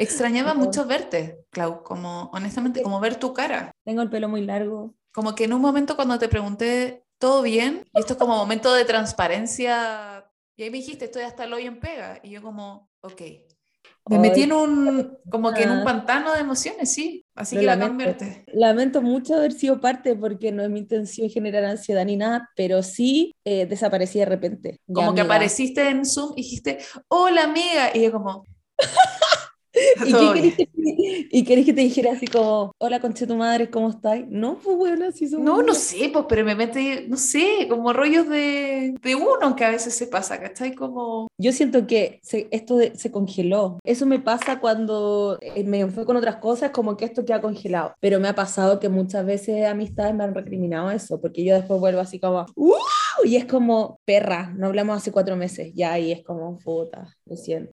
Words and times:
Extrañaba 0.00 0.54
mucho 0.54 0.86
verte, 0.86 1.44
Clau, 1.50 1.82
como 1.82 2.30
honestamente, 2.32 2.82
como 2.82 3.00
ver 3.00 3.16
tu 3.16 3.34
cara. 3.34 3.70
Tengo 3.84 4.00
el 4.00 4.08
pelo 4.08 4.30
muy 4.30 4.40
largo. 4.40 4.94
Como 5.12 5.34
que 5.34 5.44
en 5.44 5.52
un 5.52 5.60
momento 5.60 5.94
cuando 5.94 6.18
te 6.18 6.26
pregunté, 6.26 7.04
¿todo 7.18 7.42
bien? 7.42 7.84
Y 7.92 8.00
esto 8.00 8.14
es 8.14 8.18
como 8.18 8.34
momento 8.34 8.72
de 8.72 8.86
transparencia. 8.86 10.26
Y 10.56 10.62
ahí 10.62 10.70
me 10.70 10.78
dijiste, 10.78 11.04
estoy 11.04 11.24
hasta 11.24 11.44
el 11.44 11.52
hoy 11.52 11.66
en 11.66 11.80
pega. 11.80 12.18
Y 12.22 12.30
yo 12.30 12.40
como, 12.40 12.88
ok. 13.02 13.20
Me 14.08 14.18
metí 14.18 14.44
en 14.44 14.52
un, 14.52 15.18
como 15.30 15.52
que 15.52 15.64
en 15.64 15.70
un 15.70 15.84
pantano 15.84 16.32
de 16.32 16.40
emociones, 16.40 16.90
sí. 16.90 17.26
Así 17.34 17.56
que 17.56 17.62
lamento, 17.62 17.98
la 17.98 18.06
verte. 18.06 18.44
Lamento 18.54 19.02
mucho 19.02 19.34
haber 19.34 19.52
sido 19.52 19.82
parte 19.82 20.16
porque 20.16 20.50
no 20.50 20.62
es 20.62 20.70
mi 20.70 20.78
intención 20.80 21.28
generar 21.28 21.66
ansiedad 21.66 22.06
ni 22.06 22.16
nada, 22.16 22.48
pero 22.56 22.82
sí 22.82 23.34
eh, 23.44 23.66
desaparecí 23.66 24.18
de 24.18 24.24
repente. 24.24 24.80
Como 24.90 25.14
que 25.14 25.20
apareciste 25.20 25.86
en 25.90 26.06
Zoom 26.06 26.32
y 26.36 26.42
dijiste, 26.42 26.78
hola 27.08 27.44
amiga. 27.44 27.90
Y 27.92 28.04
yo 28.04 28.12
como... 28.12 28.46
¿Y 30.06 30.12
qué, 30.12 30.32
querés 30.34 30.54
que, 30.56 30.68
¿Y 31.30 31.44
querés 31.44 31.66
que 31.66 31.72
te 31.72 31.80
dijera 31.80 32.12
así 32.12 32.26
como, 32.26 32.72
hola 32.78 33.00
conche 33.00 33.26
tu 33.26 33.36
madre, 33.36 33.70
¿cómo 33.70 33.90
estás? 33.90 34.20
No, 34.28 34.58
pues 34.58 34.76
bueno, 34.76 35.06
así 35.08 35.28
son. 35.28 35.44
No, 35.44 35.62
no 35.62 35.74
sé, 35.74 36.10
pues, 36.12 36.26
pero 36.28 36.44
me 36.44 36.54
mete, 36.54 37.06
no 37.08 37.16
sé, 37.16 37.66
como 37.68 37.92
rollos 37.92 38.28
de, 38.28 38.94
de 39.00 39.14
uno 39.14 39.56
que 39.56 39.64
a 39.64 39.70
veces 39.70 39.94
se 39.94 40.06
pasa, 40.06 40.40
¿cachai? 40.40 40.74
Como... 40.74 41.28
Yo 41.38 41.52
siento 41.52 41.86
que 41.86 42.20
se, 42.22 42.48
esto 42.50 42.78
se 42.94 43.10
congeló. 43.10 43.78
Eso 43.84 44.06
me 44.06 44.18
pasa 44.18 44.60
cuando 44.60 45.38
eh, 45.40 45.64
me 45.64 45.86
fue 45.88 46.04
con 46.04 46.16
otras 46.16 46.36
cosas, 46.36 46.70
como 46.70 46.96
que 46.96 47.04
esto 47.04 47.24
queda 47.24 47.40
congelado. 47.40 47.94
Pero 48.00 48.20
me 48.20 48.28
ha 48.28 48.34
pasado 48.34 48.80
que 48.80 48.88
muchas 48.88 49.24
veces 49.24 49.66
amistades 49.66 50.14
me 50.14 50.24
han 50.24 50.34
recriminado 50.34 50.90
eso, 50.90 51.20
porque 51.20 51.44
yo 51.44 51.54
después 51.54 51.80
vuelvo 51.80 52.00
así 52.00 52.18
como, 52.18 52.46
¡Uh! 52.54 52.74
Y 53.24 53.36
es 53.36 53.44
como, 53.44 54.00
perra, 54.04 54.52
no 54.56 54.66
hablamos 54.66 54.96
hace 54.96 55.12
cuatro 55.12 55.36
meses, 55.36 55.72
ya, 55.74 55.98
y 55.98 56.12
es 56.12 56.22
como, 56.22 56.58
puta, 56.58 57.16
lo 57.26 57.36
siento. 57.36 57.72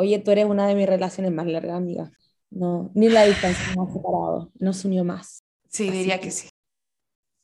Oye, 0.00 0.18
tú 0.18 0.30
eres 0.30 0.46
una 0.46 0.66
de 0.66 0.74
mis 0.74 0.86
relaciones 0.86 1.30
más 1.30 1.46
largas, 1.46 1.76
amiga. 1.76 2.10
No, 2.48 2.90
ni 2.94 3.10
la 3.10 3.24
distancia 3.24 3.74
nos 3.76 3.90
ha 3.90 3.92
separado, 3.92 4.50
nos 4.58 4.82
unió 4.86 5.04
más. 5.04 5.44
Sí, 5.68 5.90
diría 5.90 6.18
que, 6.18 6.30
sí. 6.30 6.48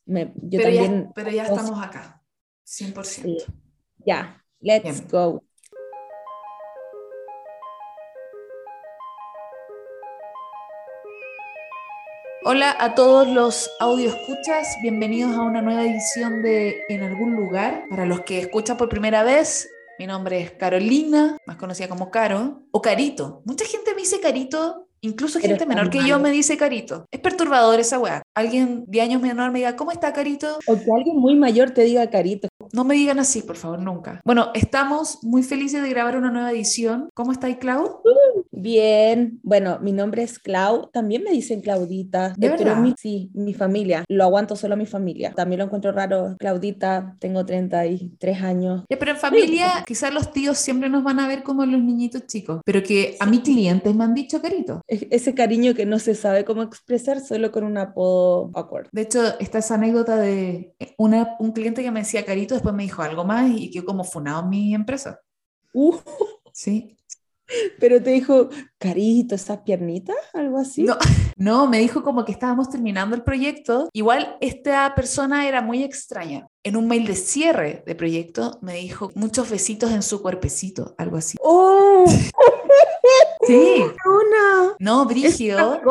yo 0.06 0.24
pero, 0.50 0.62
también, 0.62 1.04
ya, 1.04 1.12
pero 1.14 1.30
ya 1.32 1.42
estamos 1.42 1.84
acá, 1.84 2.22
100%. 2.64 3.04
Sí. 3.04 3.36
Ya, 4.06 4.42
let's 4.60 5.06
go. 5.06 5.44
Hola 12.46 12.74
a 12.78 12.94
todos 12.94 13.28
los 13.28 13.70
audio 13.80 14.08
escuchas, 14.08 14.78
bienvenidos 14.80 15.36
a 15.36 15.42
una 15.42 15.60
nueva 15.60 15.84
edición 15.84 16.42
de 16.42 16.80
En 16.88 17.02
algún 17.02 17.36
lugar. 17.36 17.84
Para 17.90 18.06
los 18.06 18.22
que 18.22 18.38
escuchan 18.38 18.78
por 18.78 18.88
primera 18.88 19.24
vez, 19.24 19.68
mi 19.98 20.06
nombre 20.06 20.40
es 20.40 20.52
Carolina, 20.52 21.36
más 21.46 21.56
conocida 21.56 21.88
como 21.88 22.10
Caro, 22.10 22.62
o 22.70 22.82
Carito. 22.82 23.42
Mucha 23.44 23.64
gente 23.64 23.94
me 23.94 24.02
dice 24.02 24.20
Carito 24.20 24.86
Incluso 25.06 25.38
gente 25.40 25.66
menor 25.66 25.90
que 25.90 26.04
yo 26.04 26.18
me 26.18 26.30
dice 26.30 26.56
Carito. 26.56 27.06
Es 27.10 27.20
perturbador 27.20 27.78
esa 27.78 27.98
weá. 27.98 28.22
Alguien 28.36 28.84
de 28.86 29.00
años 29.00 29.22
menor 29.22 29.50
me 29.50 29.60
diga, 29.60 29.76
¿cómo 29.76 29.90
está 29.90 30.12
Carito? 30.12 30.58
O 30.66 30.74
que 30.74 30.92
alguien 30.94 31.16
muy 31.16 31.34
mayor 31.36 31.70
te 31.70 31.82
diga 31.82 32.08
Carito. 32.10 32.48
No 32.72 32.84
me 32.84 32.94
digan 32.94 33.18
así, 33.18 33.40
por 33.40 33.56
favor, 33.56 33.80
nunca. 33.80 34.20
Bueno, 34.24 34.50
estamos 34.52 35.20
muy 35.22 35.42
felices 35.42 35.82
de 35.82 35.88
grabar 35.88 36.16
una 36.16 36.30
nueva 36.30 36.50
edición. 36.50 37.08
¿Cómo 37.14 37.32
está 37.32 37.46
ahí, 37.46 37.56
Clau? 37.56 38.02
Bien. 38.50 39.40
Bueno, 39.42 39.78
mi 39.80 39.92
nombre 39.92 40.22
es 40.22 40.38
Clau. 40.38 40.90
También 40.92 41.22
me 41.22 41.30
dicen 41.30 41.62
Claudita. 41.62 42.34
¿De 42.36 42.50
verdad? 42.50 42.76
Mi, 42.76 42.94
sí, 42.98 43.30
mi 43.32 43.54
familia. 43.54 44.04
Lo 44.08 44.24
aguanto 44.24 44.54
solo 44.54 44.74
a 44.74 44.76
mi 44.76 44.86
familia. 44.86 45.32
También 45.34 45.60
lo 45.60 45.64
encuentro 45.64 45.92
raro. 45.92 46.36
Claudita, 46.38 47.16
tengo 47.18 47.46
33 47.46 48.42
años. 48.42 48.84
pero 48.88 49.12
en 49.12 49.16
familia, 49.16 49.84
quizás 49.86 50.12
los 50.12 50.32
tíos 50.32 50.58
siempre 50.58 50.90
nos 50.90 51.02
van 51.02 51.20
a 51.20 51.28
ver 51.28 51.42
como 51.42 51.64
los 51.64 51.80
niñitos 51.80 52.26
chicos. 52.26 52.60
Pero 52.66 52.82
que 52.82 53.16
a 53.18 53.26
mis 53.26 53.40
clientes 53.40 53.94
me 53.94 54.04
han 54.04 54.14
dicho 54.14 54.42
Carito 54.42 54.82
ese 54.88 55.34
cariño 55.34 55.74
que 55.74 55.86
no 55.86 55.98
se 55.98 56.14
sabe 56.14 56.44
cómo 56.44 56.62
expresar 56.62 57.20
solo 57.20 57.50
con 57.50 57.64
un 57.64 57.78
apodo 57.78 58.25
awkward. 58.54 58.88
De 58.92 59.02
hecho, 59.02 59.38
está 59.38 59.58
esa 59.58 59.74
anécdota 59.74 60.16
de 60.16 60.74
una, 60.98 61.36
un 61.38 61.52
cliente 61.52 61.82
que 61.82 61.90
me 61.90 62.00
decía 62.00 62.24
Carito, 62.24 62.54
después 62.54 62.74
me 62.74 62.84
dijo 62.84 63.02
algo 63.02 63.24
más 63.24 63.50
y 63.54 63.70
quedó 63.70 63.84
como 63.84 64.04
funado 64.04 64.42
en 64.42 64.48
mi 64.48 64.74
empresa. 64.74 65.20
Uh. 65.72 65.96
Sí. 66.52 66.96
Pero 67.78 68.02
te 68.02 68.10
dijo, 68.10 68.48
Carito, 68.78 69.34
esas 69.34 69.58
piernitas, 69.58 70.16
algo 70.34 70.58
así. 70.58 70.82
No, 70.82 70.96
no, 71.36 71.68
me 71.68 71.78
dijo 71.78 72.02
como 72.02 72.24
que 72.24 72.32
estábamos 72.32 72.70
terminando 72.70 73.14
el 73.14 73.22
proyecto. 73.22 73.88
Igual 73.92 74.36
esta 74.40 74.94
persona 74.94 75.46
era 75.46 75.62
muy 75.62 75.84
extraña. 75.84 76.46
En 76.64 76.76
un 76.76 76.88
mail 76.88 77.06
de 77.06 77.14
cierre 77.14 77.84
de 77.86 77.94
proyecto 77.94 78.58
me 78.62 78.74
dijo 78.74 79.12
muchos 79.14 79.48
besitos 79.48 79.92
en 79.92 80.02
su 80.02 80.20
cuerpecito, 80.22 80.94
algo 80.98 81.16
así. 81.16 81.38
¡Oh! 81.40 82.04
Sí. 83.46 83.75
No, 84.86 85.04
Brigio. 85.04 85.82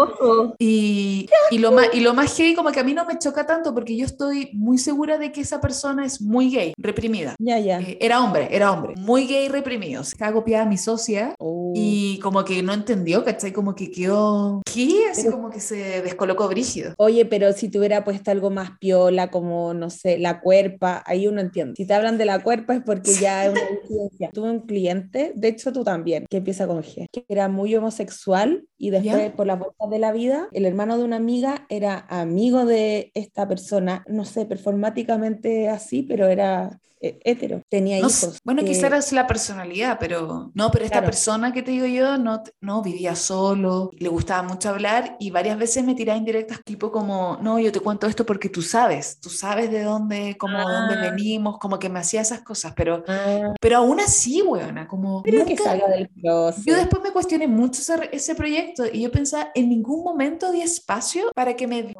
Y, 0.58 1.28
y, 1.52 1.58
lo 1.58 1.74
más, 1.74 1.88
y 1.92 2.00
lo 2.00 2.14
más 2.14 2.38
gay, 2.38 2.56
como 2.56 2.72
que 2.72 2.80
a 2.80 2.84
mí 2.86 2.94
no 2.94 3.04
me 3.04 3.20
choca 3.20 3.46
tanto 3.46 3.74
porque 3.74 3.98
yo 3.98 4.06
estoy 4.06 4.52
muy 4.54 4.78
segura 4.78 5.18
de 5.18 5.34
que 5.34 5.42
esa 5.42 5.60
persona 5.60 6.06
es 6.06 6.22
muy 6.22 6.50
gay, 6.50 6.72
reprimida. 6.78 7.36
Ya, 7.38 7.60
ya. 7.60 7.82
Eh, 7.82 7.98
era 8.00 8.24
hombre, 8.24 8.48
era 8.52 8.72
hombre. 8.72 8.94
Muy 8.96 9.28
gay, 9.28 9.50
reprimido. 9.50 10.06
Se 10.06 10.24
ha 10.24 10.32
copiado 10.32 10.64
a 10.64 10.70
mi 10.70 10.78
socia 10.78 11.36
oh. 11.40 11.74
y 11.76 12.20
como 12.20 12.46
que 12.46 12.64
no 12.64 12.72
entendió, 12.72 13.26
¿cachai? 13.26 13.52
Como 13.52 13.76
que 13.76 13.92
quedó. 13.92 14.62
¿Qué? 14.64 15.10
Así 15.12 15.30
como 15.30 15.50
que 15.50 15.60
se 15.60 16.02
descolocó 16.02 16.48
Brígido. 16.48 16.94
Oye, 16.98 17.26
pero 17.26 17.52
si 17.52 17.68
tuviera 17.68 18.06
puesto 18.06 18.32
algo 18.32 18.50
más 18.50 18.78
piola, 18.80 19.30
como, 19.30 19.74
no 19.74 19.90
sé, 19.90 20.20
la 20.20 20.40
cuerpa, 20.40 21.04
ahí 21.06 21.28
uno 21.28 21.42
entiende. 21.42 21.74
Si 21.76 21.86
te 21.86 21.94
hablan 21.94 22.18
de 22.18 22.24
la 22.24 22.42
cuerpa 22.42 22.76
es 22.76 22.82
porque 22.82 23.14
ya 23.14 23.48
es 23.48 23.52
una. 23.52 23.62
Tuve 24.32 24.52
un 24.52 24.62
cliente, 24.62 25.34
de 25.36 25.50
hecho 25.50 25.74
tú 25.74 25.84
también, 25.84 26.26
que 26.30 26.38
empieza 26.38 26.66
con 26.66 26.82
G, 26.82 27.08
que 27.12 27.26
era 27.28 27.50
muy 27.50 27.76
homosexual 27.76 28.66
y 28.78 28.85
después 28.90 29.32
por 29.32 29.48
la 29.48 29.56
vueltas 29.56 29.90
de 29.90 30.00
la 30.00 30.12
vida, 30.12 30.48
el 30.52 30.66
hermano 30.66 30.98
de 30.98 31.04
una 31.04 31.18
amiga 31.18 31.66
era 31.70 32.06
amigo 32.10 32.66
de 32.66 33.12
esta 33.14 33.48
persona, 33.48 34.04
no 34.08 34.26
sé, 34.26 34.46
performáticamente 34.46 35.70
así, 35.70 36.04
pero 36.04 36.28
era 36.28 36.80
hetero, 37.24 37.62
tenía 37.70 38.00
hijos. 38.00 38.40
Bueno, 38.44 38.62
eh, 38.62 38.66
quizás 38.66 39.08
es 39.08 39.12
la 39.12 39.28
personalidad, 39.28 39.98
pero 40.00 40.52
no, 40.54 40.72
pero 40.72 40.86
esta 40.86 41.04
persona 41.04 41.54
que 41.54 41.64
te 41.64 41.72
digo 41.72 41.86
yo 41.86 42.18
no, 42.18 42.44
no 42.62 42.82
vivía 42.82 43.16
solo, 43.16 43.90
le 43.94 44.10
gustaba 44.10 44.44
mucho 44.44 44.70
hablar 44.70 45.16
y 45.20 45.32
varias 45.32 45.58
veces 45.58 45.84
me 45.84 45.96
tiraba 45.96 46.18
indirectas 46.18 46.62
tipo 46.64 46.92
como, 46.92 47.38
no, 47.42 47.60
yo 47.60 47.72
te 47.72 47.80
cuento 47.80 48.08
esto 48.08 48.26
porque 48.26 48.50
tú 48.50 48.62
sabes, 48.62 49.20
tú 49.20 49.30
sabes 49.30 49.72
de 49.72 49.84
dónde, 49.84 50.38
como 50.38 50.58
dónde 50.58 50.96
ah. 50.96 51.12
venimos, 51.12 51.58
como 51.60 51.80
que 51.80 51.90
me 51.90 52.00
hacía 52.00 52.22
esas 52.22 52.42
cosas, 52.42 52.74
pero, 52.76 53.04
ah. 53.08 53.54
pero 53.60 53.78
aún 53.78 54.00
así, 54.00 54.42
weona, 54.42 54.88
como... 54.88 55.22
Pero 55.24 55.46
que 55.46 55.58
salga 55.58 55.88
del 55.88 56.10
Yo 56.24 56.52
después 56.76 57.02
me 57.04 57.12
cuestioné 57.12 57.48
mucho 57.48 57.82
ese, 57.82 58.10
ese, 58.12 58.36
proyecto 58.36 58.84
y 58.92 59.02
yo 59.02 59.12
pensaba, 59.12 59.52
en 59.56 59.70
ningún 59.70 60.04
momento 60.04 60.52
di 60.52 60.62
espacio 60.62 61.32
para 61.34 61.56
que 61.56 61.68
me 61.68 61.94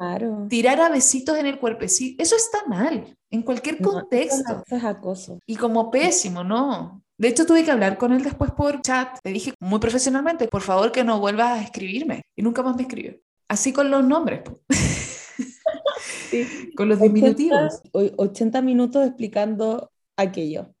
tirara 0.48 0.88
besitos 0.88 1.38
en 1.38 1.46
el 1.46 1.58
cuerpecito. 1.58 2.22
Eso 2.22 2.36
está 2.36 2.66
mal. 2.66 3.16
En 3.30 3.42
cualquier 3.42 3.80
contexto. 3.80 4.62
es 4.66 4.84
acoso. 4.84 5.38
Y 5.46 5.56
como 5.56 5.90
pésimo, 5.90 6.44
¿no? 6.44 7.02
De 7.18 7.28
hecho, 7.28 7.46
tuve 7.46 7.64
que 7.64 7.70
hablar 7.70 7.98
con 7.98 8.12
él 8.12 8.22
después 8.22 8.52
por 8.52 8.82
chat. 8.82 9.18
Le 9.24 9.32
dije 9.32 9.54
muy 9.60 9.80
profesionalmente, 9.80 10.48
por 10.48 10.62
favor 10.62 10.92
que 10.92 11.02
no 11.02 11.18
vuelvas 11.18 11.58
a 11.58 11.62
escribirme. 11.62 12.22
Y 12.36 12.42
nunca 12.42 12.62
más 12.62 12.76
me 12.76 12.82
escribió. 12.82 13.16
Así 13.48 13.72
con 13.72 13.90
los 13.90 14.04
nombres. 14.04 14.42
con 16.76 16.88
los 16.88 17.00
diminutivos. 17.00 17.80
80 17.92 18.62
minutos 18.62 19.06
explicando 19.06 19.90
aquello. 20.16 20.75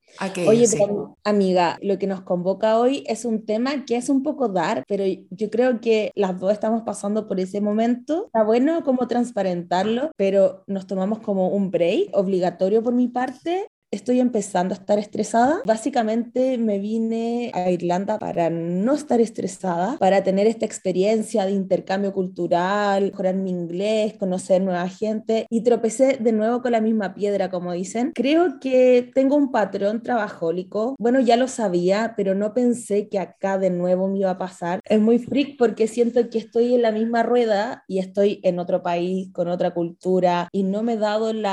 Oye, 0.46 0.66
sí. 0.66 0.78
amiga, 1.24 1.78
lo 1.82 1.98
que 1.98 2.06
nos 2.06 2.22
convoca 2.22 2.78
hoy 2.78 3.04
es 3.06 3.24
un 3.24 3.44
tema 3.44 3.84
que 3.84 3.96
es 3.96 4.08
un 4.08 4.22
poco 4.22 4.48
dar, 4.48 4.84
pero 4.88 5.04
yo 5.30 5.50
creo 5.50 5.80
que 5.80 6.10
las 6.14 6.38
dos 6.38 6.52
estamos 6.52 6.82
pasando 6.82 7.28
por 7.28 7.38
ese 7.40 7.60
momento. 7.60 8.26
Está 8.26 8.44
bueno 8.44 8.82
como 8.82 9.06
transparentarlo, 9.08 10.10
pero 10.16 10.64
nos 10.66 10.86
tomamos 10.86 11.18
como 11.20 11.48
un 11.48 11.70
break 11.70 12.10
obligatorio 12.12 12.82
por 12.82 12.94
mi 12.94 13.08
parte 13.08 13.68
estoy 13.90 14.20
empezando 14.20 14.74
a 14.74 14.78
estar 14.78 14.98
estresada. 14.98 15.60
Básicamente 15.64 16.58
me 16.58 16.78
vine 16.78 17.50
a 17.54 17.70
Irlanda 17.70 18.18
para 18.18 18.50
no 18.50 18.94
estar 18.94 19.20
estresada, 19.20 19.96
para 19.98 20.22
tener 20.22 20.46
esta 20.46 20.66
experiencia 20.66 21.46
de 21.46 21.52
intercambio 21.52 22.12
cultural, 22.12 23.04
mejorar 23.04 23.36
mi 23.36 23.50
inglés, 23.50 24.14
conocer 24.18 24.62
nueva 24.62 24.88
gente 24.88 25.46
y 25.50 25.62
tropecé 25.62 26.18
de 26.20 26.32
nuevo 26.32 26.62
con 26.62 26.72
la 26.72 26.80
misma 26.80 27.14
piedra, 27.14 27.50
como 27.50 27.72
dicen. 27.72 28.12
Creo 28.14 28.58
que 28.60 29.10
tengo 29.14 29.36
un 29.36 29.50
patrón 29.50 30.02
trabajólico. 30.02 30.96
Bueno, 30.98 31.20
ya 31.20 31.36
lo 31.36 31.48
sabía, 31.48 32.14
pero 32.16 32.34
no 32.34 32.54
pensé 32.54 33.08
que 33.08 33.18
acá 33.18 33.58
de 33.58 33.70
nuevo 33.70 34.08
me 34.08 34.18
iba 34.18 34.30
a 34.30 34.38
pasar. 34.38 34.80
Es 34.84 35.00
muy 35.00 35.18
freak 35.18 35.56
porque 35.58 35.86
siento 35.86 36.28
que 36.28 36.38
estoy 36.38 36.74
en 36.74 36.82
la 36.82 36.92
misma 36.92 37.22
rueda 37.22 37.84
y 37.88 37.98
estoy 37.98 38.40
en 38.42 38.58
otro 38.58 38.82
país, 38.82 39.32
con 39.32 39.48
otra 39.48 39.72
cultura 39.72 40.48
y 40.52 40.62
no 40.64 40.82
me 40.82 40.94
he 40.94 40.98
dado 40.98 41.30
el 41.30 41.46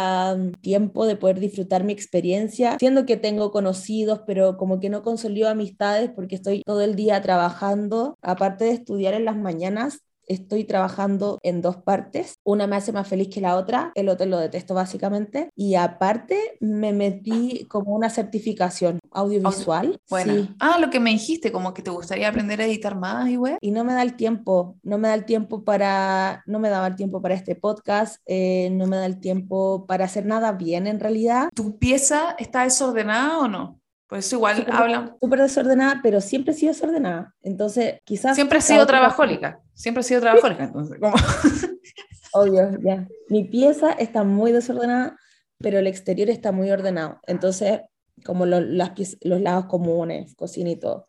tiempo 0.61 1.05
de 1.05 1.15
poder 1.15 1.39
disfrutar 1.39 1.83
mi 1.83 1.93
experiencia 1.93 2.22
siendo 2.79 3.05
que 3.05 3.17
tengo 3.17 3.51
conocidos, 3.51 4.21
pero 4.25 4.57
como 4.57 4.79
que 4.79 4.89
no 4.89 5.03
consolido 5.03 5.49
amistades 5.49 6.11
porque 6.15 6.35
estoy 6.35 6.61
todo 6.65 6.81
el 6.81 6.95
día 6.95 7.21
trabajando, 7.21 8.17
aparte 8.21 8.65
de 8.65 8.71
estudiar 8.71 9.13
en 9.13 9.25
las 9.25 9.37
mañanas, 9.37 9.99
estoy 10.27 10.63
trabajando 10.63 11.39
en 11.43 11.61
dos 11.61 11.77
partes. 11.77 12.35
Una 12.43 12.67
me 12.67 12.75
hace 12.75 12.91
más 12.91 13.07
feliz 13.07 13.29
que 13.29 13.41
la 13.41 13.55
otra, 13.55 13.91
el 13.95 14.09
hotel 14.09 14.31
lo 14.31 14.37
detesto 14.39 14.73
básicamente. 14.73 15.49
Y 15.55 15.75
aparte 15.75 16.57
me 16.59 16.93
metí 16.93 17.65
como 17.69 17.95
una 17.95 18.09
certificación 18.09 18.99
audiovisual. 19.11 19.99
Bueno. 20.09 20.47
Ah, 20.59 20.77
lo 20.79 20.89
que 20.89 20.99
me 20.99 21.11
dijiste, 21.11 21.51
como 21.51 21.73
que 21.73 21.81
te 21.81 21.91
gustaría 21.91 22.29
aprender 22.29 22.61
a 22.61 22.65
editar 22.65 22.97
más 22.97 23.29
y 23.29 23.37
Y 23.61 23.71
no 23.71 23.83
me 23.83 23.93
da 23.93 24.01
el 24.01 24.15
tiempo, 24.15 24.77
no 24.83 24.97
me 24.97 25.07
da 25.07 25.13
el 25.13 25.25
tiempo 25.25 25.63
para, 25.63 26.43
no 26.45 26.59
me 26.59 26.69
daba 26.69 26.87
el 26.87 26.95
tiempo 26.95 27.21
para 27.21 27.35
este 27.35 27.55
podcast, 27.55 28.17
eh, 28.25 28.69
no 28.71 28.87
me 28.87 28.97
da 28.97 29.05
el 29.05 29.19
tiempo 29.19 29.85
para 29.85 30.05
hacer 30.05 30.25
nada 30.25 30.53
bien 30.53 30.87
en 30.87 30.99
realidad. 30.99 31.49
¿Tu 31.53 31.77
pieza 31.77 32.35
está 32.37 32.63
desordenada 32.63 33.39
o 33.39 33.47
no? 33.47 33.82
Pues 34.13 34.31
igual 34.31 34.63
hablan. 34.71 35.17
Súper 35.19 35.41
desordenada, 35.41 35.99
pero 36.03 36.21
siempre 36.21 36.53
he 36.53 36.55
sido 36.55 36.71
desordenada. 36.71 37.33
Entonces, 37.41 37.95
quizás. 38.03 38.35
Siempre 38.35 38.59
he 38.59 38.61
sido 38.61 38.85
trabajólica. 38.85 39.59
Siempre 39.73 40.01
he 40.01 40.03
sido 40.03 40.21
trabajólica, 40.21 40.65
entonces. 40.65 40.99
Obvio, 42.31 42.77
ya. 42.83 43.07
Mi 43.29 43.45
pieza 43.45 43.91
está 43.93 44.23
muy 44.23 44.51
desordenada, 44.51 45.17
pero 45.57 45.79
el 45.79 45.87
exterior 45.87 46.29
está 46.29 46.51
muy 46.51 46.69
ordenado. 46.69 47.21
Entonces, 47.25 47.81
como 48.23 48.45
los, 48.45 48.63
las, 48.63 48.91
los 49.21 49.41
lados 49.41 49.65
comunes, 49.65 50.35
cocina 50.35 50.69
y 50.69 50.75
todo. 50.75 51.07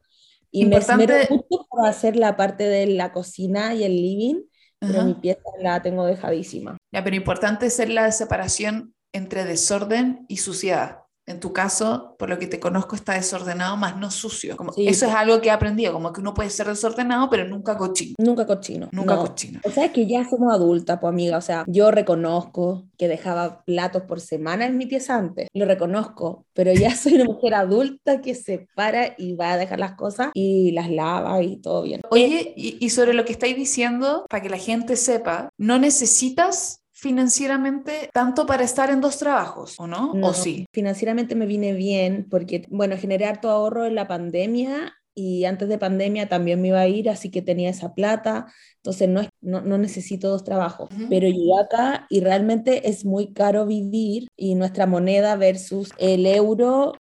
Y 0.50 0.62
Importante... 0.62 1.06
me 1.06 1.20
esmero 1.20 1.44
mucho 1.50 1.66
para 1.68 1.90
hacer 1.90 2.16
la 2.16 2.38
parte 2.38 2.64
de 2.64 2.86
la 2.86 3.12
cocina 3.12 3.74
y 3.74 3.84
el 3.84 3.96
living, 3.96 4.44
pero 4.78 5.04
mi 5.04 5.12
pieza 5.12 5.42
la 5.60 5.82
tengo 5.82 6.06
dejadísima. 6.06 6.78
Ya, 6.90 7.04
pero 7.04 7.16
importante 7.16 7.66
es 7.66 7.86
la 7.86 8.10
separación 8.12 8.94
entre 9.12 9.44
desorden 9.44 10.24
y 10.26 10.38
suciedad 10.38 11.03
en 11.26 11.40
tu 11.40 11.52
caso, 11.52 12.16
por 12.18 12.28
lo 12.28 12.38
que 12.38 12.46
te 12.46 12.60
conozco, 12.60 12.96
está 12.96 13.14
desordenado, 13.14 13.76
más 13.76 13.96
no 13.96 14.10
sucio. 14.10 14.56
Como, 14.56 14.72
eso 14.76 15.06
es 15.06 15.14
algo 15.14 15.40
que 15.40 15.48
he 15.48 15.50
aprendido, 15.50 15.92
como 15.92 16.12
que 16.12 16.20
uno 16.20 16.34
puede 16.34 16.50
ser 16.50 16.66
desordenado, 16.66 17.30
pero 17.30 17.46
nunca 17.46 17.76
cochino. 17.76 18.14
Nunca 18.18 18.46
cochino. 18.46 18.88
Nunca 18.92 19.16
cochino. 19.16 19.60
O 19.64 19.70
sea, 19.70 19.86
es 19.86 19.92
que 19.92 20.06
ya 20.06 20.28
somos 20.28 20.52
adultas, 20.52 20.98
pues 21.00 21.08
amiga. 21.08 21.38
O 21.38 21.40
sea, 21.40 21.64
yo 21.66 21.90
reconozco 21.90 22.84
que 22.98 23.08
dejaba 23.08 23.62
platos 23.64 24.02
por 24.02 24.20
semana 24.20 24.66
en 24.66 24.76
mi 24.76 24.86
pieza 24.86 25.16
antes. 25.16 25.48
Lo 25.54 25.64
reconozco, 25.64 26.44
pero 26.52 26.72
ya 26.72 26.94
soy 26.96 27.14
una 27.14 27.24
mujer 27.24 27.54
adulta 27.54 28.20
que 28.20 28.34
se 28.34 28.66
para 28.74 29.14
y 29.16 29.34
va 29.34 29.52
a 29.52 29.56
dejar 29.56 29.78
las 29.78 29.92
cosas 29.92 30.30
y 30.34 30.72
las 30.72 30.90
lava 30.90 31.42
y 31.42 31.56
todo 31.56 31.82
bien. 31.82 32.02
Oye, 32.10 32.52
y, 32.56 32.76
y 32.84 32.90
sobre 32.90 33.14
lo 33.14 33.24
que 33.24 33.32
estáis 33.32 33.56
diciendo, 33.56 34.26
para 34.28 34.42
que 34.42 34.50
la 34.50 34.58
gente 34.58 34.96
sepa, 34.96 35.48
no 35.58 35.78
necesitas 35.78 36.83
financieramente 37.04 38.08
tanto 38.14 38.46
para 38.46 38.64
estar 38.64 38.88
en 38.88 39.02
dos 39.02 39.18
trabajos, 39.18 39.78
¿o 39.78 39.86
no? 39.86 40.12
¿O 40.22 40.32
sí? 40.32 40.64
Financieramente 40.72 41.34
me 41.34 41.44
vine 41.44 41.74
bien 41.74 42.26
porque, 42.30 42.66
bueno, 42.70 42.96
generé 42.96 43.26
harto 43.26 43.50
ahorro 43.50 43.84
en 43.84 43.94
la 43.94 44.08
pandemia 44.08 44.94
y 45.14 45.44
antes 45.44 45.68
de 45.68 45.76
pandemia 45.76 46.30
también 46.30 46.62
me 46.62 46.68
iba 46.68 46.80
a 46.80 46.88
ir, 46.88 47.10
así 47.10 47.30
que 47.30 47.42
tenía 47.42 47.68
esa 47.68 47.92
plata, 47.92 48.46
entonces 48.76 49.10
no, 49.10 49.28
no, 49.42 49.60
no 49.60 49.76
necesito 49.76 50.30
dos 50.30 50.44
trabajos. 50.44 50.88
Pero 51.10 51.28
llegué 51.28 51.52
acá 51.62 52.06
y 52.08 52.20
realmente 52.20 52.88
es 52.88 53.04
muy 53.04 53.34
caro 53.34 53.66
vivir 53.66 54.28
y 54.34 54.54
nuestra 54.54 54.86
moneda 54.86 55.36
versus 55.36 55.90
el 55.98 56.24
euro 56.24 56.94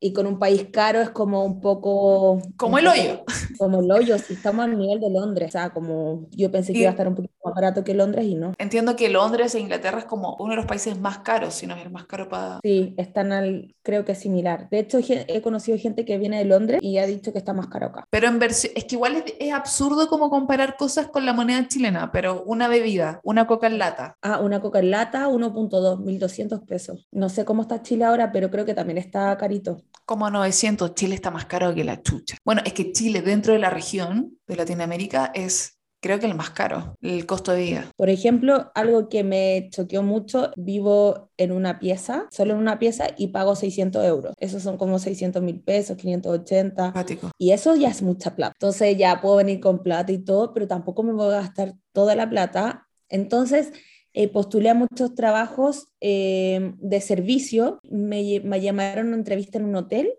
y 0.00 0.12
con 0.12 0.26
un 0.26 0.38
país 0.38 0.68
caro 0.72 1.00
es 1.00 1.10
como 1.10 1.44
un 1.44 1.60
poco... 1.60 2.40
Como 2.56 2.78
el 2.78 2.86
hoyo. 2.86 3.24
Como 3.58 3.80
el 3.80 3.90
hoyo, 3.90 4.16
si 4.18 4.34
estamos 4.34 4.64
al 4.64 4.78
nivel 4.78 5.00
de 5.00 5.10
Londres, 5.10 5.48
o 5.48 5.52
sea, 5.52 5.70
como 5.70 6.28
yo 6.30 6.50
pensé 6.52 6.72
que 6.72 6.80
iba 6.80 6.88
a 6.88 6.92
estar 6.92 7.08
un 7.08 7.16
poquito 7.16 7.34
más 7.44 7.54
barato 7.54 7.82
que 7.82 7.94
Londres 7.94 8.24
y 8.24 8.34
no. 8.36 8.52
Entiendo 8.58 8.94
que 8.94 9.08
Londres 9.08 9.54
e 9.54 9.60
Inglaterra 9.60 9.98
es 9.98 10.04
como 10.04 10.36
uno 10.38 10.50
de 10.50 10.56
los 10.56 10.66
países 10.66 10.98
más 11.00 11.18
caros, 11.18 11.54
si 11.54 11.66
no 11.66 11.74
es 11.74 11.84
el 11.84 11.90
más 11.90 12.06
caro 12.06 12.28
para... 12.28 12.60
Sí, 12.62 12.94
están 12.96 13.32
al, 13.32 13.74
creo 13.82 14.04
que 14.04 14.14
similar. 14.14 14.68
De 14.70 14.78
hecho, 14.78 15.00
he 15.08 15.42
conocido 15.42 15.76
gente 15.78 16.04
que 16.04 16.18
viene 16.18 16.38
de 16.38 16.44
Londres 16.44 16.80
y 16.82 16.98
ha 16.98 17.06
dicho 17.06 17.32
que 17.32 17.38
está 17.38 17.52
más 17.52 17.66
caro 17.66 17.86
acá. 17.86 18.04
Pero 18.10 18.28
en 18.28 18.38
versión, 18.38 18.72
es 18.76 18.84
que 18.84 18.94
igual 18.94 19.16
es, 19.16 19.24
es, 19.40 19.52
absurdo 19.52 20.08
como 20.08 20.30
comparar 20.30 20.76
cosas 20.76 21.08
con 21.08 21.26
la 21.26 21.32
moneda 21.32 21.66
chilena, 21.66 22.12
pero 22.12 22.44
una 22.44 22.68
bebida, 22.68 23.20
una 23.24 23.48
coca 23.48 23.66
en 23.66 23.78
lata. 23.78 24.16
Ah, 24.22 24.38
una 24.40 24.60
coca 24.60 24.78
en 24.78 24.92
lata, 24.92 25.28
1.2, 25.28 25.98
1.200 26.04 26.64
pesos. 26.64 27.08
No 27.10 27.28
sé 27.28 27.44
cómo 27.44 27.62
está 27.62 27.82
Chile 27.82 28.04
ahora, 28.04 28.30
pero 28.30 28.50
creo 28.50 28.64
que 28.64 28.74
también 28.74 28.98
está 28.98 29.36
carito 29.36 29.82
como 30.08 30.30
900, 30.30 30.94
Chile 30.94 31.14
está 31.14 31.30
más 31.30 31.44
caro 31.44 31.74
que 31.74 31.84
la 31.84 32.00
chucha. 32.00 32.38
Bueno, 32.42 32.62
es 32.64 32.72
que 32.72 32.92
Chile 32.92 33.20
dentro 33.20 33.52
de 33.52 33.58
la 33.58 33.68
región 33.68 34.38
de 34.46 34.56
Latinoamérica 34.56 35.30
es 35.34 35.78
creo 36.00 36.18
que 36.18 36.24
el 36.24 36.34
más 36.34 36.48
caro, 36.48 36.94
el 37.02 37.26
costo 37.26 37.52
de 37.52 37.60
vida. 37.60 37.90
Por 37.94 38.08
ejemplo, 38.08 38.72
algo 38.74 39.10
que 39.10 39.22
me 39.22 39.68
choqueó 39.70 40.02
mucho, 40.02 40.50
vivo 40.56 41.28
en 41.36 41.52
una 41.52 41.78
pieza, 41.78 42.26
solo 42.30 42.54
en 42.54 42.60
una 42.60 42.78
pieza 42.78 43.08
y 43.18 43.26
pago 43.26 43.54
600 43.54 44.02
euros. 44.06 44.34
Esos 44.38 44.62
son 44.62 44.78
como 44.78 44.98
600 44.98 45.42
mil 45.42 45.60
pesos, 45.60 45.98
580. 45.98 46.94
Pático. 46.94 47.30
Y 47.36 47.50
eso 47.50 47.76
ya 47.76 47.90
es 47.90 48.00
mucha 48.00 48.34
plata. 48.34 48.54
Entonces 48.54 48.96
ya 48.96 49.20
puedo 49.20 49.36
venir 49.36 49.60
con 49.60 49.82
plata 49.82 50.10
y 50.10 50.24
todo, 50.24 50.54
pero 50.54 50.66
tampoco 50.66 51.02
me 51.02 51.12
voy 51.12 51.34
a 51.34 51.40
gastar 51.40 51.74
toda 51.92 52.14
la 52.14 52.30
plata. 52.30 52.88
Entonces 53.10 53.72
eh, 54.18 54.26
postulé 54.26 54.68
a 54.68 54.74
muchos 54.74 55.14
trabajos 55.14 55.86
eh, 56.00 56.72
de 56.78 57.00
servicio, 57.00 57.78
me, 57.88 58.40
me, 58.40 58.60
llamaron 58.60 59.06
a 59.06 59.08
una 59.10 59.16
entrevista 59.16 59.58
en 59.58 59.66
un 59.66 59.76
hotel 59.76 60.12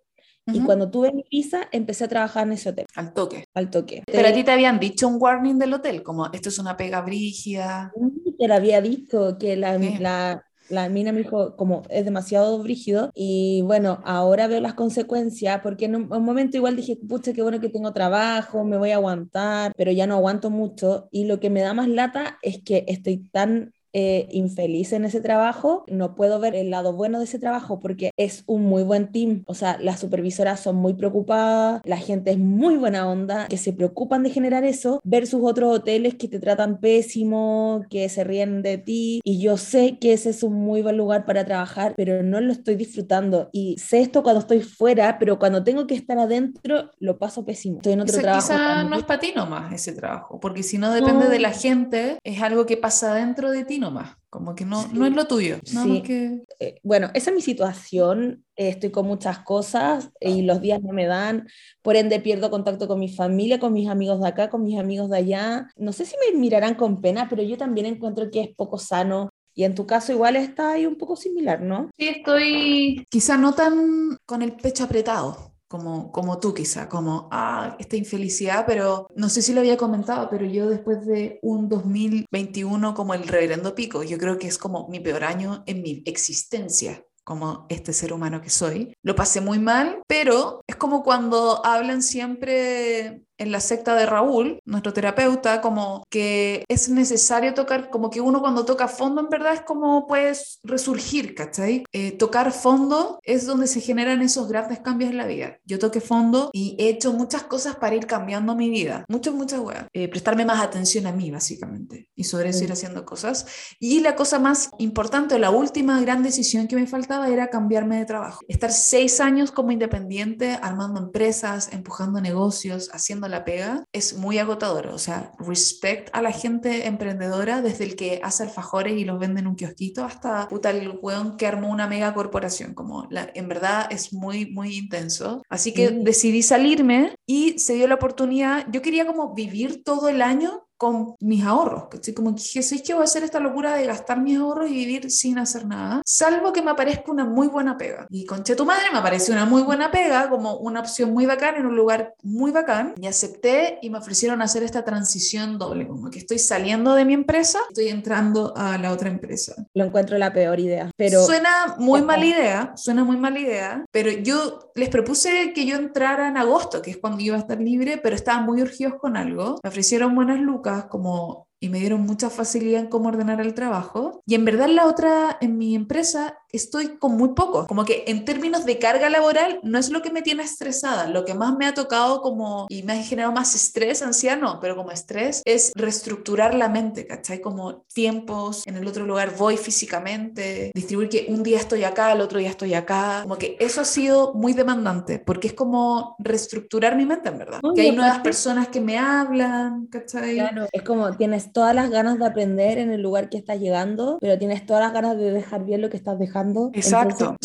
y 0.45 0.61
cuando 0.61 0.89
tuve 0.89 1.11
mi 1.11 1.25
visa 1.29 1.67
empecé 1.73 2.05
a 2.05 2.07
trabajar 2.07 2.47
en 2.47 2.53
ese 2.53 2.69
hotel. 2.69 2.85
Al 2.95 3.13
toque. 3.13 3.43
Al 3.53 3.69
toque. 3.69 4.03
Pero 4.05 4.29
a 4.29 4.31
ti 4.31 4.45
te 4.45 4.51
habían 4.51 4.79
dicho 4.79 5.05
un 5.05 5.17
warning 5.19 5.59
del 5.59 5.73
hotel, 5.73 6.01
como 6.01 6.27
esto 6.31 6.47
es 6.47 6.57
una 6.59 6.77
pega 6.77 7.01
brígida. 7.01 7.91
Te 8.37 8.47
lo 8.47 8.53
había 8.53 8.81
dicho, 8.81 9.37
que 9.37 9.57
la, 9.57 9.77
la, 9.77 10.45
la 10.69 10.87
mina 10.87 11.11
me 11.11 11.19
dijo 11.19 11.57
como 11.57 11.81
es 11.89 12.05
demasiado 12.05 12.57
brígido 12.63 13.11
y 13.13 13.63
bueno, 13.63 13.99
ahora 14.05 14.47
veo 14.47 14.61
las 14.61 14.75
consecuencias 14.75 15.59
porque 15.61 15.85
en 15.85 15.97
un, 15.97 16.13
un, 16.13 16.23
momento 16.23 16.55
igual 16.55 16.77
dije, 16.77 16.95
pucha, 16.95 17.33
qué 17.33 17.41
bueno 17.41 17.59
que 17.59 17.67
tengo 17.67 17.91
trabajo, 17.91 18.63
me 18.63 18.77
voy 18.77 18.91
a 18.91 18.95
aguantar, 18.95 19.73
pero 19.75 19.91
ya 19.91 20.07
no 20.07 20.15
aguanto 20.15 20.49
mucho 20.49 21.09
y 21.11 21.25
lo 21.25 21.41
que 21.41 21.49
me 21.49 21.59
da 21.59 21.73
más 21.73 21.89
lata 21.89 22.39
es 22.41 22.63
que 22.63 22.85
estoy 22.87 23.17
tan 23.17 23.73
eh, 23.93 24.27
infeliz 24.31 24.93
en 24.93 25.05
ese 25.05 25.21
trabajo, 25.21 25.83
no 25.87 26.15
puedo 26.15 26.39
ver 26.39 26.55
el 26.55 26.69
lado 26.69 26.93
bueno 26.93 27.17
de 27.17 27.25
ese 27.25 27.39
trabajo 27.39 27.79
porque 27.79 28.11
es 28.17 28.43
un 28.45 28.63
muy 28.63 28.83
buen 28.83 29.11
team. 29.11 29.43
O 29.47 29.53
sea, 29.53 29.77
las 29.79 29.99
supervisoras 29.99 30.59
son 30.59 30.75
muy 30.75 30.93
preocupadas, 30.93 31.81
la 31.85 31.97
gente 31.97 32.31
es 32.31 32.37
muy 32.37 32.77
buena 32.77 33.09
onda, 33.09 33.47
que 33.47 33.57
se 33.57 33.73
preocupan 33.73 34.23
de 34.23 34.29
generar 34.29 34.63
eso, 34.63 34.99
versus 35.03 35.41
otros 35.43 35.75
hoteles 35.75 36.15
que 36.15 36.27
te 36.27 36.39
tratan 36.39 36.79
pésimo, 36.79 37.83
que 37.89 38.07
se 38.09 38.23
ríen 38.23 38.61
de 38.61 38.77
ti. 38.77 39.21
Y 39.23 39.39
yo 39.41 39.57
sé 39.57 39.97
que 39.99 40.13
ese 40.13 40.29
es 40.29 40.43
un 40.43 40.53
muy 40.53 40.81
buen 40.81 40.97
lugar 40.97 41.25
para 41.25 41.45
trabajar, 41.45 41.93
pero 41.97 42.21
no 42.23 42.41
lo 42.41 42.51
estoy 42.51 42.75
disfrutando. 42.75 43.49
Y 43.51 43.77
sé 43.77 44.01
esto 44.01 44.23
cuando 44.23 44.41
estoy 44.41 44.61
fuera, 44.61 45.17
pero 45.19 45.39
cuando 45.39 45.63
tengo 45.63 45.87
que 45.87 45.95
estar 45.95 46.17
adentro, 46.19 46.91
lo 46.99 47.17
paso 47.17 47.45
pésimo. 47.45 47.77
Estoy 47.77 47.93
en 47.93 48.01
otro 48.01 48.19
trabajo. 48.19 48.47
Quizá 48.47 48.83
no 48.83 48.97
es 48.97 49.03
para 49.03 49.19
ti 49.19 49.33
nomás 49.35 49.73
ese 49.73 49.93
trabajo, 49.93 50.39
porque 50.39 50.63
si 50.63 50.77
no 50.77 50.91
depende 50.91 51.27
de 51.27 51.39
la 51.39 51.51
gente, 51.51 52.17
es 52.23 52.41
algo 52.41 52.65
que 52.65 52.77
pasa 52.77 53.13
dentro 53.13 53.51
de 53.51 53.65
ti 53.65 53.78
nomás, 53.79 54.15
como 54.29 54.55
que 54.55 54.65
no, 54.65 54.87
no 54.93 55.05
es 55.05 55.13
lo 55.13 55.25
tuyo. 55.25 55.57
sí. 55.63 56.01
que... 56.01 56.43
Eh, 56.59 56.79
bueno, 56.83 57.09
esa 57.13 57.29
es 57.31 57.35
mi 57.35 57.41
situación, 57.41 58.45
eh, 58.55 58.69
estoy 58.69 58.91
con 58.91 59.07
muchas 59.07 59.39
cosas 59.39 60.11
y 60.19 60.41
los 60.43 60.61
días 60.61 60.81
no 60.81 60.93
me 60.93 61.05
dan, 61.05 61.47
por 61.81 61.95
ende 61.95 62.19
pierdo 62.19 62.51
contacto 62.51 62.87
con 62.87 62.99
mi 62.99 63.09
familia, 63.09 63.59
con 63.59 63.73
mis 63.73 63.89
amigos 63.89 64.19
de 64.21 64.27
acá, 64.27 64.49
con 64.49 64.63
mis 64.63 64.77
amigos 64.79 65.09
de 65.09 65.17
allá. 65.17 65.67
No 65.77 65.93
sé 65.93 66.05
si 66.05 66.15
me 66.17 66.37
mirarán 66.37 66.75
con 66.75 67.01
pena, 67.01 67.27
pero 67.29 67.41
yo 67.41 67.57
también 67.57 67.85
encuentro 67.85 68.29
que 68.29 68.41
es 68.41 68.55
poco 68.55 68.77
sano 68.77 69.29
y 69.59 69.65
en 69.65 69.75
tu 69.75 69.85
caso 69.85 70.13
igual 70.13 70.37
está 70.37 70.71
ahí 70.71 70.85
un 70.85 70.95
poco 70.95 71.17
similar, 71.17 71.61
¿no? 71.61 71.89
Sí, 71.97 72.07
estoy 72.07 73.05
quizá 73.09 73.37
no 73.37 73.53
tan 73.53 74.17
con 74.25 74.41
el 74.41 74.53
pecho 74.53 74.85
apretado, 74.85 75.48
como, 75.69 76.11
como 76.11 76.39
tú 76.39 76.53
quizá, 76.53 76.89
como, 76.89 77.29
ah, 77.31 77.77
esta 77.79 77.95
infelicidad, 77.95 78.65
pero 78.67 79.07
no 79.15 79.29
sé 79.29 79.41
si 79.41 79.53
lo 79.53 79.61
había 79.61 79.77
comentado, 79.77 80.27
pero 80.29 80.45
yo 80.45 80.67
después 80.67 81.05
de 81.05 81.39
un 81.43 81.69
2021 81.69 82.93
como 82.95 83.13
el 83.13 83.27
reverendo 83.27 83.75
pico, 83.75 84.03
yo 84.03 84.17
creo 84.17 84.37
que 84.37 84.47
es 84.47 84.57
como 84.57 84.87
mi 84.89 84.99
peor 84.99 85.23
año 85.23 85.63
en 85.67 85.81
mi 85.83 86.03
existencia 86.05 87.05
como 87.23 87.67
este 87.69 87.93
ser 87.93 88.11
humano 88.11 88.41
que 88.41 88.49
soy. 88.49 88.91
Lo 89.03 89.15
pasé 89.15 89.39
muy 89.39 89.59
mal, 89.59 90.01
pero 90.07 90.61
es 90.65 90.75
como 90.75 91.03
cuando 91.03 91.63
hablan 91.63 92.01
siempre 92.01 93.21
en 93.39 93.51
la 93.51 93.61
secta 93.61 93.95
de 93.95 94.05
Raúl, 94.05 94.59
nuestro 94.65 94.93
terapeuta, 94.93 95.61
como 95.61 96.03
que 96.09 96.65
es 96.67 96.89
necesario 96.89 97.53
tocar, 97.53 97.89
como 97.89 98.09
que 98.09 98.21
uno 98.21 98.41
cuando 98.41 98.65
toca 98.65 98.87
fondo 98.87 99.21
en 99.21 99.29
verdad 99.29 99.53
es 99.53 99.61
como 99.61 100.05
puedes 100.07 100.59
resurgir, 100.63 101.33
¿cachai? 101.33 101.85
Eh, 101.93 102.11
tocar 102.11 102.51
fondo 102.51 103.19
es 103.23 103.45
donde 103.45 103.67
se 103.67 103.81
generan 103.81 104.21
esos 104.21 104.49
grandes 104.49 104.79
cambios 104.79 105.09
en 105.11 105.17
la 105.17 105.25
vida. 105.25 105.57
Yo 105.65 105.79
toqué 105.79 106.01
fondo 106.01 106.49
y 106.53 106.75
he 106.77 106.89
hecho 106.89 107.13
muchas 107.13 107.43
cosas 107.43 107.77
para 107.77 107.95
ir 107.95 108.05
cambiando 108.05 108.55
mi 108.55 108.69
vida, 108.69 109.05
muchas, 109.07 109.33
muchas 109.33 109.61
weas. 109.61 109.85
Eh, 109.93 110.09
prestarme 110.09 110.45
más 110.45 110.61
atención 110.61 111.07
a 111.07 111.13
mí, 111.13 111.31
básicamente, 111.31 112.09
y 112.15 112.25
sobre 112.25 112.49
eso 112.49 112.65
ir 112.65 112.71
haciendo 112.73 113.05
cosas. 113.05 113.45
Y 113.79 114.01
la 114.01 114.15
cosa 114.15 114.39
más 114.39 114.69
importante, 114.79 115.39
la 115.39 115.49
última 115.49 116.01
gran 116.01 116.23
decisión 116.23 116.67
que 116.67 116.75
me 116.75 116.87
faltaba 116.87 117.29
era 117.29 117.49
cambiarme 117.49 117.97
de 117.97 118.05
trabajo. 118.05 118.41
Estar 118.49 118.71
seis 118.71 119.21
años 119.21 119.51
como 119.51 119.71
independiente, 119.71 120.59
armando 120.61 120.99
empresas, 120.99 121.69
empujando 121.71 122.19
negocios, 122.19 122.89
haciendo 122.91 123.28
la 123.29 123.45
pega 123.45 123.85
es 123.93 124.17
muy 124.17 124.37
agotador. 124.37 124.87
O 124.87 124.97
sea, 124.97 125.31
respect 125.39 126.09
a 126.13 126.21
la 126.21 126.31
gente 126.31 126.87
emprendedora, 126.87 127.61
desde 127.61 127.85
el 127.85 127.95
que 127.95 128.19
hace 128.23 128.43
alfajores 128.43 128.97
y 128.97 129.05
los 129.05 129.19
vende 129.19 129.39
en 129.41 129.47
un 129.47 129.55
kiosquito 129.55 130.03
hasta 130.03 130.47
puta 130.47 130.71
el 130.71 130.99
weón 131.01 131.37
que 131.37 131.47
armó 131.47 131.69
una 131.69 131.87
mega 131.87 132.13
corporación. 132.13 132.73
Como 132.73 133.07
la, 133.09 133.29
en 133.33 133.47
verdad 133.47 133.87
es 133.89 134.13
muy, 134.13 134.51
muy 134.51 134.77
intenso. 134.77 135.43
Así 135.49 135.73
que 135.73 135.89
decidí 135.89 136.43
salirme 136.43 137.15
y 137.25 137.59
se 137.59 137.75
dio 137.75 137.87
la 137.87 137.95
oportunidad. 137.95 138.65
Yo 138.71 138.81
quería 138.81 139.05
como 139.05 139.33
vivir 139.33 139.83
todo 139.83 140.09
el 140.09 140.21
año 140.21 140.68
con 140.79 141.17
mis 141.19 141.43
ahorros, 141.43 141.89
así 141.91 142.13
Como 142.13 142.33
que 142.33 142.41
dije, 142.41 142.63
¿sabes 142.63 142.83
que 142.83 142.93
voy 142.93 143.01
a 143.01 143.03
hacer 143.03 143.23
esta 143.23 143.41
locura 143.41 143.75
de 143.75 143.85
gastar 143.85 144.21
mis 144.21 144.39
ahorros 144.39 144.69
y 144.69 144.75
vivir 144.75 145.11
sin 145.11 145.37
hacer 145.37 145.65
nada? 145.65 146.01
Salvo 146.05 146.53
que 146.53 146.61
me 146.61 146.71
aparezca 146.71 147.11
una 147.11 147.25
muy 147.25 147.47
buena 147.49 147.77
pega. 147.77 148.07
Y 148.09 148.25
conche 148.25 148.55
tu 148.55 148.65
madre 148.65 148.85
me 148.93 148.99
apareció 148.99 149.33
una 149.33 149.43
muy 149.43 149.61
buena 149.61 149.91
pega, 149.91 150.29
como 150.29 150.55
una 150.55 150.79
opción 150.79 151.11
muy 151.11 151.25
bacán 151.25 151.57
en 151.57 151.65
un 151.65 151.75
lugar 151.75 152.13
muy 152.23 152.51
bacán. 152.51 152.93
Y 152.97 153.07
acepté 153.07 153.79
y 153.81 153.89
me 153.89 153.97
ofrecieron 153.97 154.41
hacer 154.41 154.63
esta 154.63 154.85
transición 154.85 155.57
doble, 155.57 155.85
como 155.85 156.09
que 156.09 156.19
estoy 156.19 156.39
saliendo 156.39 156.95
de 156.95 157.03
mi 157.03 157.13
empresa, 157.13 157.59
estoy 157.67 157.89
entrando 157.89 158.53
a 158.55 158.77
la 158.77 158.93
otra 158.93 159.09
empresa. 159.09 159.55
Lo 159.73 159.83
encuentro 159.83 160.17
la 160.17 160.31
peor 160.31 160.61
idea, 160.61 160.91
pero... 160.95 161.25
Suena 161.25 161.75
muy 161.77 162.01
mala 162.03 162.25
idea, 162.25 162.73
suena 162.77 163.03
muy 163.03 163.17
mala 163.17 163.39
idea, 163.39 163.83
pero 163.91 164.11
yo 164.11 164.71
les 164.75 164.87
propuse 164.87 165.51
que 165.53 165.65
yo 165.65 165.75
entrara 165.75 166.29
en 166.29 166.37
agosto, 166.37 166.81
que 166.81 166.91
es 166.91 166.97
cuando 166.97 167.21
iba 167.21 167.35
a 167.35 167.39
estar 167.39 167.59
libre, 167.59 167.97
pero 167.97 168.15
estaban 168.15 168.45
muy 168.45 168.61
urgidos 168.61 168.93
con 168.95 169.17
algo. 169.17 169.59
Me 169.61 169.67
ofrecieron 169.67 170.15
buenas 170.15 170.39
lucas 170.39 170.68
como 170.89 171.48
y 171.59 171.69
me 171.69 171.79
dieron 171.79 172.01
mucha 172.01 172.29
facilidad 172.29 172.81
en 172.81 172.87
cómo 172.87 173.09
ordenar 173.09 173.41
el 173.41 173.53
trabajo. 173.53 174.21
Y 174.25 174.35
en 174.35 174.45
verdad 174.45 174.67
la 174.67 174.85
otra, 174.85 175.37
en 175.41 175.57
mi 175.57 175.75
empresa, 175.75 176.37
estoy 176.51 176.97
con 176.97 177.17
muy 177.17 177.29
poco. 177.29 177.67
Como 177.67 177.85
que 177.85 178.05
en 178.07 178.25
términos 178.25 178.65
de 178.65 178.79
carga 178.79 179.09
laboral, 179.09 179.59
no 179.63 179.77
es 179.77 179.89
lo 179.89 180.01
que 180.01 180.11
me 180.11 180.21
tiene 180.21 180.43
estresada. 180.43 181.07
Lo 181.07 181.25
que 181.25 181.33
más 181.33 181.55
me 181.57 181.65
ha 181.65 181.73
tocado 181.73 182.21
como, 182.21 182.65
y 182.69 182.83
me 182.83 182.93
ha 182.93 183.03
generado 183.03 183.33
más 183.33 183.55
estrés, 183.55 184.01
anciano, 184.01 184.59
pero 184.61 184.75
como 184.75 184.91
estrés, 184.91 185.41
es 185.45 185.71
reestructurar 185.75 186.55
la 186.55 186.69
mente, 186.69 187.05
¿cachai? 187.05 187.41
Como 187.41 187.81
tiempos, 187.93 188.65
en 188.65 188.77
el 188.77 188.87
otro 188.87 189.05
lugar 189.05 189.35
voy 189.37 189.57
físicamente, 189.57 190.71
distribuir 190.73 191.09
que 191.09 191.25
un 191.29 191.43
día 191.43 191.57
estoy 191.57 191.83
acá, 191.83 192.13
el 192.13 192.21
otro 192.21 192.39
día 192.39 192.49
estoy 192.49 192.73
acá. 192.73 193.19
Como 193.23 193.37
que 193.37 193.57
eso 193.59 193.81
ha 193.81 193.85
sido 193.85 194.33
muy 194.33 194.53
demandante, 194.53 195.19
porque 195.19 195.49
es 195.49 195.53
como 195.53 196.15
reestructurar 196.19 196.95
mi 196.95 197.05
mente, 197.05 197.29
en 197.29 197.37
verdad. 197.37 197.59
que 197.75 197.81
hay 197.81 197.91
nuevas 197.91 198.19
personas 198.19 198.69
que 198.69 198.79
me 198.79 198.97
hablan, 198.97 199.87
¿cachai? 199.87 200.35
Claro, 200.35 200.67
es 200.71 200.81
como 200.83 201.15
tienes 201.15 201.48
todas 201.51 201.75
las 201.75 201.89
ganas 201.89 202.19
de 202.19 202.25
aprender 202.25 202.77
en 202.77 202.91
el 202.91 203.01
lugar 203.01 203.29
que 203.29 203.37
estás 203.37 203.59
llegando, 203.59 204.17
pero 204.21 204.37
tienes 204.37 204.65
todas 204.65 204.83
las 204.83 204.93
ganas 204.93 205.17
de 205.17 205.31
dejar 205.31 205.65
bien 205.65 205.81
lo 205.81 205.89
que 205.89 205.97
estás 205.97 206.17
dejando 206.17 206.71
Exacto. 206.73 207.35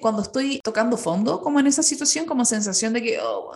Cuando 0.00 0.22
estoy 0.22 0.60
tocando 0.62 0.96
fondo, 0.96 1.40
como 1.40 1.60
en 1.60 1.66
esa 1.66 1.82
situación, 1.82 2.26
como 2.26 2.44
sensación 2.44 2.92
de 2.92 3.02
que, 3.02 3.18
oh, 3.20 3.52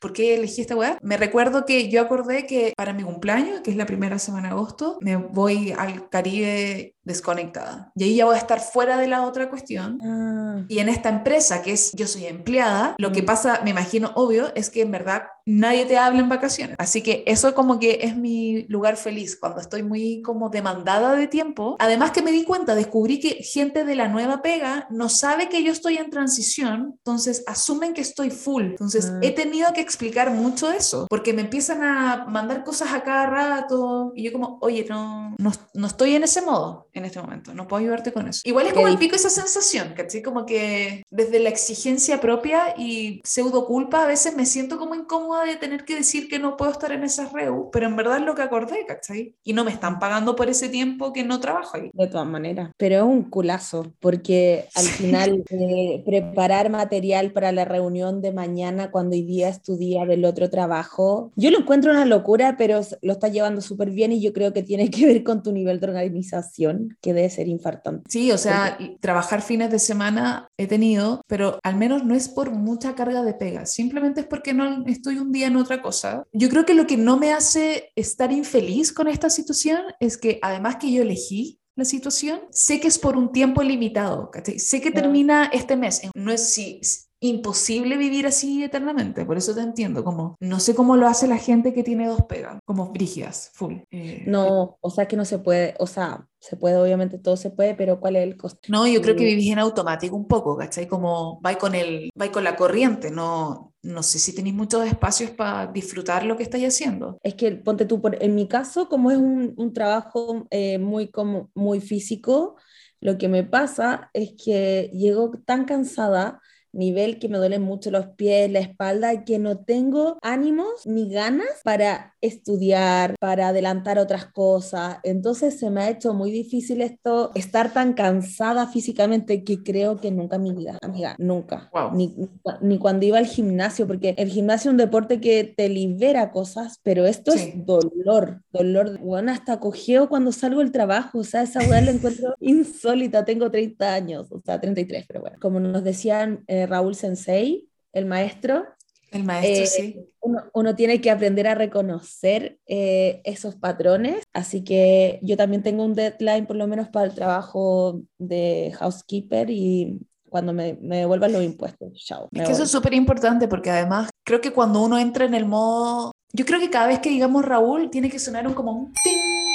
¿por 0.00 0.12
qué 0.12 0.36
elegí 0.36 0.62
esta 0.62 0.76
weá? 0.76 0.98
Me 1.02 1.16
recuerdo 1.16 1.66
que 1.66 1.88
yo 1.90 2.00
acordé 2.00 2.46
que 2.46 2.72
para 2.76 2.92
mi 2.92 3.02
cumpleaños, 3.02 3.60
que 3.60 3.70
es 3.70 3.76
la 3.76 3.86
primera 3.86 4.18
semana 4.18 4.48
de 4.48 4.54
agosto, 4.54 4.98
me 5.00 5.16
voy 5.16 5.72
al 5.76 6.08
Caribe 6.08 6.94
desconectada. 7.04 7.92
Y 7.96 8.04
ahí 8.04 8.16
ya 8.16 8.24
voy 8.24 8.36
a 8.36 8.38
estar 8.38 8.60
fuera 8.60 8.96
de 8.96 9.08
la 9.08 9.22
otra 9.26 9.50
cuestión. 9.50 9.98
Ah. 10.02 10.64
Y 10.68 10.78
en 10.78 10.88
esta 10.88 11.08
empresa, 11.08 11.62
que 11.62 11.72
es 11.72 11.92
yo 11.92 12.06
soy 12.06 12.26
empleada, 12.26 12.94
lo 12.98 13.12
que 13.12 13.22
pasa, 13.22 13.60
me 13.64 13.70
imagino 13.70 14.12
obvio, 14.14 14.54
es 14.54 14.70
que 14.70 14.82
en 14.82 14.90
verdad 14.90 15.24
nadie 15.44 15.84
te 15.86 15.98
habla 15.98 16.20
en 16.20 16.28
vacaciones. 16.28 16.76
Así 16.78 17.02
que 17.02 17.24
eso 17.26 17.54
como 17.54 17.78
que 17.78 18.00
es 18.02 18.16
mi 18.16 18.64
lugar 18.68 18.96
feliz, 18.96 19.36
cuando 19.36 19.60
estoy 19.60 19.82
muy 19.82 20.22
como 20.22 20.48
demandada 20.48 21.14
de 21.14 21.26
tiempo. 21.26 21.76
Además 21.78 22.12
que 22.12 22.22
me 22.22 22.32
di 22.32 22.44
cuenta, 22.44 22.74
descubrí 22.74 23.18
que 23.18 23.42
gente 23.42 23.84
de 23.84 23.96
la 23.96 24.08
nueva 24.08 24.42
pega 24.42 24.86
no 24.90 25.08
sabe 25.08 25.48
que 25.48 25.62
yo 25.64 25.72
estoy 25.72 25.96
en 25.96 26.10
transición, 26.10 26.94
entonces 26.98 27.42
asumen 27.46 27.94
que 27.94 28.00
estoy 28.00 28.30
full. 28.30 28.62
Entonces 28.62 29.10
ah. 29.12 29.18
he 29.22 29.32
tenido 29.32 29.72
que 29.72 29.80
explicar 29.80 30.30
mucho 30.30 30.70
eso, 30.70 31.06
porque 31.08 31.32
me 31.32 31.42
empiezan 31.42 31.82
a 31.82 32.26
mandar 32.28 32.62
cosas 32.64 32.92
a 32.92 33.02
cada 33.02 33.26
rato 33.26 34.12
y 34.14 34.24
yo 34.24 34.32
como, 34.32 34.58
oye, 34.60 34.86
no, 34.88 35.34
no, 35.38 35.52
no 35.74 35.86
estoy 35.86 36.14
en 36.14 36.24
ese 36.24 36.42
modo 36.42 36.88
en 36.94 37.04
este 37.04 37.20
momento, 37.20 37.54
no 37.54 37.66
puedo 37.66 37.82
ayudarte 37.82 38.12
con 38.12 38.28
eso. 38.28 38.42
Igual 38.44 38.66
es 38.66 38.74
como 38.74 38.88
el 38.88 38.98
pico 38.98 39.16
esa 39.16 39.30
sensación, 39.30 39.94
¿cachai? 39.96 40.22
Como 40.22 40.44
que 40.44 41.04
desde 41.10 41.38
la 41.40 41.48
exigencia 41.48 42.20
propia 42.20 42.74
y 42.76 43.20
pseudo 43.24 43.66
culpa 43.66 44.04
a 44.04 44.06
veces 44.06 44.36
me 44.36 44.46
siento 44.46 44.78
como 44.78 44.94
incómoda 44.94 45.44
de 45.44 45.56
tener 45.56 45.84
que 45.84 45.96
decir 45.96 46.28
que 46.28 46.38
no 46.38 46.56
puedo 46.56 46.70
estar 46.70 46.92
en 46.92 47.04
esas 47.04 47.32
reu, 47.32 47.70
pero 47.72 47.86
en 47.86 47.96
verdad 47.96 48.18
es 48.18 48.24
lo 48.24 48.34
que 48.34 48.42
acordé, 48.42 48.84
¿cachai? 48.86 49.34
Y 49.42 49.52
no 49.52 49.64
me 49.64 49.70
están 49.70 49.98
pagando 49.98 50.36
por 50.36 50.48
ese 50.50 50.68
tiempo 50.68 51.12
que 51.12 51.24
no 51.24 51.40
trabajo 51.40 51.76
ahí. 51.76 51.90
De 51.94 52.06
todas 52.06 52.26
maneras, 52.26 52.70
pero 52.76 52.96
es 52.96 53.02
un 53.02 53.24
culazo, 53.24 53.92
porque 54.00 54.68
al 54.74 54.84
final 54.84 55.44
eh, 55.50 56.02
preparar 56.04 56.70
material 56.70 57.32
para 57.32 57.52
la 57.52 57.64
reunión 57.64 58.20
de 58.20 58.32
mañana 58.32 58.90
cuando 58.90 59.16
hoy 59.16 59.22
día 59.22 59.48
es 59.48 59.62
tu 59.62 59.76
día 59.76 60.04
del 60.04 60.24
otro 60.24 60.50
trabajo, 60.50 61.32
yo 61.36 61.50
lo 61.50 61.60
encuentro 61.60 61.90
una 61.90 62.04
locura, 62.04 62.56
pero 62.58 62.80
lo 63.00 63.12
está 63.12 63.28
llevando 63.28 63.60
súper 63.60 63.90
bien 63.90 64.12
y 64.12 64.20
yo 64.20 64.32
creo 64.32 64.52
que 64.52 64.62
tiene 64.62 64.90
que 64.90 65.06
ver 65.06 65.24
con 65.24 65.42
tu 65.42 65.52
nivel 65.52 65.80
de 65.80 65.86
organización 65.86 66.81
que 67.00 67.12
debe 67.12 67.30
ser 67.30 67.48
infartante. 67.48 68.04
Sí, 68.08 68.32
o 68.32 68.38
sea, 68.38 68.78
trabajar 69.00 69.42
fines 69.42 69.70
de 69.70 69.78
semana 69.78 70.48
he 70.56 70.66
tenido, 70.66 71.22
pero 71.26 71.58
al 71.62 71.76
menos 71.76 72.04
no 72.04 72.14
es 72.14 72.28
por 72.28 72.50
mucha 72.50 72.94
carga 72.94 73.22
de 73.22 73.34
pega, 73.34 73.66
simplemente 73.66 74.22
es 74.22 74.26
porque 74.26 74.54
no 74.54 74.84
estoy 74.86 75.18
un 75.18 75.32
día 75.32 75.46
en 75.46 75.56
otra 75.56 75.82
cosa. 75.82 76.24
Yo 76.32 76.48
creo 76.48 76.64
que 76.64 76.74
lo 76.74 76.86
que 76.86 76.96
no 76.96 77.16
me 77.16 77.32
hace 77.32 77.92
estar 77.96 78.32
infeliz 78.32 78.92
con 78.92 79.08
esta 79.08 79.30
situación 79.30 79.80
es 80.00 80.16
que 80.16 80.38
además 80.42 80.76
que 80.76 80.92
yo 80.92 81.02
elegí 81.02 81.58
la 81.74 81.84
situación, 81.84 82.40
sé 82.50 82.80
que 82.80 82.88
es 82.88 82.98
por 82.98 83.16
un 83.16 83.32
tiempo 83.32 83.62
limitado, 83.62 84.30
sé 84.58 84.80
que 84.80 84.90
termina 84.90 85.46
este 85.52 85.76
mes, 85.76 86.02
no 86.14 86.30
es 86.30 86.50
si 86.50 86.80
imposible 87.22 87.96
vivir 87.96 88.26
así 88.26 88.64
eternamente. 88.64 89.24
Por 89.24 89.36
eso 89.36 89.54
te 89.54 89.60
entiendo, 89.60 90.02
como 90.04 90.36
no 90.40 90.60
sé 90.60 90.74
cómo 90.74 90.96
lo 90.96 91.06
hace 91.06 91.28
la 91.28 91.38
gente 91.38 91.72
que 91.72 91.84
tiene 91.84 92.08
dos 92.08 92.22
pegas, 92.22 92.58
como 92.64 92.90
brígidas, 92.90 93.50
full. 93.54 93.76
Eh, 93.90 94.24
no, 94.26 94.76
o 94.80 94.90
sea 94.90 95.06
que 95.06 95.16
no 95.16 95.24
se 95.24 95.38
puede, 95.38 95.74
o 95.78 95.86
sea, 95.86 96.26
se 96.40 96.56
puede, 96.56 96.76
obviamente 96.76 97.18
todo 97.18 97.36
se 97.36 97.50
puede, 97.50 97.74
pero 97.76 98.00
¿cuál 98.00 98.16
es 98.16 98.24
el 98.24 98.36
costo? 98.36 98.60
No, 98.68 98.86
yo 98.88 99.00
creo 99.00 99.14
que 99.14 99.24
vivís 99.24 99.52
en 99.52 99.60
automático 99.60 100.16
un 100.16 100.26
poco, 100.26 100.56
¿cachai? 100.56 100.88
Como 100.88 101.40
va 101.40 101.54
con, 101.56 101.76
el, 101.76 102.10
va 102.20 102.32
con 102.32 102.42
la 102.42 102.56
corriente, 102.56 103.12
no, 103.12 103.72
no 103.82 104.02
sé 104.02 104.18
si 104.18 104.34
tenéis 104.34 104.56
muchos 104.56 104.84
espacios 104.84 105.30
para 105.30 105.68
disfrutar 105.68 106.24
lo 106.24 106.36
que 106.36 106.42
estáis 106.42 106.66
haciendo. 106.66 107.18
Es 107.22 107.34
que, 107.34 107.52
ponte 107.52 107.84
tú, 107.84 108.00
por, 108.00 108.20
en 108.20 108.34
mi 108.34 108.48
caso, 108.48 108.88
como 108.88 109.12
es 109.12 109.18
un, 109.18 109.54
un 109.56 109.72
trabajo 109.72 110.48
eh, 110.50 110.78
muy, 110.78 111.08
como, 111.08 111.50
muy 111.54 111.80
físico, 111.80 112.56
lo 113.00 113.16
que 113.18 113.28
me 113.28 113.44
pasa 113.44 114.10
es 114.12 114.34
que 114.42 114.90
llego 114.92 115.30
tan 115.44 115.64
cansada 115.64 116.40
nivel 116.72 117.18
que 117.18 117.28
me 117.28 117.38
duelen 117.38 117.62
mucho 117.62 117.90
los 117.90 118.06
pies, 118.08 118.50
la 118.50 118.60
espalda, 118.60 119.24
que 119.24 119.38
no 119.38 119.58
tengo 119.58 120.18
ánimos 120.22 120.86
ni 120.86 121.10
ganas 121.10 121.48
para 121.64 122.14
estudiar, 122.20 123.14
para 123.20 123.48
adelantar 123.48 123.98
otras 123.98 124.26
cosas. 124.26 124.98
Entonces 125.02 125.58
se 125.58 125.70
me 125.70 125.82
ha 125.82 125.90
hecho 125.90 126.14
muy 126.14 126.30
difícil 126.30 126.80
esto, 126.80 127.32
estar 127.34 127.72
tan 127.72 127.92
cansada 127.92 128.66
físicamente 128.66 129.44
que 129.44 129.62
creo 129.62 130.00
que 130.00 130.10
nunca 130.10 130.36
en 130.36 130.42
mi 130.42 130.52
vida, 130.52 130.78
amiga, 130.82 131.14
nunca. 131.18 131.70
Ni, 131.92 132.14
ni, 132.60 132.78
cuando 132.78 133.06
iba 133.06 133.18
al 133.18 133.26
gimnasio, 133.26 133.86
porque 133.86 134.14
el 134.16 134.28
gimnasio 134.28 134.70
es 134.70 134.72
un 134.72 134.78
deporte 134.78 135.20
que 135.20 135.44
te 135.44 135.68
libera 135.68 136.30
cosas, 136.30 136.80
pero 136.82 137.06
esto 137.06 137.32
es 137.32 137.64
dolor, 137.66 138.41
dolor. 138.52 138.98
Bueno, 138.98 139.32
hasta 139.32 139.60
cogeo 139.60 140.08
cuando 140.08 140.32
salgo 140.32 140.60
del 140.60 140.72
trabajo, 140.72 141.18
o 141.18 141.24
sea, 141.24 141.42
esa 141.42 141.60
weá 141.60 141.80
la 141.80 141.90
encuentro 141.90 142.34
insólita, 142.40 143.24
tengo 143.24 143.50
30 143.50 143.94
años, 143.94 144.30
o 144.30 144.40
sea, 144.44 144.60
33, 144.60 145.06
pero 145.06 145.20
bueno. 145.20 145.36
Como 145.40 145.60
nos 145.60 145.84
decían... 145.84 146.44
Eh, 146.46 146.66
Raúl 146.66 146.94
Sensei, 146.94 147.68
el 147.92 148.06
maestro. 148.06 148.64
El 149.10 149.24
maestro, 149.24 149.64
eh, 149.64 149.66
sí. 149.66 150.08
Uno, 150.54 150.74
tiene 150.74 151.00
que 151.00 151.10
aprender 151.10 151.46
a 151.46 151.54
reconocer 151.54 152.58
eh, 152.66 153.20
esos 153.24 153.56
patrones, 153.56 154.22
así 154.32 154.64
que 154.64 155.18
yo 155.22 155.36
también 155.36 155.62
tengo 155.62 155.84
un 155.84 155.94
deadline 155.94 156.46
por 156.46 156.56
lo 156.56 156.66
menos 156.66 156.88
para 156.88 157.06
el 157.06 157.14
trabajo 157.14 158.02
de 158.18 158.72
housekeeper 158.78 159.50
y 159.50 160.00
cuando 160.28 160.54
me, 160.54 160.78
me 160.80 160.98
devuelvan 160.98 161.32
los 161.32 161.42
impuestos, 161.42 161.92
chao. 161.94 162.28
Es 162.32 162.46
que 162.46 162.52
eso 162.52 162.62
es 162.62 162.70
súper 162.70 162.94
importante 162.94 163.48
porque 163.48 163.70
además 163.70 164.08
creo 164.24 164.40
que 164.40 164.52
cuando 164.52 164.82
uno 164.82 164.98
entra 164.98 165.26
en 165.26 165.34
el 165.34 165.44
modo, 165.44 166.12
yo 166.32 166.44
creo 166.46 166.60
que 166.60 166.70
cada 166.70 166.86
vez 166.86 167.00
que 167.00 167.10
digamos 167.10 167.44
Raúl 167.44 167.90
tiene 167.90 168.08
que 168.08 168.18
sonar 168.18 168.46
un 168.46 168.54
como 168.54 168.72
un 168.72 168.92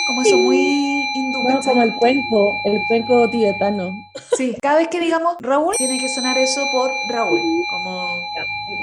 como 0.07 0.21
eso 0.21 0.37
muy 0.37 0.57
hindú. 1.13 1.43
No, 1.49 1.61
como 1.61 1.83
el 1.83 1.93
cuenco, 1.95 2.61
el 2.63 2.81
cuenco 2.87 3.29
tibetano. 3.29 3.91
Sí, 4.37 4.55
cada 4.61 4.77
vez 4.77 4.87
que 4.87 5.01
digamos 5.01 5.35
Raúl, 5.41 5.75
tiene 5.77 5.99
que 5.99 6.07
sonar 6.07 6.37
eso 6.37 6.61
por 6.71 6.89
Raúl, 7.09 7.41
como 7.69 8.07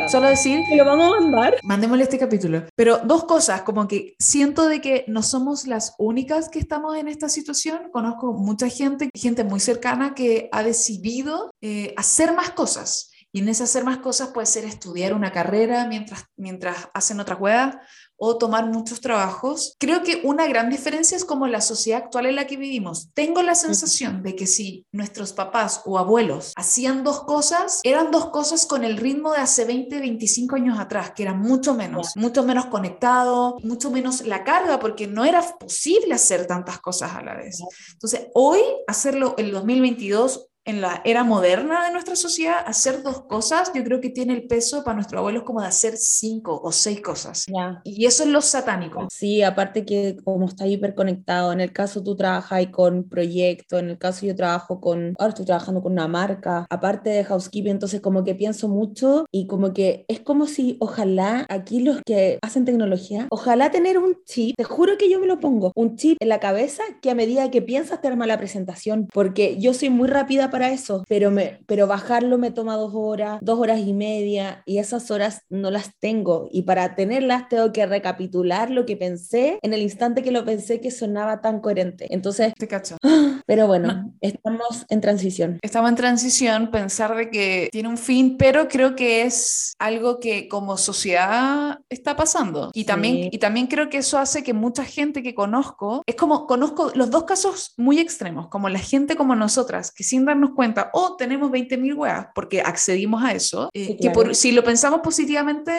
solo 0.09 0.29
decir... 0.29 0.61
Que 0.69 0.77
lo 0.77 0.85
vamos 0.85 1.17
a 1.17 1.21
mandar. 1.21 1.55
Mandémosle 1.63 2.05
este 2.05 2.19
capítulo. 2.19 2.65
Pero 2.77 2.99
dos 2.99 3.25
cosas, 3.25 3.63
como 3.63 3.89
que 3.89 4.15
siento 4.19 4.69
de 4.69 4.83
que 4.83 5.07
no 5.09 5.23
somos 5.23 5.67
las 5.67 5.95
únicas 5.99 6.51
que 6.51 6.59
estamos 6.59 6.95
en 6.97 7.09
esta 7.09 7.31
situación, 7.31 7.89
conozco 7.91 8.35
mucha 8.35 8.69
gente, 8.69 9.09
gente 9.15 9.45
muy 9.45 9.61
cercana 9.61 10.15
que 10.15 10.51
ha 10.53 10.63
decidido 10.63 11.53
eh, 11.63 11.95
hacer 11.97 12.35
más 12.35 12.51
cosas 12.51 13.14
Y 13.35 13.41
en 13.41 13.49
ese 13.49 13.65
hacer 13.65 13.83
más 13.83 13.99
cosas 13.99 14.29
puede 14.29 14.47
ser 14.47 14.65
estudiar 14.65 15.13
una 15.13 15.33
carrera 15.33 15.89
mientras, 15.89 16.27
mientras 16.37 16.89
hacen 16.95 17.19
otra 17.19 17.35
hueá 17.35 17.81
o 18.17 18.39
tomar 18.39 18.67
muchos 18.67 19.01
trabajos. 19.01 19.75
Creo 19.81 20.05
que 20.05 20.21
una 20.23 20.47
gran 20.47 20.71
diferencia 20.71 21.17
es 21.17 21.25
como 21.25 21.49
la 21.49 21.61
sociedad 21.61 22.05
actual 22.05 22.27
en 22.27 22.37
la 22.37 22.47
que 22.47 22.57
vivimos. 22.57 23.09
Tengo 23.13 23.43
la 23.43 23.57
sensación 23.57 24.23
de 24.23 24.37
que 24.37 24.47
si 24.47 24.87
nuestros 24.93 25.33
papás 25.33 25.83
o 25.85 25.99
abuelos 25.99 26.53
hacían 26.55 27.03
dos 27.03 27.25
cosas, 27.25 27.81
eran 27.83 28.13
dos 28.13 28.31
cosas 28.31 28.67
con 28.67 28.85
el 28.85 28.99
ritmo 28.99 29.33
de 29.33 29.39
hace 29.39 29.65
20, 29.65 29.99
25 29.99 30.55
años 30.55 30.79
atrás, 30.79 31.11
que 31.11 31.25
eran 31.25 31.41
mucho 31.41 31.75
menos, 31.75 32.13
mucho 32.15 32.45
menos 32.45 32.67
conectado, 32.67 33.59
mucho 33.65 33.91
menos 33.91 34.25
la 34.25 34.45
carga, 34.45 34.79
porque 34.79 35.09
no 35.09 35.25
era 35.25 35.43
posible 35.59 36.15
hacer 36.15 36.47
tantas 36.47 36.79
cosas 36.79 37.17
a 37.17 37.23
la 37.23 37.35
vez. 37.35 37.59
Entonces, 37.95 38.29
hoy 38.35 38.61
hacerlo 38.87 39.35
el 39.39 39.51
2022 39.51 40.51
en 40.65 40.81
la 40.81 41.03
era 41.05 41.25
moderna 41.25 41.85
de 41.85 41.93
nuestra 41.93 42.17
sociedad, 42.17 42.57
hacer 42.67 43.03
dos 43.03 43.23
cosas, 43.23 43.71
yo 43.75 43.85
creo 43.85 44.01
que 44.01 44.11
tiene 44.11 44.35
el 44.35 44.47
peso 44.47 44.83
para 44.83 44.95
nuestros 44.95 45.19
abuelos 45.19 45.43
como 45.43 45.61
de 45.61 45.67
hacer 45.67 45.97
cinco 45.97 46.61
o 46.63 46.73
seis 46.73 47.01
cosas. 47.01 47.47
Y 47.85 48.07
eso 48.07 48.23
es 48.23 48.29
lo 48.29 48.41
satánico. 48.41 49.07
Sí, 49.11 49.43
aparte 49.43 49.85
que 49.85 50.17
como 50.25 50.47
está 50.47 50.67
hiperconectado, 50.67 51.53
en 51.53 51.61
el 51.61 51.73
caso 51.73 52.03
tú 52.03 52.17
trabajas 52.17 52.67
con 52.71 53.09
proyectos, 53.09 53.81
en 53.81 53.91
el 53.91 53.99
caso 53.99 54.27
yo 54.27 54.35
trabajo 54.35 54.81
con, 54.81 55.15
ahora 55.19 55.31
estoy 55.31 55.45
trabajando 55.45 55.83
con 55.83 55.93
una 55.93 56.09
marca, 56.09 56.67
aparte 56.71 57.11
de 57.11 57.25
housekeeping, 57.25 57.73
entonces 57.73 58.01
como 58.01 58.25
que 58.25 58.35
pienso 58.35 58.69
mucho 58.69 59.27
y 59.31 59.47
como 59.47 59.73
que 59.75 60.05
es 60.09 60.21
como 60.21 60.47
si 60.47 60.77
ojalá 60.81 61.47
aquí 61.49 61.81
los 61.81 62.01
que 62.07 62.39
hacen 62.43 62.65
tecnología, 62.65 63.27
ojalá 63.31 63.71
tener 63.71 63.99
un 63.99 64.17
chip, 64.25 64.57
te 64.57 64.65
juro 64.65 64.97
que 64.99 65.11
yo 65.11 65.21
me 65.21 65.27
lo 65.27 65.41
pongo, 65.41 65.73
un 65.75 65.97
chip 65.97 66.17
en 66.21 66.29
la 66.29 66.41
cabeza 66.41 66.83
que 67.03 67.11
a 67.11 67.15
medida 67.15 67.51
que 67.51 67.63
piensas 67.63 68.01
te 68.01 68.09
arma 68.09 68.27
la 68.27 68.39
presentación, 68.39 69.09
porque 69.13 69.59
yo 69.59 69.75
soy 69.75 69.91
muy 69.91 70.09
rápida 70.09 70.51
para 70.55 70.71
eso, 70.71 71.03
pero, 71.09 71.33
me, 71.33 71.59
pero 71.67 71.89
bajarlo 71.89 72.39
me 72.39 72.53
toma 72.53 72.77
dos 72.77 72.93
horas, 72.95 73.41
dos 73.43 73.59
horas 73.59 73.81
y 73.81 73.93
media, 73.93 74.63
y 74.67 74.79
esas 74.79 75.11
horas 75.11 75.41
no 75.49 75.73
las 75.73 75.99
tengo. 75.99 76.47
Y 76.53 76.63
para 76.63 76.95
tenerlas 76.95 77.49
tengo 77.49 77.73
que 77.73 77.85
recapitular 77.85 78.71
lo 78.71 78.87
que 78.87 78.97
pensé 78.97 79.59
en 79.63 79.75
el 79.75 79.83
instante 79.83 80.23
que 80.23 80.31
lo 80.31 80.45
pensé 80.45 80.81
que 80.81 80.93
sonaba 80.93 81.41
tan 81.41 81.59
coherente. 81.59 82.07
Entonces, 82.11 82.55
te 82.55 82.69
cacho. 82.69 82.99
Pero 83.47 83.67
bueno, 83.67 84.15
estamos 84.21 84.87
en 84.89 85.01
transición. 85.01 85.59
Estamos 85.61 85.91
en 85.91 85.97
transición, 85.97 86.71
pensar 86.71 87.17
de 87.17 87.31
que 87.31 87.69
tiene 87.73 87.89
un 87.89 87.99
fin, 87.99 88.37
pero 88.39 88.69
creo 88.69 88.95
que 88.95 89.23
es 89.23 89.75
algo 89.81 90.21
que 90.21 90.47
como 90.49 90.77
sociedad 90.77 91.81
está 91.89 92.15
pasando. 92.15 92.71
Y 92.75 92.85
también, 92.85 93.29
y 93.33 93.39
también 93.39 93.67
creo 93.67 93.91
que 93.91 93.99
eso 93.99 94.19
hace 94.19 94.45
que 94.45 94.55
mucha 94.55 94.85
gente 94.85 95.23
que 95.25 95.35
conozco, 95.35 96.03
es 96.07 96.15
como 96.15 96.47
conozco 96.47 96.93
los 96.95 97.11
dos 97.11 97.25
casos 97.25 97.75
muy 97.77 97.99
extremos, 97.99 98.47
como 98.49 98.69
la 98.69 98.79
gente 98.79 99.17
como 99.17 99.35
nosotras, 99.35 99.91
que 99.91 100.05
sin 100.05 100.25
darnos 100.25 100.44
cuenta, 100.51 100.91
o 100.93 101.01
oh, 101.01 101.17
tenemos 101.17 101.51
20.000 101.51 101.97
weas, 101.97 102.27
porque 102.35 102.61
accedimos 102.61 103.23
a 103.23 103.33
eso, 103.33 103.71
eh, 103.73 103.97
que 104.01 104.11
por, 104.11 104.35
si 104.35 104.53
lo 104.53 104.65
pensamos 104.65 105.01
positivamente, 105.01 105.73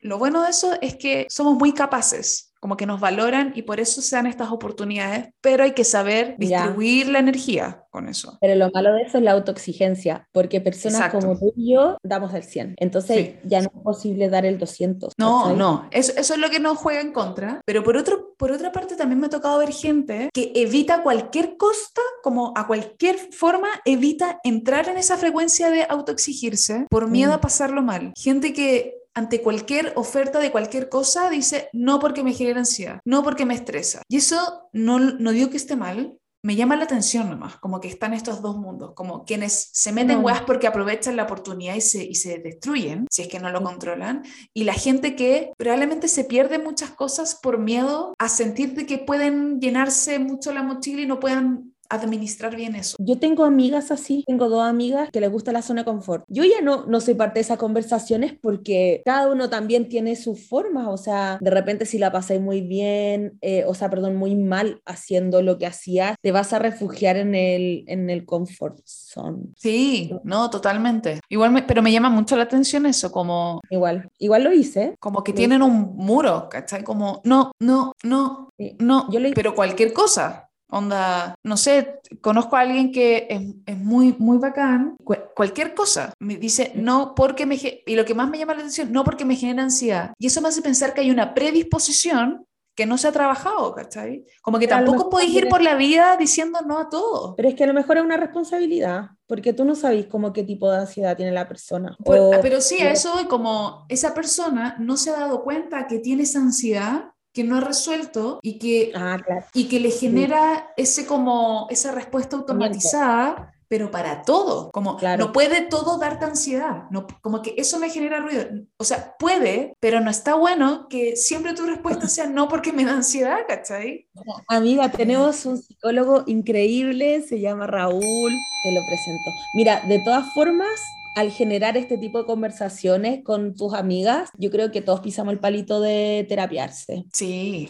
lo 0.00 0.18
bueno 0.18 0.42
de 0.42 0.50
eso 0.50 0.76
es 0.80 0.96
que 0.96 1.26
somos 1.28 1.56
muy 1.56 1.72
capaces 1.72 2.47
como 2.60 2.76
que 2.76 2.86
nos 2.86 3.00
valoran 3.00 3.52
y 3.54 3.62
por 3.62 3.80
eso 3.80 4.02
se 4.02 4.16
dan 4.16 4.26
estas 4.26 4.50
oportunidades, 4.50 5.28
pero 5.40 5.64
hay 5.64 5.72
que 5.72 5.84
saber 5.84 6.36
distribuir 6.38 7.08
la 7.08 7.18
energía 7.18 7.84
con 7.90 8.08
eso. 8.08 8.38
Pero 8.40 8.54
lo 8.54 8.70
malo 8.70 8.92
de 8.94 9.02
eso 9.02 9.18
es 9.18 9.24
la 9.24 9.32
autoexigencia, 9.32 10.28
porque 10.32 10.60
personas 10.60 11.10
como 11.10 11.38
tú 11.38 11.52
y 11.56 11.74
yo 11.74 11.96
damos 12.02 12.34
el 12.34 12.42
100, 12.42 12.74
entonces 12.78 13.34
ya 13.44 13.60
no 13.60 13.70
es 13.74 13.82
posible 13.82 14.28
dar 14.28 14.46
el 14.46 14.58
200. 14.58 15.14
No, 15.18 15.54
no, 15.54 15.88
eso, 15.90 16.12
eso, 16.16 16.34
es 16.34 16.40
lo 16.40 16.50
que 16.50 16.60
nos 16.60 16.78
juega 16.78 17.00
en 17.00 17.12
contra, 17.12 17.60
pero 17.64 17.82
por, 17.82 17.96
otro, 17.96 18.34
por 18.36 18.52
otra 18.52 18.72
parte 18.72 18.96
también 18.96 19.20
me 19.20 19.26
ha 19.26 19.30
tocado 19.30 19.58
ver 19.58 19.72
gente 19.72 20.30
que 20.32 20.52
evita 20.54 21.02
cualquier 21.02 21.56
costa, 21.56 22.02
como 22.22 22.52
a 22.56 22.66
cualquier 22.66 23.16
forma, 23.32 23.68
evita 23.84 24.40
entrar 24.44 24.88
en 24.88 24.98
esa 24.98 25.16
frecuencia 25.16 25.70
de 25.70 25.86
autoexigirse 25.88 26.86
por 26.90 27.08
miedo 27.08 27.32
mm. 27.32 27.34
a 27.34 27.40
pasarlo 27.40 27.82
mal. 27.82 28.12
Gente 28.16 28.52
que 28.52 28.97
ante 29.18 29.42
cualquier 29.42 29.92
oferta 29.96 30.38
de 30.38 30.50
cualquier 30.50 30.88
cosa, 30.88 31.28
dice 31.28 31.68
no 31.72 31.98
porque 31.98 32.22
me 32.22 32.32
genera 32.32 32.60
ansiedad, 32.60 33.00
no 33.04 33.22
porque 33.22 33.44
me 33.44 33.54
estresa. 33.54 34.02
Y 34.08 34.16
eso 34.16 34.68
no, 34.72 34.98
no 34.98 35.32
digo 35.32 35.50
que 35.50 35.56
esté 35.56 35.76
mal, 35.76 36.18
me 36.42 36.54
llama 36.54 36.76
la 36.76 36.84
atención 36.84 37.28
nomás, 37.28 37.56
como 37.56 37.80
que 37.80 37.88
están 37.88 38.14
estos 38.14 38.40
dos 38.42 38.56
mundos, 38.56 38.92
como 38.94 39.24
quienes 39.24 39.70
se 39.72 39.92
meten 39.92 40.22
no. 40.22 40.46
porque 40.46 40.68
aprovechan 40.68 41.16
la 41.16 41.24
oportunidad 41.24 41.74
y 41.74 41.80
se, 41.80 42.04
y 42.04 42.14
se 42.14 42.38
destruyen, 42.38 43.06
si 43.10 43.22
es 43.22 43.28
que 43.28 43.40
no 43.40 43.50
lo 43.50 43.62
controlan, 43.62 44.22
y 44.54 44.64
la 44.64 44.74
gente 44.74 45.16
que 45.16 45.52
probablemente 45.58 46.06
se 46.06 46.24
pierde 46.24 46.60
muchas 46.60 46.90
cosas 46.90 47.38
por 47.42 47.58
miedo 47.58 48.14
a 48.18 48.28
sentir 48.28 48.74
de 48.74 48.86
que 48.86 48.98
pueden 48.98 49.60
llenarse 49.60 50.20
mucho 50.20 50.52
la 50.52 50.62
mochila 50.62 51.02
y 51.02 51.06
no 51.06 51.18
puedan 51.18 51.74
administrar 51.88 52.54
bien 52.54 52.74
eso. 52.74 52.96
Yo 52.98 53.18
tengo 53.18 53.44
amigas 53.44 53.90
así, 53.90 54.24
tengo 54.26 54.48
dos 54.48 54.62
amigas 54.62 55.10
que 55.10 55.20
les 55.20 55.30
gusta 55.30 55.52
la 55.52 55.62
zona 55.62 55.82
de 55.82 55.86
confort. 55.86 56.24
Yo 56.28 56.44
ya 56.44 56.60
no, 56.62 56.84
no 56.86 57.00
soy 57.00 57.14
parte 57.14 57.34
de 57.34 57.42
esas 57.42 57.58
conversaciones 57.58 58.34
porque 58.40 59.02
cada 59.04 59.30
uno 59.30 59.48
también 59.48 59.88
tiene 59.88 60.16
sus 60.16 60.48
formas, 60.48 60.86
o 60.88 60.96
sea, 60.96 61.38
de 61.40 61.50
repente 61.50 61.86
si 61.86 61.98
la 61.98 62.12
pasé 62.12 62.38
muy 62.38 62.60
bien, 62.60 63.38
eh, 63.40 63.64
o 63.66 63.74
sea, 63.74 63.90
perdón, 63.90 64.16
muy 64.16 64.34
mal 64.34 64.82
haciendo 64.84 65.42
lo 65.42 65.58
que 65.58 65.66
hacías, 65.66 66.16
te 66.20 66.32
vas 66.32 66.52
a 66.52 66.58
refugiar 66.58 67.16
en 67.16 67.34
el, 67.34 67.84
en 67.86 68.10
el 68.10 68.24
comfort 68.24 68.78
zone. 68.84 69.48
Sí, 69.56 70.12
no, 70.24 70.50
totalmente. 70.50 71.20
Igual, 71.28 71.52
me, 71.52 71.62
pero 71.62 71.82
me 71.82 71.92
llama 71.92 72.10
mucho 72.10 72.36
la 72.36 72.44
atención 72.44 72.86
eso, 72.86 73.10
como... 73.10 73.60
Igual, 73.70 74.10
igual 74.18 74.44
lo 74.44 74.52
hice. 74.52 74.94
Como 74.98 75.24
que 75.24 75.32
tienen 75.32 75.62
un 75.62 75.96
muro, 75.96 76.48
¿cachai? 76.50 76.84
Como, 76.84 77.20
no, 77.24 77.52
no, 77.60 77.92
no, 78.02 78.50
sí. 78.58 78.76
no, 78.78 79.10
yo 79.10 79.20
le... 79.20 79.32
pero 79.32 79.54
cualquier 79.54 79.92
cosa. 79.92 80.47
Onda, 80.70 81.34
no 81.42 81.56
sé, 81.56 82.00
conozco 82.20 82.56
a 82.56 82.60
alguien 82.60 82.92
que 82.92 83.26
es, 83.30 83.42
es 83.66 83.78
muy, 83.78 84.14
muy 84.18 84.38
bacán. 84.38 84.96
Cu 85.02 85.14
cualquier 85.34 85.74
cosa 85.74 86.12
me 86.18 86.36
dice, 86.36 86.72
no 86.74 87.14
porque 87.14 87.46
me. 87.46 87.58
Y 87.86 87.94
lo 87.94 88.04
que 88.04 88.14
más 88.14 88.28
me 88.28 88.38
llama 88.38 88.54
la 88.54 88.60
atención, 88.60 88.92
no 88.92 89.04
porque 89.04 89.24
me 89.24 89.36
genera 89.36 89.62
ansiedad. 89.62 90.12
Y 90.18 90.26
eso 90.26 90.40
me 90.40 90.48
hace 90.48 90.62
pensar 90.62 90.92
que 90.92 91.00
hay 91.00 91.10
una 91.10 91.32
predisposición 91.34 92.44
que 92.78 92.86
no 92.86 92.96
se 92.96 93.08
ha 93.08 93.12
trabajado, 93.12 93.74
¿cachai? 93.74 94.24
Como 94.40 94.60
que 94.60 94.68
tampoco 94.68 95.10
podéis 95.10 95.34
ir 95.34 95.48
por 95.48 95.60
la 95.60 95.74
vida 95.74 96.16
diciendo 96.16 96.60
no 96.64 96.78
a 96.78 96.88
todo. 96.88 97.34
Pero 97.34 97.48
es 97.48 97.56
que 97.56 97.64
a 97.64 97.66
lo 97.66 97.74
mejor 97.74 97.96
es 97.96 98.04
una 98.04 98.16
responsabilidad, 98.16 99.08
porque 99.26 99.52
tú 99.52 99.64
no 99.64 99.74
sabes 99.74 100.06
como 100.06 100.32
qué 100.32 100.44
tipo 100.44 100.70
de 100.70 100.78
ansiedad 100.78 101.16
tiene 101.16 101.32
la 101.32 101.48
persona. 101.48 101.96
O, 102.04 102.30
pero 102.40 102.60
sí, 102.60 102.80
a 102.80 102.92
eso 102.92 103.26
como 103.28 103.84
esa 103.88 104.14
persona 104.14 104.76
no 104.78 104.96
se 104.96 105.10
ha 105.10 105.14
dado 105.14 105.42
cuenta 105.42 105.88
que 105.88 105.98
tiene 105.98 106.22
esa 106.22 106.38
ansiedad 106.38 107.10
que 107.32 107.44
no 107.44 107.56
ha 107.56 107.60
resuelto 107.60 108.40
y 108.42 108.58
que, 108.58 108.92
ah, 108.94 109.18
claro. 109.24 109.46
y 109.54 109.68
que 109.68 109.80
le 109.80 109.90
genera 109.90 110.72
sí. 110.76 110.82
ese 110.82 111.06
como, 111.06 111.66
esa 111.70 111.92
respuesta 111.92 112.36
automatizada, 112.36 113.52
pero 113.68 113.90
para 113.90 114.22
todo, 114.22 114.70
como 114.72 114.96
claro. 114.96 115.26
no 115.26 115.32
puede 115.32 115.60
todo 115.60 115.98
darte 115.98 116.24
ansiedad, 116.24 116.84
no, 116.90 117.06
como 117.20 117.42
que 117.42 117.54
eso 117.58 117.78
me 117.78 117.90
genera 117.90 118.18
ruido, 118.18 118.46
o 118.78 118.84
sea, 118.84 119.14
puede, 119.18 119.74
pero 119.78 120.00
no 120.00 120.10
está 120.10 120.34
bueno 120.34 120.88
que 120.88 121.16
siempre 121.16 121.52
tu 121.52 121.66
respuesta 121.66 122.08
sea 122.08 122.26
no 122.26 122.48
porque 122.48 122.72
me 122.72 122.84
da 122.84 122.94
ansiedad, 122.94 123.40
¿cachai? 123.46 124.08
Amiga, 124.48 124.90
tenemos 124.90 125.44
un 125.44 125.58
psicólogo 125.58 126.24
increíble, 126.26 127.22
se 127.22 127.40
llama 127.40 127.66
Raúl, 127.66 128.32
te 128.62 128.72
lo 128.72 128.80
presento. 128.86 129.30
Mira, 129.54 129.82
de 129.86 130.00
todas 130.02 130.32
formas, 130.32 130.80
al 131.18 131.32
generar 131.32 131.76
este 131.76 131.98
tipo 131.98 132.18
de 132.18 132.26
conversaciones 132.26 133.24
con 133.24 133.56
tus 133.56 133.74
amigas, 133.74 134.30
yo 134.38 134.50
creo 134.50 134.70
que 134.70 134.82
todos 134.82 135.00
pisamos 135.00 135.32
el 135.32 135.40
palito 135.40 135.80
de 135.80 136.24
terapiarse. 136.28 137.06
Sí. 137.12 137.68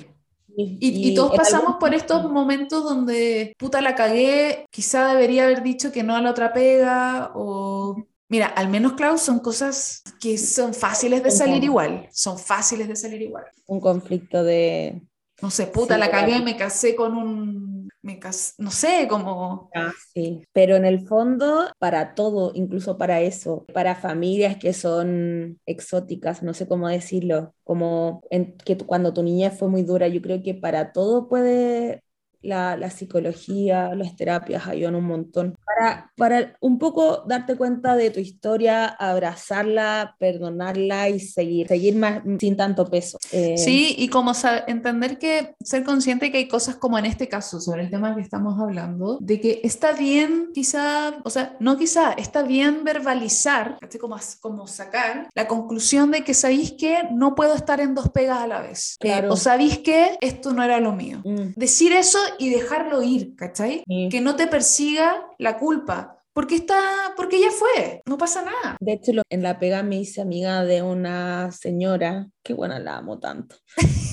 Y, 0.54 0.76
y, 0.80 1.08
y 1.10 1.14
todos 1.14 1.34
pasamos 1.34 1.66
algún... 1.68 1.78
por 1.78 1.94
estos 1.94 2.30
momentos 2.30 2.84
donde, 2.84 3.54
puta, 3.58 3.80
la 3.80 3.94
cagué, 3.94 4.66
quizá 4.70 5.14
debería 5.14 5.44
haber 5.44 5.62
dicho 5.62 5.92
que 5.92 6.02
no 6.02 6.14
a 6.14 6.20
la 6.20 6.30
otra 6.30 6.52
pega, 6.52 7.32
o... 7.34 8.04
Mira, 8.28 8.48
al 8.48 8.68
menos, 8.68 8.92
Klaus, 8.92 9.22
son 9.22 9.38
cosas 9.38 10.02
que 10.20 10.36
son 10.36 10.74
fáciles 10.74 11.22
de 11.22 11.30
salir 11.30 11.64
igual, 11.64 12.06
son 12.12 12.38
fáciles 12.38 12.86
de 12.86 12.96
salir 12.96 13.22
igual. 13.22 13.44
Un 13.66 13.80
conflicto 13.80 14.44
de... 14.44 15.00
No 15.40 15.50
sé, 15.50 15.66
puta, 15.66 15.94
sí, 15.94 16.00
la 16.00 16.10
cagué, 16.10 16.40
me 16.40 16.56
casé 16.56 16.96
con 16.96 17.16
un 17.16 17.78
me 18.02 18.18
cas 18.18 18.54
no 18.58 18.70
sé, 18.70 19.06
como... 19.08 19.70
Ah, 19.74 19.92
sí, 20.14 20.42
pero 20.52 20.76
en 20.76 20.84
el 20.84 21.06
fondo, 21.06 21.70
para 21.78 22.14
todo, 22.14 22.52
incluso 22.54 22.96
para 22.96 23.20
eso, 23.20 23.64
para 23.74 23.96
familias 23.96 24.56
que 24.56 24.72
son 24.72 25.60
exóticas, 25.66 26.42
no 26.42 26.54
sé 26.54 26.66
cómo 26.68 26.88
decirlo, 26.88 27.54
como 27.64 28.22
en, 28.30 28.56
que 28.58 28.76
cuando 28.78 29.12
tu 29.12 29.22
niñez 29.22 29.58
fue 29.58 29.68
muy 29.68 29.82
dura, 29.82 30.08
yo 30.08 30.22
creo 30.22 30.42
que 30.42 30.54
para 30.54 30.92
todo 30.92 31.28
puede 31.28 32.02
la, 32.42 32.76
la, 32.76 32.90
psicología, 32.90 33.94
las 33.94 34.16
terapias 34.16 34.66
ayudan 34.66 34.94
un 34.94 35.04
montón. 35.04 35.56
Para, 35.64 36.12
para 36.16 36.56
un 36.60 36.78
poco 36.78 37.24
darte 37.26 37.56
cuenta 37.56 37.96
de 37.96 38.10
tu 38.10 38.20
historia, 38.20 38.86
abrazarla, 38.86 40.16
perdonarla 40.18 41.08
y 41.08 41.20
seguir, 41.20 41.68
seguir 41.68 41.96
más 41.96 42.22
sin 42.38 42.56
tanto 42.56 42.86
peso. 42.90 43.18
Eh, 43.32 43.56
sí, 43.58 43.94
y 43.98 44.08
como 44.08 44.32
entender 44.66 45.18
que 45.18 45.54
ser 45.62 45.84
consciente 45.84 46.30
que 46.30 46.38
hay 46.38 46.48
cosas 46.48 46.76
como 46.76 46.98
en 46.98 47.06
este 47.06 47.28
caso, 47.28 47.60
sobre 47.60 47.82
el 47.82 47.90
tema 47.90 48.14
que 48.14 48.20
estamos 48.20 48.60
hablando, 48.60 49.18
de 49.20 49.40
que 49.40 49.60
está 49.64 49.92
bien 49.92 50.50
quizá, 50.54 51.18
o 51.24 51.30
sea, 51.30 51.56
no 51.60 51.76
quizá, 51.76 52.12
está 52.12 52.42
bien 52.42 52.84
verbalizar, 52.84 53.78
como, 54.00 54.16
como 54.40 54.66
sacar 54.66 55.28
la 55.34 55.48
conclusión 55.48 56.10
de 56.10 56.24
que 56.24 56.34
sabéis 56.34 56.72
que 56.72 57.08
no 57.12 57.34
puedo 57.34 57.54
estar 57.54 57.80
en 57.80 57.94
dos 57.94 58.10
pegas 58.10 58.38
a 58.38 58.46
la 58.46 58.60
vez. 58.60 58.96
Claro. 59.00 59.28
Eh, 59.28 59.30
o 59.30 59.36
sabéis 59.36 59.78
que 59.78 60.18
esto 60.20 60.52
no 60.52 60.62
era 60.62 60.80
lo 60.80 60.92
mío. 60.92 61.20
Mm. 61.24 61.52
Decir 61.56 61.92
eso 61.92 62.18
y 62.38 62.50
dejarlo 62.50 63.02
ir, 63.02 63.34
¿cachai? 63.36 63.82
Sí. 63.86 64.08
Que 64.10 64.20
no 64.20 64.36
te 64.36 64.46
persiga 64.46 65.26
la 65.38 65.58
culpa. 65.58 66.14
porque 66.32 66.54
está, 66.54 66.80
porque 67.16 67.40
ya 67.40 67.50
fue, 67.50 68.00
no 68.06 68.16
pasa 68.16 68.42
nada. 68.42 68.76
De 68.78 68.92
hecho, 68.92 69.10
en 69.28 69.42
la 69.42 69.58
pega 69.58 69.82
me 69.82 69.96
hice 69.96 70.20
amiga 70.20 70.64
de 70.64 70.82
una 70.82 71.50
señora, 71.50 72.28
qué 72.44 72.54
buena 72.54 72.78
la 72.78 72.98
amo 72.98 73.18
tanto, 73.18 73.56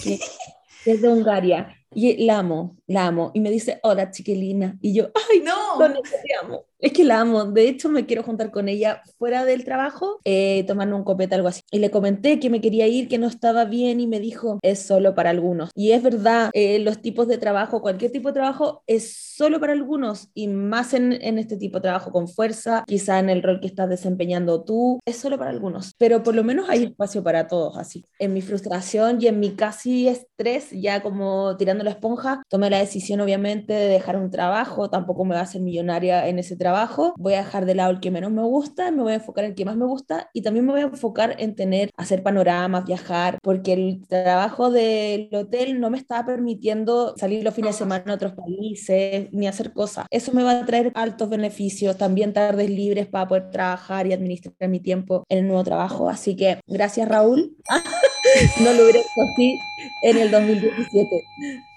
que 0.03 0.19
es 0.85 1.01
de 1.03 1.07
Hungaria, 1.07 1.75
y 1.95 2.25
la 2.25 2.39
amo, 2.39 2.77
la 2.87 3.07
amo, 3.07 3.31
y 3.33 3.39
me 3.39 3.49
dice, 3.49 3.79
hola 3.83 4.11
chiquilina, 4.11 4.77
y 4.81 4.93
yo, 4.93 5.09
ay, 5.31 5.39
no, 5.39 5.79
no 5.87 6.01
te 6.01 6.35
amo. 6.43 6.65
Es 6.77 6.91
que 6.91 7.03
la 7.03 7.21
amo. 7.21 7.45
De 7.45 7.67
hecho, 7.67 7.89
me 7.89 8.05
quiero 8.05 8.21
juntar 8.21 8.51
con 8.51 8.67
ella 8.67 9.01
fuera 9.17 9.45
del 9.45 9.63
trabajo, 9.63 10.19
eh, 10.25 10.65
tomando 10.67 10.95
un 10.95 11.03
copete, 11.03 11.33
algo 11.33 11.47
así. 11.47 11.61
Y 11.71 11.79
le 11.79 11.89
comenté 11.89 12.39
que 12.39 12.49
me 12.49 12.61
quería 12.61 12.85
ir, 12.85 13.07
que 13.07 13.17
no 13.17 13.27
estaba 13.27 13.65
bien, 13.65 13.99
y 13.99 14.07
me 14.07 14.19
dijo, 14.19 14.59
es 14.61 14.79
solo 14.79 15.15
para 15.15 15.29
algunos. 15.29 15.71
Y 15.73 15.93
es 15.93 16.03
verdad, 16.03 16.49
eh, 16.53 16.79
los 16.79 17.01
tipos 17.01 17.27
de 17.27 17.37
trabajo, 17.37 17.81
cualquier 17.81 18.11
tipo 18.11 18.29
de 18.29 18.33
trabajo, 18.33 18.83
es 18.87 19.33
solo 19.35 19.59
para 19.59 19.73
algunos, 19.73 20.29
y 20.33 20.47
más 20.47 20.93
en, 20.93 21.13
en 21.13 21.39
este 21.39 21.57
tipo 21.57 21.77
de 21.77 21.83
trabajo 21.83 22.11
con 22.11 22.27
fuerza, 22.27 22.83
quizá 22.85 23.19
en 23.19 23.29
el 23.29 23.41
rol 23.41 23.61
que 23.61 23.67
estás 23.67 23.89
desempeñando 23.89 24.63
tú, 24.63 24.99
es 25.05 25.15
solo 25.15 25.37
para 25.37 25.51
algunos. 25.51 25.93
Pero 25.97 26.23
por 26.23 26.35
lo 26.35 26.43
menos 26.43 26.69
hay 26.69 26.83
espacio 26.83 27.23
para 27.23 27.47
todos, 27.47 27.77
así. 27.77 28.05
En 28.19 28.33
mi 28.33 28.41
frustración 28.41 29.17
y 29.21 29.27
en 29.27 29.39
mi 29.39 29.51
casi 29.51 30.09
estrés, 30.09 30.71
ya 30.71 31.01
como 31.01 31.55
tirando 31.57 31.84
la 31.85 31.91
esponja, 31.91 32.43
tomé 32.49 32.69
la 32.69 32.79
decisión, 32.79 33.21
obviamente, 33.21 33.73
de 33.73 33.87
dejar 33.87 34.17
un 34.17 34.29
trabajo. 34.29 34.89
Tampoco 34.89 35.25
me 35.25 35.35
va 35.35 35.41
a 35.41 35.43
hacer 35.43 35.61
millonaria 35.61 36.27
en 36.27 36.39
ese 36.39 36.55
trabajo 36.55 37.05
voy 37.17 37.33
a 37.33 37.43
dejar 37.43 37.65
de 37.65 37.75
lado 37.75 37.91
el 37.91 37.99
que 37.99 38.11
menos 38.11 38.31
me 38.31 38.43
gusta, 38.43 38.91
me 38.91 39.03
voy 39.03 39.13
a 39.13 39.15
enfocar 39.15 39.43
en 39.45 39.51
el 39.51 39.55
que 39.55 39.65
más 39.65 39.75
me 39.75 39.85
gusta 39.85 40.29
y 40.33 40.41
también 40.41 40.65
me 40.65 40.71
voy 40.71 40.81
a 40.81 40.85
enfocar 40.85 41.35
en 41.39 41.55
tener, 41.55 41.89
hacer 41.97 42.23
panoramas, 42.23 42.85
viajar, 42.85 43.37
porque 43.41 43.73
el 43.73 44.05
trabajo 44.07 44.71
del 44.71 45.29
hotel 45.33 45.79
no 45.79 45.89
me 45.89 45.97
estaba 45.97 46.25
permitiendo 46.25 47.15
salir 47.17 47.43
los 47.43 47.53
fines 47.53 47.73
de 47.73 47.77
semana 47.79 48.11
a 48.11 48.15
otros 48.15 48.33
países 48.33 49.29
ni 49.31 49.47
hacer 49.47 49.73
cosas. 49.73 50.05
Eso 50.09 50.31
me 50.33 50.43
va 50.43 50.59
a 50.59 50.65
traer 50.65 50.91
altos 50.95 51.29
beneficios, 51.29 51.97
también 51.97 52.33
tardes 52.33 52.69
libres 52.69 53.07
para 53.07 53.27
poder 53.27 53.49
trabajar 53.49 54.07
y 54.07 54.13
administrar 54.13 54.69
mi 54.69 54.79
tiempo 54.79 55.23
en 55.29 55.39
el 55.39 55.47
nuevo 55.47 55.63
trabajo. 55.63 56.09
Así 56.09 56.35
que 56.35 56.59
gracias 56.67 57.07
Raúl. 57.07 57.55
no 58.59 58.73
lo 58.73 58.83
hubiera 58.83 58.99
hecho 58.99 59.21
así 59.33 59.59
en 60.01 60.17
el 60.17 60.31
2017. 60.31 61.23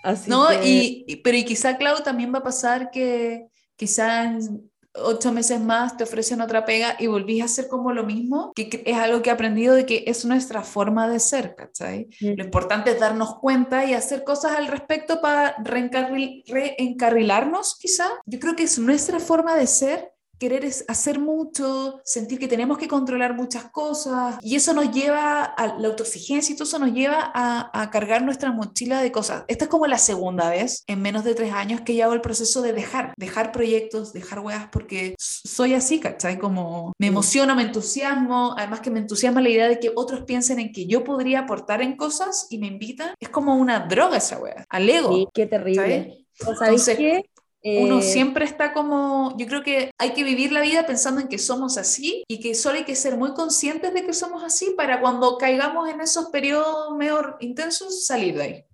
Así 0.03 0.31
no, 0.31 0.49
y, 0.63 1.21
pero 1.23 1.37
y 1.37 1.45
quizá, 1.45 1.77
Clau, 1.77 2.03
también 2.03 2.33
va 2.33 2.39
a 2.39 2.43
pasar 2.43 2.91
que 2.91 3.47
quizás 3.77 4.51
ocho 4.95 5.33
meses 5.33 5.61
más 5.61 5.97
te 5.97 6.05
ofrecen 6.05 6.41
otra 6.41 6.65
pega 6.65 6.97
y 6.99 7.07
volvís 7.07 7.43
a 7.43 7.47
hacer 7.47 7.69
como 7.69 7.93
lo 7.93 8.05
mismo, 8.05 8.53
que 8.55 8.83
es 8.85 8.97
algo 8.97 9.23
que 9.23 9.31
he 9.31 9.33
aprendido 9.33 9.75
de 9.75 9.87
que 9.87 10.05
es 10.07 10.25
nuestra 10.25 10.63
forma 10.63 11.09
de 11.09 11.21
ser, 11.21 11.55
¿cachai? 11.55 12.09
Mm. 12.21 12.35
Lo 12.37 12.45
importante 12.45 12.91
es 12.91 13.01
darnos 13.01 13.37
cuenta 13.37 13.85
y 13.85 13.95
hacer 13.95 14.25
cosas 14.25 14.57
al 14.57 14.67
respecto 14.67 15.21
para 15.21 15.57
reencarrilarnos, 15.63 17.77
quizá. 17.79 18.09
Yo 18.27 18.39
creo 18.39 18.57
que 18.57 18.65
es 18.65 18.79
nuestra 18.79 19.21
forma 19.21 19.57
de 19.57 19.67
ser 19.67 20.13
querer 20.39 20.65
es 20.65 20.85
hacer 20.89 21.19
mucho, 21.19 22.01
sentir 22.05 22.39
que 22.39 22.49
tenemos 22.49 22.79
que 22.79 22.89
controlar 22.89 23.35
muchas 23.35 23.65
cosas 23.71 24.37
y 24.41 24.57
eso 24.57 24.73
nos 24.73 24.91
lleva 24.91 25.45
a 25.45 25.79
la 25.79 25.89
autoexigencia 25.89 26.53
y 26.53 26.57
todo 26.57 26.69
eso 26.69 26.79
nos 26.79 26.93
lleva 26.93 27.31
a, 27.35 27.89
cargar 27.91 28.23
nuestra 28.23 28.53
mochila 28.53 29.01
de 29.01 29.11
cosas. 29.11 29.45
Esta 29.49 29.65
es 29.65 29.71
como 29.71 29.87
la 29.87 29.99
segunda 29.99 30.51
vez 30.51 30.85
en 30.87 31.01
menos 31.01 31.25
de 31.25 31.35
tres 31.35 31.53
años 31.53 31.81
que 31.81 31.97
yo 31.97 32.05
hago 32.05 32.15
el 32.15 32.21
proceso 32.21 32.61
de 32.61 32.73
dejar, 32.73 33.15
dejar 33.17 33.51
proyectos, 33.51 34.13
dejar 34.13 34.41
weas 34.41 34.69
porque 34.71 35.15
soy 35.19 35.75
así, 35.75 36.01
¿cachai? 36.01 36.39
Como 36.39 36.93
me 36.99 37.07
emociona, 37.07 37.55
me 37.55 37.63
entusiasmo, 37.63 38.55
además 38.57 38.81
que 38.81 38.91
me 38.91 39.01
entusiasma 39.01 39.41
la 39.41 39.49
idea 39.49 39.69
de 39.69 39.81
que 39.81 39.93
otros 39.95 40.23
piensen 40.23 40.59
en 40.59 40.73
que 40.73 40.87
yo 40.87 41.03
podría 41.05 41.41
aportar 41.41 41.83
en 41.83 41.97
cosas 41.97 42.47
y 42.51 42.59
me 42.59 42.67
invitan. 42.67 43.15
Es 43.19 43.31
como 43.31 43.57
una 43.57 43.81
droga 43.81 44.19
esa 44.19 44.39
wea, 44.39 44.65
al 44.69 44.89
ego. 44.89 45.15
Sí, 45.15 45.29
qué 45.33 45.47
terrible. 45.47 46.27
¿Sabes 46.59 46.89
qué? 46.97 47.31
Uno 47.63 47.99
eh, 47.99 48.03
siempre 48.03 48.45
está 48.45 48.73
como, 48.73 49.37
yo 49.37 49.47
creo 49.47 49.63
que 49.63 49.91
hay 49.99 50.13
que 50.13 50.23
vivir 50.23 50.53
la 50.53 50.61
vida 50.61 50.87
pensando 50.87 51.21
en 51.21 51.29
que 51.29 51.39
somos 51.39 51.77
así 51.77 52.23
y 52.29 52.41
que 52.41 52.55
solo 52.55 52.77
hay 52.77 52.85
que 52.85 52.95
ser 52.95 53.17
muy 53.17 53.35
conscientes 53.35 53.93
de 53.93 54.05
que 54.05 54.13
somos 54.13 54.45
así 54.45 54.75
para 54.77 55.01
cuando 55.01 55.39
caigamos 55.39 55.89
en 55.89 56.01
esos 56.01 56.27
periodos 56.27 56.97
mejor 56.97 57.37
intensos 57.41 58.07
salir 58.07 58.37
de 58.37 58.43
ahí. 58.43 58.65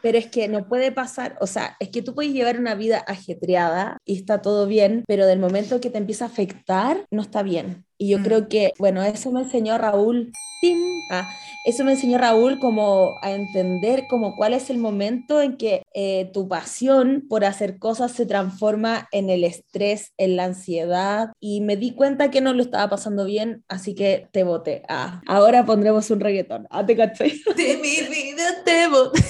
Pero 0.00 0.18
es 0.18 0.26
que 0.26 0.48
no 0.48 0.66
puede 0.68 0.90
pasar, 0.90 1.36
o 1.40 1.46
sea, 1.46 1.76
es 1.80 1.90
que 1.90 2.02
tú 2.02 2.14
puedes 2.14 2.32
llevar 2.32 2.58
una 2.58 2.74
vida 2.74 3.04
ajetreada 3.06 3.98
y 4.04 4.16
está 4.16 4.40
todo 4.40 4.66
bien, 4.66 5.04
pero 5.06 5.26
del 5.26 5.38
momento 5.38 5.80
que 5.80 5.90
te 5.90 5.98
empieza 5.98 6.24
a 6.24 6.28
afectar, 6.28 7.04
no 7.10 7.22
está 7.22 7.42
bien. 7.42 7.84
Y 8.00 8.08
yo 8.08 8.18
mm. 8.18 8.22
creo 8.22 8.48
que, 8.48 8.72
bueno, 8.78 9.02
eso 9.02 9.30
me 9.30 9.42
enseñó 9.42 9.76
Raúl. 9.76 10.32
Ah, 11.10 11.28
eso 11.64 11.84
me 11.84 11.92
enseñó 11.92 12.18
Raúl 12.18 12.58
como 12.58 13.18
a 13.22 13.32
entender 13.32 14.06
como 14.08 14.36
cuál 14.36 14.54
es 14.54 14.70
el 14.70 14.78
momento 14.78 15.40
en 15.40 15.56
que 15.56 15.82
eh, 15.94 16.30
tu 16.32 16.48
pasión 16.48 17.24
por 17.28 17.44
hacer 17.44 17.78
cosas 17.78 18.12
se 18.12 18.26
transforma 18.26 19.08
en 19.12 19.28
el 19.28 19.44
estrés, 19.44 20.12
en 20.16 20.36
la 20.36 20.44
ansiedad 20.44 21.32
y 21.40 21.60
me 21.60 21.76
di 21.76 21.94
cuenta 21.94 22.30
que 22.30 22.40
no 22.40 22.54
lo 22.54 22.62
estaba 22.62 22.88
pasando 22.88 23.24
bien, 23.24 23.64
así 23.68 23.94
que 23.94 24.28
te 24.32 24.44
voté. 24.44 24.82
Ah, 24.88 25.20
ahora 25.26 25.66
pondremos 25.66 26.10
un 26.10 26.20
reggaetón. 26.20 26.66
Ah, 26.70 26.84
te 26.86 26.96
caché. 26.96 27.24
De 27.56 27.76
mi 27.76 28.00
vida 28.08 28.62
te 28.64 28.88
voté. 28.88 29.20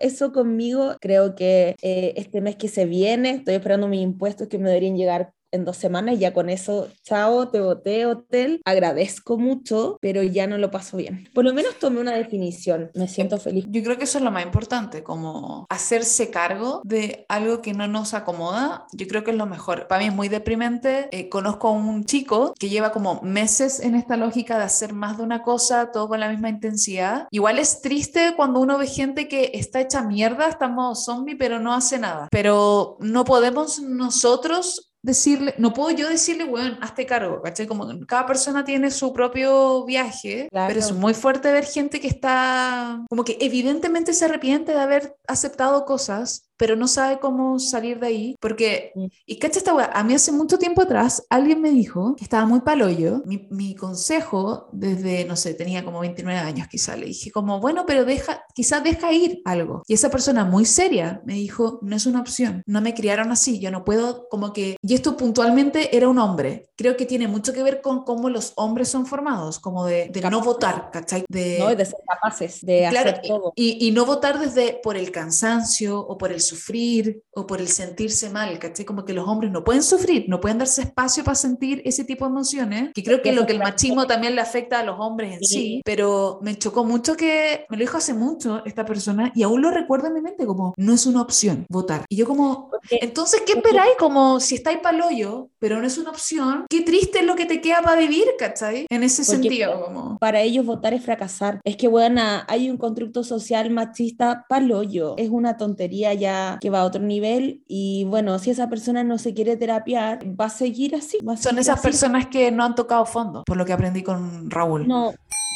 Eso 0.00 0.32
conmigo, 0.32 0.96
creo 1.00 1.36
que 1.36 1.76
eh, 1.82 2.14
este 2.16 2.40
mes 2.40 2.56
que 2.56 2.68
se 2.68 2.84
viene, 2.84 3.30
estoy 3.30 3.54
esperando 3.54 3.86
mis 3.86 4.02
impuestos 4.02 4.48
que 4.48 4.58
me 4.58 4.68
deberían 4.68 4.96
llegar 4.96 5.32
en 5.52 5.64
dos 5.64 5.76
semanas, 5.76 6.18
ya 6.18 6.32
con 6.32 6.48
eso, 6.48 6.88
chao, 7.02 7.48
te 7.48 7.60
boté 7.60 8.06
hotel, 8.06 8.60
agradezco 8.64 9.36
mucho, 9.38 9.98
pero 10.00 10.22
ya 10.22 10.46
no 10.46 10.58
lo 10.58 10.70
paso 10.70 10.96
bien. 10.96 11.28
Por 11.34 11.44
lo 11.44 11.52
menos 11.52 11.78
tomé 11.78 12.00
una 12.00 12.12
definición, 12.12 12.90
me 12.94 13.06
siento 13.06 13.38
feliz. 13.38 13.66
Yo 13.68 13.82
creo 13.82 13.98
que 13.98 14.04
eso 14.04 14.18
es 14.18 14.24
lo 14.24 14.30
más 14.30 14.44
importante, 14.44 15.02
como 15.02 15.66
hacerse 15.68 16.30
cargo 16.30 16.80
de 16.84 17.26
algo 17.28 17.60
que 17.62 17.74
no 17.74 17.86
nos 17.86 18.14
acomoda, 18.14 18.86
yo 18.92 19.06
creo 19.06 19.24
que 19.24 19.30
es 19.30 19.36
lo 19.36 19.46
mejor. 19.46 19.86
Para 19.86 20.00
mí 20.00 20.08
es 20.08 20.14
muy 20.14 20.28
deprimente, 20.28 21.08
eh, 21.12 21.28
conozco 21.28 21.68
a 21.68 21.72
un 21.72 22.04
chico 22.04 22.54
que 22.58 22.68
lleva 22.68 22.90
como 22.90 23.20
meses 23.22 23.80
en 23.80 23.94
esta 23.94 24.16
lógica 24.16 24.58
de 24.58 24.64
hacer 24.64 24.94
más 24.94 25.18
de 25.18 25.24
una 25.24 25.42
cosa, 25.42 25.90
todo 25.92 26.08
con 26.08 26.20
la 26.20 26.30
misma 26.30 26.48
intensidad. 26.48 27.28
Igual 27.30 27.58
es 27.58 27.82
triste 27.82 28.32
cuando 28.36 28.60
uno 28.60 28.78
ve 28.78 28.86
gente 28.86 29.28
que 29.28 29.50
está 29.54 29.80
hecha 29.80 30.02
mierda, 30.02 30.48
está 30.48 30.66
en 30.66 30.74
modo 30.74 30.94
zombie, 30.94 31.36
pero 31.36 31.60
no 31.60 31.74
hace 31.74 31.98
nada. 31.98 32.28
Pero 32.30 32.96
no 33.00 33.24
podemos 33.24 33.80
nosotros 33.80 34.91
decirle, 35.02 35.54
no 35.58 35.72
puedo 35.72 35.90
yo 35.90 36.08
decirle, 36.08 36.44
bueno, 36.44 36.78
hazte 36.80 37.06
cargo, 37.06 37.42
¿cachai? 37.42 37.66
Como 37.66 37.88
cada 38.06 38.26
persona 38.26 38.64
tiene 38.64 38.90
su 38.90 39.12
propio 39.12 39.84
viaje, 39.84 40.48
pero 40.50 40.78
es 40.78 40.92
muy 40.92 41.12
fuerte 41.12 41.50
ver 41.50 41.64
gente 41.64 42.00
que 42.00 42.08
está, 42.08 43.04
como 43.10 43.24
que 43.24 43.36
evidentemente 43.40 44.14
se 44.14 44.24
arrepiente 44.24 44.72
de 44.72 44.80
haber 44.80 45.16
aceptado 45.26 45.84
cosas 45.84 46.48
pero 46.62 46.76
no 46.76 46.86
sabe 46.86 47.18
cómo 47.18 47.58
salir 47.58 47.98
de 47.98 48.06
ahí, 48.06 48.36
porque, 48.38 48.92
mm. 48.94 49.06
y 49.26 49.38
cacha 49.40 49.58
esta 49.58 49.74
weá, 49.74 49.90
a 49.92 50.04
mí 50.04 50.14
hace 50.14 50.30
mucho 50.30 50.60
tiempo 50.60 50.82
atrás 50.82 51.26
alguien 51.28 51.60
me 51.60 51.70
dijo 51.70 52.14
que 52.14 52.22
estaba 52.22 52.46
muy 52.46 52.60
paloyo, 52.60 53.20
mi, 53.26 53.48
mi 53.50 53.74
consejo 53.74 54.68
desde, 54.70 55.24
no 55.24 55.34
sé, 55.34 55.54
tenía 55.54 55.84
como 55.84 55.98
29 55.98 56.38
años 56.38 56.68
quizá, 56.68 56.96
le 56.96 57.06
dije 57.06 57.32
como, 57.32 57.58
bueno, 57.58 57.84
pero 57.84 58.04
deja, 58.04 58.44
quizás 58.54 58.84
deja 58.84 59.12
ir 59.12 59.42
algo, 59.44 59.82
y 59.88 59.94
esa 59.94 60.08
persona 60.08 60.44
muy 60.44 60.64
seria 60.64 61.20
me 61.26 61.34
dijo, 61.34 61.80
no 61.82 61.96
es 61.96 62.06
una 62.06 62.20
opción, 62.20 62.62
no 62.64 62.80
me 62.80 62.94
criaron 62.94 63.32
así, 63.32 63.58
yo 63.58 63.72
no 63.72 63.84
puedo, 63.84 64.28
como 64.28 64.52
que, 64.52 64.76
y 64.82 64.94
esto 64.94 65.16
puntualmente 65.16 65.96
era 65.96 66.08
un 66.08 66.20
hombre, 66.20 66.70
creo 66.76 66.96
que 66.96 67.06
tiene 67.06 67.26
mucho 67.26 67.52
que 67.52 67.64
ver 67.64 67.80
con 67.80 68.04
cómo 68.04 68.30
los 68.30 68.52
hombres 68.54 68.86
son 68.86 69.06
formados, 69.06 69.58
como 69.58 69.84
de, 69.84 70.10
de 70.10 70.30
no 70.30 70.40
votar, 70.42 70.90
¿cachai? 70.92 71.24
De, 71.28 71.58
no, 71.58 71.74
de 71.74 71.84
ser 71.84 71.98
capaces 72.08 72.60
de 72.60 72.86
hacer 72.86 73.20
todo. 73.26 73.52
Y, 73.56 73.84
y 73.84 73.90
no 73.90 74.06
votar 74.06 74.38
desde 74.38 74.78
por 74.80 74.96
el 74.96 75.10
cansancio 75.10 75.98
o 75.98 76.16
por 76.16 76.30
el 76.30 76.40
sufrir 76.52 77.22
o 77.32 77.46
por 77.46 77.60
el 77.60 77.68
sentirse 77.68 78.30
mal, 78.30 78.58
¿cachai? 78.58 78.84
Como 78.84 79.04
que 79.04 79.12
los 79.12 79.26
hombres 79.26 79.50
no 79.50 79.64
pueden 79.64 79.82
sufrir, 79.82 80.26
no 80.28 80.40
pueden 80.40 80.58
darse 80.58 80.82
espacio 80.82 81.24
para 81.24 81.34
sentir 81.34 81.82
ese 81.84 82.04
tipo 82.04 82.24
de 82.24 82.30
emociones, 82.30 82.90
que 82.94 83.02
creo 83.02 83.22
que 83.22 83.30
es 83.30 83.36
lo 83.36 83.46
que 83.46 83.52
el 83.52 83.58
machismo 83.58 84.06
también 84.06 84.34
le 84.34 84.40
afecta 84.40 84.80
a 84.80 84.84
los 84.84 84.96
hombres 84.98 85.34
en 85.34 85.44
sí. 85.44 85.82
pero 85.84 86.38
me 86.42 86.56
chocó 86.56 86.84
mucho 86.84 87.16
que 87.16 87.66
me 87.68 87.76
lo 87.76 87.82
dijo 87.82 87.98
hace 87.98 88.14
mucho 88.14 88.62
esta 88.64 88.84
persona 88.84 89.32
y 89.34 89.42
aún 89.42 89.62
lo 89.62 89.70
recuerdo 89.70 90.08
en 90.08 90.14
mi 90.14 90.20
mente 90.20 90.46
como 90.46 90.74
no 90.76 90.92
es 90.92 91.06
una 91.06 91.22
opción 91.22 91.66
votar. 91.68 92.04
Y 92.08 92.16
yo 92.16 92.26
como, 92.26 92.70
entonces, 92.90 93.42
¿qué 93.46 93.52
esperáis? 93.52 93.92
Como 93.98 94.40
si 94.40 94.54
estáis 94.56 94.78
para 94.78 95.06
hoyo, 95.06 95.48
pero 95.58 95.80
no 95.80 95.86
es 95.86 95.98
una 95.98 96.10
opción, 96.10 96.66
qué 96.68 96.82
triste 96.82 97.20
es 97.20 97.26
lo 97.26 97.34
que 97.34 97.46
te 97.46 97.60
queda 97.60 97.82
para 97.82 98.00
vivir, 98.00 98.24
¿cachai? 98.38 98.86
En 98.90 99.02
ese 99.02 99.24
sentido. 99.24 99.84
Como... 99.84 100.18
Para 100.18 100.40
ellos 100.42 100.66
votar 100.66 100.94
es 100.94 101.04
fracasar. 101.04 101.60
Es 101.64 101.76
que, 101.76 101.88
bueno, 101.88 102.22
hay 102.46 102.70
un 102.70 102.76
constructo 102.76 103.24
social 103.24 103.70
machista 103.70 104.44
para 104.48 104.62
hoyo. 104.76 105.14
Es 105.18 105.28
una 105.30 105.56
tontería 105.56 106.14
ya 106.14 106.41
que 106.60 106.70
va 106.70 106.80
a 106.80 106.84
otro 106.84 107.02
nivel 107.02 107.62
y 107.66 108.04
bueno, 108.04 108.38
si 108.38 108.50
esa 108.50 108.68
persona 108.68 109.04
no 109.04 109.18
se 109.18 109.34
quiere 109.34 109.56
terapiar, 109.56 110.20
va 110.38 110.46
a 110.46 110.50
seguir 110.50 110.94
así. 110.94 111.18
son 111.36 111.58
esas 111.58 111.80
personas 111.80 112.26
que 112.26 112.50
no 112.50 112.64
han 112.64 112.74
tocado 112.74 113.04
fondo, 113.06 113.44
por 113.44 113.56
lo 113.56 113.64
que 113.64 113.72
aprendí 113.72 114.02
con 114.02 114.50
Raúl. 114.50 114.86
No, 114.86 115.10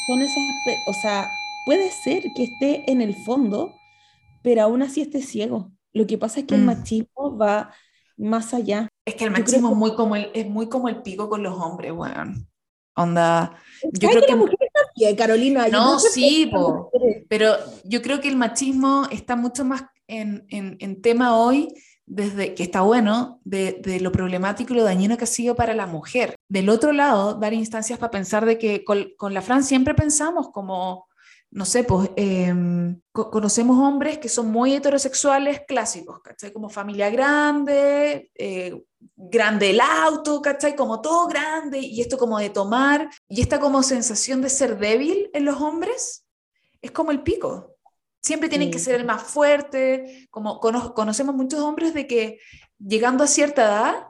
son 0.07 0.21
esas, 0.21 0.43
o 0.87 0.93
sea, 1.01 1.27
puede 1.65 1.89
ser 1.91 2.23
que 2.35 2.43
esté 2.43 2.91
en 2.91 3.01
el 3.01 3.15
fondo, 3.15 3.73
pero 4.41 4.63
aún 4.63 4.81
así 4.81 5.01
esté 5.01 5.21
ciego. 5.21 5.71
Lo 5.93 6.05
que 6.07 6.17
pasa 6.17 6.41
es 6.41 6.45
que 6.45 6.55
el 6.55 6.61
mm. 6.61 6.65
machismo 6.65 7.37
va 7.37 7.73
más 8.17 8.53
allá. 8.53 8.89
Es 9.05 9.15
que 9.15 9.25
el 9.25 9.31
machismo 9.31 9.71
es, 9.71 9.75
muy 9.75 9.95
como 9.95 10.15
el, 10.15 10.29
es 10.33 10.47
muy 10.47 10.69
como 10.69 10.89
el 10.89 11.01
pico 11.01 11.29
con 11.29 11.43
los 11.43 11.57
hombres, 11.59 11.91
weón. 11.91 12.47
Onda, 12.95 13.55
yo 13.93 14.09
creo 14.09 14.23
que... 14.23 15.15
Carolina. 15.15 15.67
No, 15.67 15.99
sí, 15.99 16.49
pero 17.29 17.55
yo 17.83 18.01
creo 18.01 18.19
que 18.19 18.27
el 18.27 18.35
machismo 18.35 19.07
está 19.11 19.35
mucho 19.35 19.63
más 19.63 19.83
en, 20.07 20.45
en, 20.49 21.01
tema 21.01 21.37
hoy 21.37 21.73
desde 22.05 22.53
que 22.53 22.63
está 22.63 22.81
bueno, 22.81 23.41
de, 23.43 23.81
de, 23.83 23.99
lo 23.99 24.11
problemático 24.11 24.73
y 24.73 24.77
lo 24.77 24.83
dañino 24.83 25.17
que 25.17 25.25
ha 25.25 25.27
sido 25.27 25.55
para 25.55 25.73
la 25.73 25.87
mujer. 25.87 26.35
Del 26.47 26.69
otro 26.69 26.93
lado, 26.93 27.33
dar 27.35 27.53
instancias 27.53 27.99
para 27.99 28.11
pensar 28.11 28.45
de 28.45 28.57
que 28.57 28.85
con, 28.85 29.33
la 29.33 29.41
Fran 29.41 29.63
siempre 29.63 29.93
pensamos 29.93 30.49
como 30.51 31.07
no 31.49 31.63
sé, 31.63 31.85
pues 31.85 32.09
eh, 32.17 32.53
conocemos 33.11 33.79
hombres 33.79 34.17
que 34.17 34.27
son 34.27 34.51
muy 34.51 34.73
heterosexuales 34.73 35.61
clásicos, 35.65 36.19
¿cachai? 36.21 36.51
Como 36.51 36.69
familia 36.69 37.09
grande, 37.09 38.31
eh, 38.35 38.83
grande 39.15 39.69
el 39.69 39.79
auto, 39.79 40.41
¿cachai? 40.41 40.75
Como 40.75 41.01
todo 41.01 41.27
grande, 41.27 41.79
y 41.79 42.01
esto 42.01 42.17
como 42.17 42.37
de 42.37 42.49
tomar, 42.49 43.09
y 43.29 43.41
esta 43.41 43.61
como 43.61 43.81
sensación 43.81 44.41
de 44.41 44.49
ser 44.49 44.77
débil 44.77 45.29
en 45.33 45.45
los 45.45 45.61
hombres, 45.61 46.25
es 46.81 46.91
como 46.91 47.11
el 47.11 47.23
pico. 47.23 47.76
Siempre 48.21 48.49
tienen 48.49 48.71
que 48.71 48.79
ser 48.79 48.95
el 48.95 49.05
más 49.05 49.23
fuerte, 49.23 50.27
como 50.31 50.59
conocemos 50.59 51.35
muchos 51.35 51.59
hombres 51.61 51.93
de 51.93 52.07
que 52.07 52.39
llegando 52.79 53.23
a 53.23 53.27
cierta 53.27 53.63
edad 53.63 54.07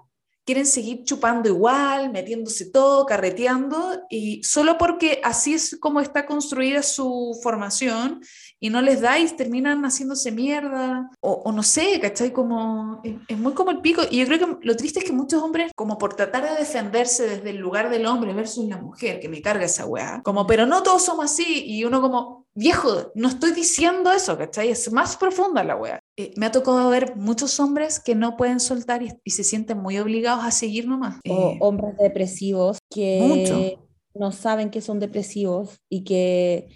quieren 0.48 0.66
seguir 0.66 1.04
chupando 1.04 1.50
igual, 1.50 2.10
metiéndose 2.10 2.72
todo, 2.72 3.06
carreteando, 3.06 4.00
y 4.10 4.42
solo 4.44 4.78
porque 4.78 5.20
así 5.22 5.54
es 5.54 5.78
como 5.78 6.00
está 6.00 6.26
construida 6.26 6.82
su 6.84 7.38
formación 7.44 8.22
y 8.58 8.70
no 8.70 8.82
les 8.82 9.02
da 9.02 9.20
y 9.20 9.28
terminan 9.28 9.84
haciéndose 9.84 10.32
mierda, 10.32 11.12
o, 11.20 11.52
no 11.52 11.64
sé, 11.64 12.00
¿cachai? 12.00 12.32
Como, 12.32 13.02
es, 13.04 13.38
muy 13.38 13.54
como 13.54 13.72
el 13.72 13.82
pico, 13.82 14.04
y 14.10 14.20
yo 14.20 14.26
creo 14.26 14.40
que 14.40 14.66
lo 14.66 14.78
triste 14.78 15.00
es 15.00 15.06
que 15.06 15.12
muchos 15.12 15.44
hombres, 15.44 15.74
como 15.76 15.98
por 15.98 16.16
tratar 16.16 16.50
de 16.50 16.56
defenderse 16.56 17.28
desde 17.28 17.50
el 17.50 17.58
lugar 17.58 17.90
del 17.90 18.06
hombre 18.06 18.34
versus 18.34 18.70
la 18.70 18.78
mujer, 18.78 19.20
que 19.20 19.28
me 19.28 19.42
carga 19.42 19.66
esa 19.66 19.86
weá, 19.86 20.22
como, 20.24 20.48
pero 20.48 20.66
no 20.66 20.82
todos 20.82 21.04
somos 21.04 21.26
así, 21.26 21.66
y 21.66 21.84
uno 21.84 22.00
como, 22.00 22.47
viejo, 22.58 23.12
no 23.14 23.28
estoy 23.28 23.52
diciendo 23.52 24.12
eso, 24.12 24.36
¿cachai? 24.38 24.70
Es 24.70 24.92
más 24.92 25.16
profunda 25.16 25.64
la 25.64 25.76
weá. 25.76 26.00
Eh, 26.18 26.34
me 26.38 26.48
ha 26.48 26.52
tocado 26.52 26.90
ver 26.90 27.16
muchos 27.16 27.60
hombres 27.60 28.00
que 28.00 28.16
no 28.16 28.36
pueden 28.36 28.60
soltar 28.60 29.04
y, 29.04 29.30
se 29.30 29.44
sienten 29.44 29.78
muy 29.78 30.00
obligados 30.00 30.44
a 30.44 30.50
seguir 30.50 30.88
nomás. 30.88 31.20
O 31.30 31.52
eh, 31.52 31.58
hombres 31.62 31.96
depresivos 31.98 32.80
que 32.90 33.78
no 34.16 34.32
saben 34.32 34.72
que 34.72 34.82
son 34.82 35.00
depresivos 35.00 35.78
y 35.88 36.04
que, 36.04 36.68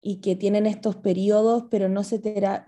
y 0.00 0.22
que 0.22 0.34
tienen 0.34 0.64
estos 0.64 0.96
periodos, 0.96 1.64
pero 1.70 1.90
no 1.90 2.04
se, 2.04 2.22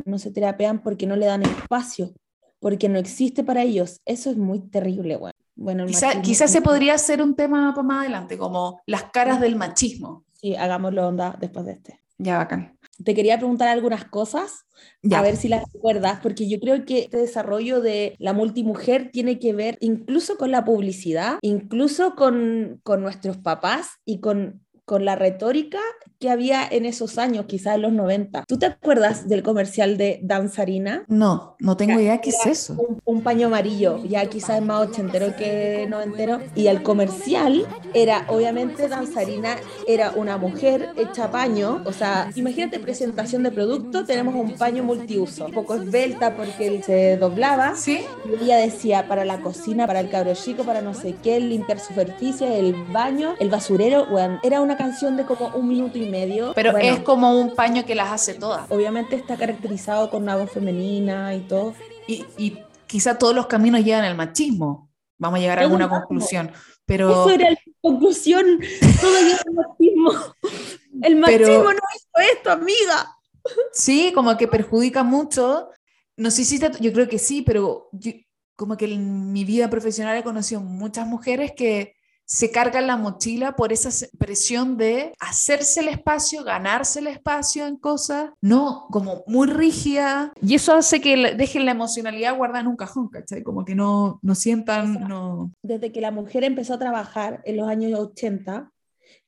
no 0.05 0.19
se 0.19 0.31
terapean 0.31 0.83
porque 0.83 1.07
no 1.07 1.17
le 1.17 1.27
dan 1.27 1.43
espacio, 1.43 2.13
porque 2.59 2.91
no 2.91 2.99
existe 2.99 3.43
para 3.43 3.63
ellos. 3.63 4.01
Eso 4.05 4.31
es 4.31 4.37
muy 4.37 4.61
terrible, 4.61 5.17
bueno. 5.17 5.35
Bueno, 5.57 5.85
quizás 6.23 6.51
se 6.51 6.63
podría 6.63 6.95
hacer 6.95 7.23
un 7.23 7.35
tema 7.35 7.73
para 7.75 7.87
más 7.87 8.01
adelante, 8.01 8.39
como 8.39 8.81
las 8.87 9.05
caras 9.05 9.41
del 9.41 9.57
machismo. 9.57 10.25
Sí, 10.33 10.57
hagámoslo 10.57 11.07
onda 11.07 11.37
después 11.39 11.67
de 11.67 11.73
este. 11.73 12.00
Ya, 12.23 12.37
bacán. 12.37 12.77
Te 13.03 13.15
quería 13.15 13.39
preguntar 13.39 13.69
algunas 13.69 14.05
cosas, 14.05 14.67
a 15.11 15.23
ver 15.23 15.37
si 15.37 15.49
las 15.49 15.65
recuerdas, 15.73 16.21
porque 16.23 16.51
yo 16.51 16.61
creo 16.61 16.85
que 16.85 17.01
este 17.05 17.17
desarrollo 17.17 17.81
de 17.81 18.15
la 18.19 18.35
multimujer 18.35 19.11
tiene 19.11 19.39
que 19.39 19.55
ver 19.55 19.79
incluso 19.81 20.37
con 20.37 20.51
la 20.51 20.67
publicidad, 20.67 21.39
incluso 21.41 22.15
con, 22.17 22.79
con 22.83 23.01
nuestros 23.01 23.39
papás 23.39 23.93
y 24.05 24.21
con 24.21 24.67
con 24.91 25.05
la 25.05 25.15
retórica 25.15 25.79
que 26.19 26.29
había 26.29 26.67
en 26.69 26.85
esos 26.85 27.17
años, 27.17 27.47
quizás 27.47 27.77
en 27.77 27.83
los 27.83 27.93
90. 27.93 28.45
¿Tú 28.47 28.59
te 28.59 28.67
acuerdas 28.67 29.29
del 29.29 29.45
comercial 29.45 29.97
de 29.97 30.19
Danzarina? 30.23 31.05
No, 31.07 31.57
no 31.61 31.77
tengo 31.77 31.99
idea 31.99 32.21
qué 32.21 32.31
es 32.31 32.45
eso. 32.45 32.77
Un, 33.05 33.23
paño 33.23 33.47
amarillo, 33.47 34.05
ya 34.05 34.27
quizás 34.27 34.59
es 34.59 34.67
más 34.67 34.89
ochentero 34.89 35.35
que 35.37 35.87
noventero. 35.89 36.41
Y 36.57 36.67
el 36.67 36.83
comercial 36.83 37.67
era, 37.95 38.27
obviamente, 38.29 38.89
Danzarina 38.89 39.57
era 39.87 40.11
una 40.11 40.37
mujer 40.37 40.91
hecha 40.97 41.31
paño. 41.31 41.83
O 41.87 41.93
sea, 41.93 42.31
imagínate 42.35 42.81
presentación 42.81 43.45
de 43.45 43.53
producto, 43.53 44.05
tenemos 44.05 44.35
un 44.35 44.57
paño 44.57 44.83
multiuso, 44.83 45.47
un 45.47 45.53
poco 45.53 45.77
esbelta 45.77 46.37
porque 46.37 46.67
él 46.67 46.83
se 46.83 47.17
doblaba. 47.17 47.77
Sí. 47.77 48.01
Y 48.29 48.45
ella 48.45 48.57
decía 48.57 49.07
para 49.07 49.25
la 49.25 49.41
cocina, 49.41 49.87
para 49.87 50.01
el 50.01 50.11
cabro 50.11 50.35
chico, 50.35 50.65
para 50.65 50.83
no 50.83 50.95
sé 50.95 51.15
qué, 51.23 51.39
limpiar 51.39 51.79
superficie, 51.79 52.59
el 52.59 52.75
baño, 52.93 53.37
el 53.39 53.49
basurero. 53.51 54.07
Bueno, 54.11 54.41
era 54.43 54.61
una 54.61 54.77
canción 54.83 55.17
de 55.17 55.25
como 55.25 55.49
un 55.49 55.69
minuto 55.69 55.99
y 55.99 56.07
medio. 56.09 56.53
Pero 56.55 56.77
es 56.79 57.01
como 57.01 57.39
un 57.39 57.55
paño 57.55 57.85
que 57.85 57.95
las 57.95 58.11
hace 58.11 58.35
todas. 58.35 58.71
Obviamente 58.71 59.17
está 59.17 59.37
caracterizado 59.37 60.11
con 60.11 60.23
una 60.23 60.37
voz 60.37 60.51
femenina 60.51 61.35
y 61.35 61.41
todo. 61.41 61.75
Y, 62.07 62.25
y 62.37 62.59
quizá 62.87 63.19
todos 63.19 63.35
los 63.35 63.47
caminos 63.47 63.85
llegan 63.85 64.05
al 64.05 64.17
machismo. 64.17 64.91
Vamos 65.19 65.39
a 65.39 65.41
llegar 65.41 65.59
a 65.59 65.63
alguna 65.63 65.89
conclusión. 65.89 66.51
Pero... 66.87 67.11
Eso 67.11 67.31
era 67.31 67.51
la 67.51 67.59
conclusión. 67.81 68.59
Todo 69.01 69.21
llega 69.21 69.43
al 69.47 69.55
machismo. 69.55 70.13
El 71.03 71.17
machismo 71.17 71.65
no 71.65 71.81
hizo 71.95 72.33
esto, 72.33 72.51
amiga. 72.51 73.17
Sí, 73.73 74.13
como 74.15 74.37
que 74.37 74.49
perjudica 74.49 75.03
mucho. 75.03 75.69
No 76.17 76.31
sé 76.31 76.45
si 76.45 76.59
yo 76.59 76.93
creo 76.93 77.09
que 77.09 77.19
sí, 77.19 77.43
pero 77.43 77.91
como 78.57 78.77
que 78.77 78.87
en 78.87 79.33
mi 79.33 79.45
vida 79.45 79.71
profesional 79.71 80.17
he 80.19 80.23
conocido 80.23 80.61
muchas 80.61 81.07
mujeres 81.07 81.53
que 81.57 81.95
se 82.31 82.53
cargan 82.53 82.87
la 82.87 82.97
mochila 82.97 83.57
por 83.57 83.73
esa 83.73 83.91
presión 84.17 84.77
de 84.77 85.13
hacerse 85.19 85.81
el 85.81 85.89
espacio, 85.89 86.45
ganarse 86.45 87.01
el 87.01 87.09
espacio 87.09 87.67
en 87.67 87.77
cosas, 87.77 88.31
no, 88.41 88.87
como 88.93 89.25
muy 89.27 89.49
rígida. 89.49 90.33
Y 90.41 90.55
eso 90.55 90.75
hace 90.75 91.01
que 91.01 91.35
dejen 91.35 91.65
la 91.65 91.73
emocionalidad 91.73 92.37
guardada 92.37 92.61
en 92.61 92.69
un 92.69 92.77
cajón, 92.77 93.09
¿cachai? 93.09 93.43
Como 93.43 93.65
que 93.65 93.75
no, 93.75 94.21
no 94.23 94.37
sientan, 94.37 95.09
no... 95.09 95.51
Desde 95.61 95.91
que 95.91 96.01
la 96.01 96.13
mujer 96.13 96.45
empezó 96.45 96.75
a 96.75 96.79
trabajar 96.79 97.43
en 97.45 97.57
los 97.57 97.69
años 97.69 97.99
80, 97.99 98.71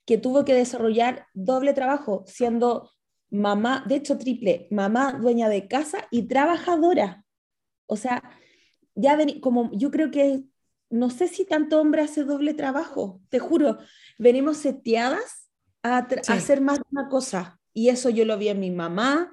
que 0.06 0.16
tuvo 0.16 0.44
que 0.44 0.54
desarrollar 0.54 1.26
doble 1.34 1.72
trabajo, 1.72 2.22
siendo 2.28 2.88
mamá, 3.30 3.82
de 3.88 3.96
hecho 3.96 4.16
triple, 4.16 4.68
mamá 4.70 5.18
dueña 5.20 5.48
de 5.48 5.66
casa 5.66 6.06
y 6.12 6.28
trabajadora. 6.28 7.24
O 7.86 7.96
sea, 7.96 8.22
ya 8.94 9.16
ven, 9.16 9.40
como 9.40 9.72
yo 9.72 9.90
creo 9.90 10.12
que 10.12 10.44
no 10.92 11.10
sé 11.10 11.26
si 11.26 11.44
tanto 11.44 11.80
hombre 11.80 12.02
hace 12.02 12.22
doble 12.22 12.54
trabajo, 12.54 13.20
te 13.30 13.38
juro, 13.38 13.78
venimos 14.18 14.58
seteadas 14.58 15.48
a, 15.82 16.06
hacer 16.28 16.60
más 16.60 16.78
de 16.78 16.84
una 16.92 17.08
cosa. 17.08 17.58
Y 17.72 17.88
eso 17.88 18.10
yo 18.10 18.26
lo 18.26 18.36
vi 18.36 18.48
en 18.48 18.60
mi 18.60 18.70
mamá, 18.70 19.30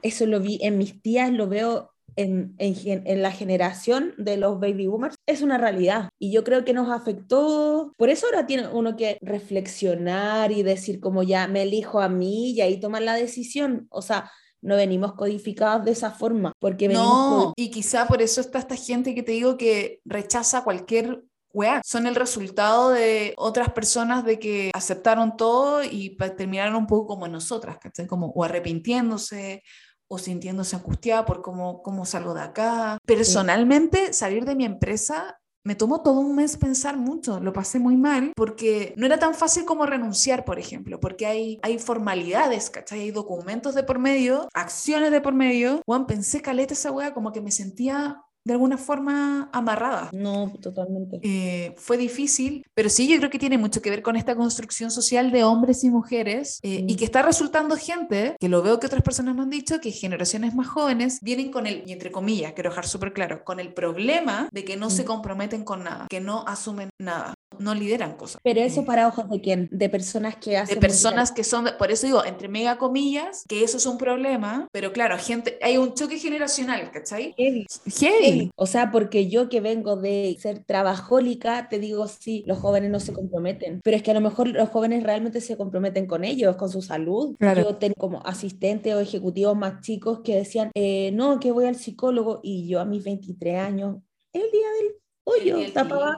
eso 0.00 0.26
lo 0.26 0.40
vi 0.40 0.58
en 0.62 0.78
mis 0.78 1.02
tías, 1.02 1.30
lo 1.30 1.46
veo 1.46 1.92
en, 2.16 2.54
en, 2.58 3.22
la 3.22 3.32
generación 3.32 4.14
de 4.16 4.38
los 4.38 4.58
baby 4.60 4.86
boomers, 4.86 5.16
es 5.26 5.42
una 5.42 5.58
realidad. 5.58 6.08
Y 6.18 6.32
yo 6.32 6.42
creo 6.42 6.64
que 6.64 6.72
nos 6.72 6.88
afectó. 6.90 7.92
Por 7.98 8.08
eso 8.08 8.26
ahora 8.26 8.46
tiene 8.46 8.68
uno 8.68 8.96
que 8.96 9.18
reflexionar 9.20 10.52
y 10.52 10.62
decir 10.62 11.00
como 11.00 11.22
ya 11.22 11.48
me 11.48 11.62
elijo 11.62 12.00
a 12.00 12.08
mí 12.08 12.52
y 12.52 12.62
ahí 12.62 12.80
tomar 12.80 13.02
la 13.02 13.14
decisión. 13.14 13.86
O 13.90 14.00
sea, 14.00 14.30
no 14.64 14.76
venimos 14.76 15.12
codificados 15.12 15.84
de 15.84 15.92
esa 15.92 16.10
forma, 16.10 16.52
porque 16.58 16.88
No, 16.88 17.52
y 17.54 17.70
quizá 17.70 18.06
por 18.06 18.22
eso 18.22 18.40
está 18.40 18.58
esta 18.58 18.76
gente 18.76 19.14
que 19.14 19.22
te 19.22 19.32
digo 19.32 19.56
que 19.58 20.00
rechaza 20.04 20.64
cualquier 20.64 21.22
weá. 21.52 21.82
Son 21.84 22.06
el 22.06 22.14
resultado 22.14 22.90
de 22.90 23.34
otras 23.36 23.70
personas 23.72 24.24
de 24.24 24.38
que 24.38 24.70
aceptaron 24.74 25.36
todo 25.36 25.84
y 25.84 26.16
terminaron 26.36 26.76
un 26.76 26.86
poco 26.86 27.06
como 27.06 27.28
nosotras, 27.28 27.78
¿cachai? 27.78 28.06
Como 28.06 28.28
o 28.28 28.42
arrepintiéndose 28.42 29.62
o 30.08 30.18
sintiéndose 30.18 30.76
angustiada 30.76 31.24
por 31.24 31.42
cómo, 31.42 31.82
cómo 31.82 32.06
salgo 32.06 32.34
de 32.34 32.42
acá. 32.42 32.98
Personalmente, 33.06 34.14
salir 34.14 34.46
de 34.46 34.54
mi 34.54 34.64
empresa 34.64 35.38
me 35.64 35.74
tomó 35.74 36.02
todo 36.02 36.20
un 36.20 36.36
mes 36.36 36.56
pensar 36.56 36.96
mucho, 36.98 37.40
lo 37.40 37.52
pasé 37.52 37.78
muy 37.78 37.96
mal, 37.96 38.32
porque 38.36 38.94
no 38.96 39.06
era 39.06 39.18
tan 39.18 39.34
fácil 39.34 39.64
como 39.64 39.86
renunciar, 39.86 40.44
por 40.44 40.58
ejemplo, 40.58 41.00
porque 41.00 41.26
hay, 41.26 41.58
hay 41.62 41.78
formalidades, 41.78 42.68
¿cachai? 42.68 43.00
Hay 43.00 43.10
documentos 43.10 43.74
de 43.74 43.82
por 43.82 43.98
medio, 43.98 44.48
acciones 44.52 45.10
de 45.10 45.22
por 45.22 45.34
medio. 45.34 45.80
Juan, 45.86 46.06
pensé 46.06 46.42
caleta 46.42 46.74
esa 46.74 46.92
wea, 46.92 47.14
como 47.14 47.32
que 47.32 47.40
me 47.40 47.50
sentía 47.50 48.22
de 48.44 48.52
alguna 48.52 48.76
forma 48.76 49.48
amarrada. 49.52 50.10
No, 50.12 50.52
totalmente. 50.60 51.20
Eh, 51.22 51.74
fue 51.76 51.96
difícil, 51.96 52.66
pero 52.74 52.88
sí 52.88 53.08
yo 53.08 53.18
creo 53.18 53.30
que 53.30 53.38
tiene 53.38 53.58
mucho 53.58 53.80
que 53.80 53.90
ver 53.90 54.02
con 54.02 54.16
esta 54.16 54.36
construcción 54.36 54.90
social 54.90 55.30
de 55.30 55.44
hombres 55.44 55.82
y 55.84 55.90
mujeres 55.90 56.60
eh, 56.62 56.84
y 56.86 56.96
que 56.96 57.04
está 57.04 57.22
resultando 57.22 57.76
gente, 57.76 58.36
que 58.38 58.48
lo 58.48 58.62
veo 58.62 58.78
que 58.78 58.86
otras 58.86 59.02
personas 59.02 59.34
me 59.34 59.42
han 59.42 59.50
dicho, 59.50 59.80
que 59.80 59.90
generaciones 59.90 60.54
más 60.54 60.68
jóvenes 60.68 61.18
vienen 61.22 61.50
con 61.50 61.66
el, 61.66 61.82
y 61.86 61.92
entre 61.92 62.12
comillas, 62.12 62.52
quiero 62.52 62.70
dejar 62.70 62.86
súper 62.86 63.12
claro, 63.12 63.44
con 63.44 63.60
el 63.60 63.72
problema 63.72 64.48
de 64.52 64.64
que 64.64 64.76
no 64.76 64.90
se 64.90 65.04
comprometen 65.04 65.64
con 65.64 65.84
nada, 65.84 66.06
que 66.10 66.20
no 66.20 66.44
asumen 66.46 66.90
nada 66.98 67.34
no 67.58 67.74
lideran 67.74 68.16
cosas. 68.16 68.40
Pero 68.42 68.60
eso 68.60 68.84
para 68.84 69.08
ojos 69.08 69.28
de 69.30 69.40
quién? 69.40 69.68
De 69.70 69.88
personas 69.88 70.36
que 70.36 70.56
hacen... 70.56 70.74
De 70.74 70.80
personas 70.80 71.32
que 71.32 71.44
son, 71.44 71.68
por 71.78 71.90
eso 71.90 72.06
digo, 72.06 72.24
entre 72.24 72.48
mega 72.48 72.78
comillas, 72.78 73.44
que 73.48 73.64
eso 73.64 73.76
es 73.76 73.86
un 73.86 73.98
problema, 73.98 74.68
pero 74.72 74.92
claro, 74.92 75.16
gente, 75.18 75.58
hay 75.62 75.76
un 75.76 75.94
choque 75.94 76.18
generacional, 76.18 76.90
¿cachai? 76.90 77.34
Heavy. 77.36 77.66
Heavy. 77.86 78.50
O 78.56 78.66
sea, 78.66 78.90
porque 78.90 79.28
yo 79.28 79.48
que 79.48 79.60
vengo 79.60 79.96
de 79.96 80.36
ser 80.40 80.64
trabajólica, 80.64 81.68
te 81.68 81.78
digo, 81.78 82.08
sí, 82.08 82.44
los 82.46 82.58
jóvenes 82.58 82.90
no 82.90 83.00
se 83.00 83.12
comprometen, 83.12 83.80
pero 83.82 83.96
es 83.96 84.02
que 84.02 84.10
a 84.10 84.14
lo 84.14 84.20
mejor 84.20 84.48
los 84.48 84.68
jóvenes 84.68 85.02
realmente 85.02 85.40
se 85.40 85.56
comprometen 85.56 86.06
con 86.06 86.24
ellos, 86.24 86.56
con 86.56 86.68
su 86.68 86.82
salud. 86.82 87.36
Yo 87.40 87.76
tengo 87.76 87.94
como 87.96 88.22
asistentes 88.24 88.94
o 88.94 89.00
ejecutivos 89.00 89.56
más 89.56 89.80
chicos 89.80 90.20
que 90.20 90.36
decían, 90.36 90.70
eh, 90.74 91.10
no, 91.12 91.40
que 91.40 91.52
voy 91.52 91.66
al 91.66 91.76
psicólogo 91.76 92.40
y 92.42 92.66
yo 92.68 92.80
a 92.80 92.84
mis 92.84 93.04
23 93.04 93.58
años, 93.58 93.96
el 94.32 94.50
día 94.50 94.66
del 94.80 95.03
hoyo, 95.24 95.58
tapaba, 95.72 96.16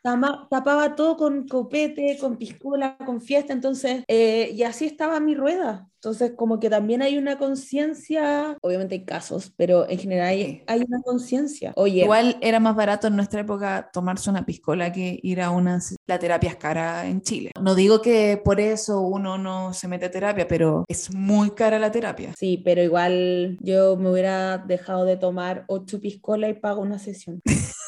tapaba, 0.50 0.94
todo 0.94 1.16
con 1.16 1.46
copete, 1.48 2.18
con 2.20 2.36
piscola, 2.36 2.96
con 3.04 3.20
fiesta, 3.20 3.52
entonces, 3.52 4.04
eh, 4.08 4.50
y 4.52 4.62
así 4.62 4.86
estaba 4.86 5.20
mi 5.20 5.34
rueda. 5.34 5.88
Entonces, 5.96 6.34
como 6.36 6.60
que 6.60 6.70
también 6.70 7.02
hay 7.02 7.18
una 7.18 7.36
conciencia, 7.36 8.56
obviamente 8.60 8.94
hay 8.94 9.04
casos, 9.04 9.52
pero 9.56 9.88
en 9.88 9.98
general 9.98 10.28
hay, 10.28 10.62
hay 10.68 10.84
una 10.86 11.02
conciencia. 11.02 11.72
Oye, 11.74 12.02
igual 12.02 12.36
era 12.40 12.60
más 12.60 12.76
barato 12.76 13.08
en 13.08 13.16
nuestra 13.16 13.40
época 13.40 13.90
tomarse 13.92 14.30
una 14.30 14.46
piscola 14.46 14.92
que 14.92 15.18
ir 15.22 15.40
a 15.40 15.50
una 15.50 15.80
la 16.06 16.18
terapia 16.18 16.50
es 16.50 16.56
cara 16.56 17.06
en 17.08 17.22
Chile. 17.22 17.50
No 17.60 17.74
digo 17.74 18.02
que 18.02 18.40
por 18.42 18.60
eso 18.60 19.00
uno 19.00 19.36
no 19.36 19.72
se 19.72 19.88
mete 19.88 20.06
a 20.06 20.10
terapia, 20.10 20.46
pero 20.46 20.84
es 20.86 21.12
muy 21.12 21.50
cara 21.50 21.78
la 21.78 21.90
terapia. 21.90 22.34
Sí, 22.38 22.62
pero 22.64 22.82
igual 22.82 23.58
yo 23.60 23.96
me 23.96 24.10
hubiera 24.10 24.58
dejado 24.58 25.04
de 25.04 25.16
tomar 25.16 25.64
ocho 25.66 26.00
piscolas 26.00 26.50
y 26.50 26.54
pago 26.54 26.82
una 26.82 26.98
sesión. 26.98 27.40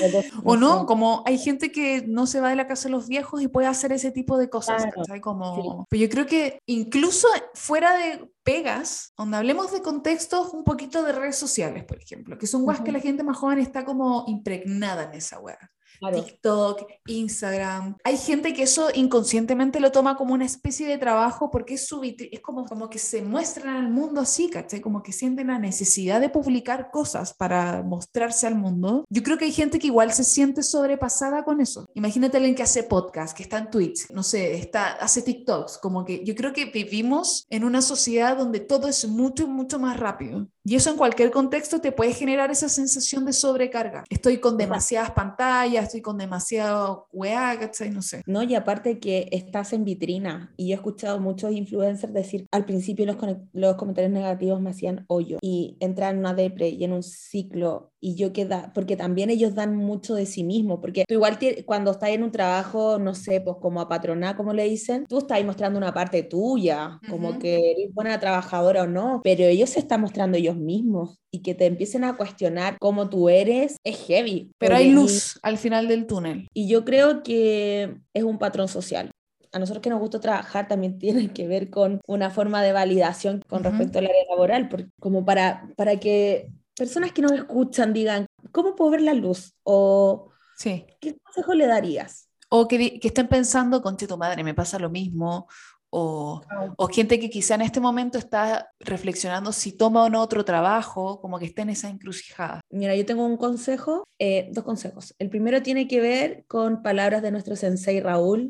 o 0.44 0.56
no, 0.56 0.86
como 0.86 1.22
hay 1.26 1.38
gente 1.38 1.70
que 1.72 2.04
no 2.06 2.26
se 2.26 2.40
va 2.40 2.50
de 2.50 2.56
la 2.56 2.66
casa 2.66 2.88
de 2.88 2.92
los 2.92 3.08
viejos 3.08 3.42
y 3.42 3.48
puede 3.48 3.66
hacer 3.66 3.92
ese 3.92 4.10
tipo 4.10 4.38
de 4.38 4.48
cosas, 4.48 4.86
Como... 5.20 5.86
Pero 5.88 6.02
yo 6.02 6.08
creo 6.08 6.26
que 6.26 6.58
incluso 6.66 7.28
fuera 7.54 7.96
de 7.96 8.30
pegas, 8.42 9.12
donde 9.16 9.36
hablemos 9.36 9.72
de 9.72 9.82
contextos, 9.82 10.52
un 10.52 10.64
poquito 10.64 11.02
de 11.02 11.12
redes 11.12 11.36
sociales, 11.36 11.84
por 11.84 11.98
ejemplo, 11.98 12.38
que 12.38 12.46
son 12.46 12.66
weas 12.66 12.80
que 12.80 12.92
la 12.92 13.00
gente 13.00 13.22
más 13.22 13.36
joven 13.36 13.58
está 13.58 13.84
como 13.84 14.24
impregnada 14.26 15.04
en 15.04 15.14
esa 15.14 15.38
wea. 15.40 15.70
TikTok, 16.00 16.86
Instagram. 17.06 17.96
Hay 18.04 18.16
gente 18.16 18.54
que 18.54 18.62
eso 18.62 18.88
inconscientemente 18.94 19.80
lo 19.80 19.92
toma 19.92 20.16
como 20.16 20.34
una 20.34 20.44
especie 20.44 20.86
de 20.86 20.98
trabajo 20.98 21.50
porque 21.50 21.74
es, 21.74 21.86
su 21.86 22.00
es 22.02 22.40
como, 22.40 22.64
como 22.64 22.88
que 22.88 22.98
se 22.98 23.22
muestran 23.22 23.76
al 23.76 23.90
mundo 23.90 24.20
así, 24.20 24.48
¿cachai? 24.48 24.80
Como 24.80 25.02
que 25.02 25.12
sienten 25.12 25.48
la 25.48 25.58
necesidad 25.58 26.20
de 26.20 26.30
publicar 26.30 26.90
cosas 26.90 27.34
para 27.34 27.82
mostrarse 27.82 28.46
al 28.46 28.54
mundo. 28.54 29.04
Yo 29.10 29.22
creo 29.22 29.38
que 29.38 29.44
hay 29.44 29.52
gente 29.52 29.78
que 29.78 29.88
igual 29.88 30.12
se 30.12 30.24
siente 30.24 30.62
sobrepasada 30.62 31.44
con 31.44 31.60
eso. 31.60 31.86
Imagínate 31.94 32.36
alguien 32.36 32.54
que 32.54 32.62
hace 32.62 32.82
podcast, 32.82 33.36
que 33.36 33.42
está 33.42 33.58
en 33.58 33.70
Twitch, 33.70 34.10
no 34.10 34.22
sé, 34.22 34.54
está, 34.54 34.92
hace 34.92 35.22
TikToks, 35.22 35.78
como 35.78 36.04
que 36.04 36.24
yo 36.24 36.34
creo 36.34 36.52
que 36.52 36.66
vivimos 36.66 37.46
en 37.50 37.64
una 37.64 37.82
sociedad 37.82 38.36
donde 38.36 38.60
todo 38.60 38.88
es 38.88 39.06
mucho, 39.06 39.46
mucho 39.46 39.78
más 39.78 39.98
rápido. 39.98 40.48
Y 40.64 40.76
eso 40.76 40.90
en 40.90 40.96
cualquier 40.96 41.30
contexto 41.30 41.80
te 41.80 41.92
puede 41.92 42.12
generar 42.12 42.50
esa 42.50 42.68
sensación 42.68 43.24
de 43.24 43.32
sobrecarga. 43.32 44.04
Estoy 44.10 44.38
con 44.38 44.56
demasiadas 44.56 45.10
pantallas, 45.12 45.89
con 46.00 46.18
demasiado 46.18 47.08
weá, 47.12 47.58
¿cachai? 47.58 47.90
No 47.90 48.02
sé. 48.02 48.22
No, 48.26 48.42
y 48.42 48.54
aparte 48.54 49.00
que 49.00 49.28
estás 49.32 49.72
en 49.72 49.84
vitrina. 49.84 50.54
Y 50.56 50.70
he 50.70 50.74
escuchado 50.74 51.18
muchos 51.18 51.52
influencers 51.52 52.12
decir, 52.12 52.46
al 52.52 52.64
principio 52.64 53.04
los, 53.06 53.16
los 53.52 53.74
comentarios 53.74 54.12
negativos 54.12 54.60
me 54.60 54.70
hacían 54.70 55.04
hoyo. 55.08 55.38
Y 55.42 55.76
entrar 55.80 56.14
en 56.14 56.20
una 56.20 56.34
depre 56.34 56.68
y 56.68 56.84
en 56.84 56.92
un 56.92 57.02
ciclo 57.02 57.89
y 58.00 58.14
yo 58.14 58.32
queda, 58.32 58.72
porque 58.74 58.96
también 58.96 59.30
ellos 59.30 59.54
dan 59.54 59.76
mucho 59.76 60.14
de 60.14 60.26
sí 60.26 60.42
mismos, 60.42 60.80
porque 60.80 61.04
tú 61.06 61.14
igual 61.14 61.38
cuando 61.66 61.90
estás 61.90 62.10
en 62.10 62.22
un 62.22 62.32
trabajo, 62.32 62.98
no 62.98 63.14
sé, 63.14 63.40
pues 63.40 63.56
como 63.60 63.80
a 63.80 63.88
patronar, 63.88 64.36
como 64.36 64.52
le 64.52 64.64
dicen, 64.64 65.04
tú 65.06 65.18
estás 65.18 65.44
mostrando 65.44 65.78
una 65.78 65.92
parte 65.92 66.22
tuya, 66.22 66.98
como 67.08 67.38
que 67.38 67.72
eres 67.72 67.94
buena 67.94 68.18
trabajadora 68.18 68.84
o 68.84 68.86
no, 68.86 69.20
pero 69.22 69.44
ellos 69.44 69.70
se 69.70 69.80
están 69.80 70.00
mostrando 70.00 70.38
ellos 70.38 70.56
mismos 70.56 71.18
y 71.30 71.42
que 71.42 71.54
te 71.54 71.66
empiecen 71.66 72.04
a 72.04 72.16
cuestionar 72.16 72.76
cómo 72.80 73.08
tú 73.08 73.28
eres, 73.28 73.76
es 73.84 74.06
heavy. 74.06 74.50
Pero 74.58 74.76
hay 74.76 74.90
luz 74.90 75.38
al 75.42 75.58
final 75.58 75.86
del 75.86 76.06
túnel. 76.06 76.48
Y 76.54 76.68
yo 76.68 76.84
creo 76.84 77.22
que 77.22 77.96
es 78.14 78.24
un 78.24 78.38
patrón 78.38 78.68
social 78.68 79.10
a 79.52 79.58
nosotros 79.58 79.82
que 79.82 79.90
nos 79.90 79.98
gusta 79.98 80.20
trabajar 80.20 80.68
también 80.68 80.98
tiene 81.00 81.32
que 81.32 81.46
ver 81.48 81.70
con 81.70 82.00
una 82.06 82.30
forma 82.30 82.62
de 82.62 82.72
validación 82.72 83.42
con 83.48 83.64
respecto 83.64 83.98
al 83.98 84.06
área 84.06 84.24
laboral, 84.30 84.68
como 85.00 85.24
para, 85.24 85.68
para 85.76 85.96
que 85.96 86.50
personas 86.80 87.12
que 87.12 87.20
nos 87.20 87.32
escuchan 87.32 87.92
digan, 87.92 88.24
¿cómo 88.52 88.74
puedo 88.74 88.92
ver 88.92 89.02
la 89.02 89.12
luz? 89.12 89.52
O 89.64 90.30
sí. 90.56 90.86
¿qué 90.98 91.14
consejo 91.18 91.52
le 91.52 91.66
darías? 91.66 92.30
O 92.48 92.66
que, 92.66 92.98
que 92.98 93.08
estén 93.08 93.28
pensando, 93.28 93.82
conche 93.82 94.06
tu 94.06 94.16
madre, 94.16 94.42
me 94.42 94.54
pasa 94.54 94.78
lo 94.78 94.88
mismo. 94.88 95.46
O, 95.90 96.40
o, 96.78 96.86
gente 96.86 97.20
que 97.20 97.28
quizá 97.28 97.56
en 97.56 97.62
este 97.62 97.80
momento 97.80 98.16
está 98.16 98.70
reflexionando 98.78 99.52
si 99.52 99.76
toma 99.76 100.04
o 100.04 100.08
no 100.08 100.22
otro 100.22 100.42
trabajo, 100.44 101.20
como 101.20 101.38
que 101.38 101.44
está 101.46 101.62
en 101.62 101.70
esa 101.70 101.90
encrucijada. 101.90 102.62
Mira, 102.70 102.96
yo 102.96 103.04
tengo 103.04 103.26
un 103.26 103.36
consejo, 103.36 104.04
eh, 104.18 104.48
dos 104.52 104.64
consejos. 104.64 105.14
El 105.18 105.28
primero 105.28 105.62
tiene 105.62 105.86
que 105.86 106.00
ver 106.00 106.44
con 106.48 106.82
palabras 106.82 107.20
de 107.20 107.30
nuestro 107.30 107.56
sensei 107.56 108.00
Raúl. 108.00 108.48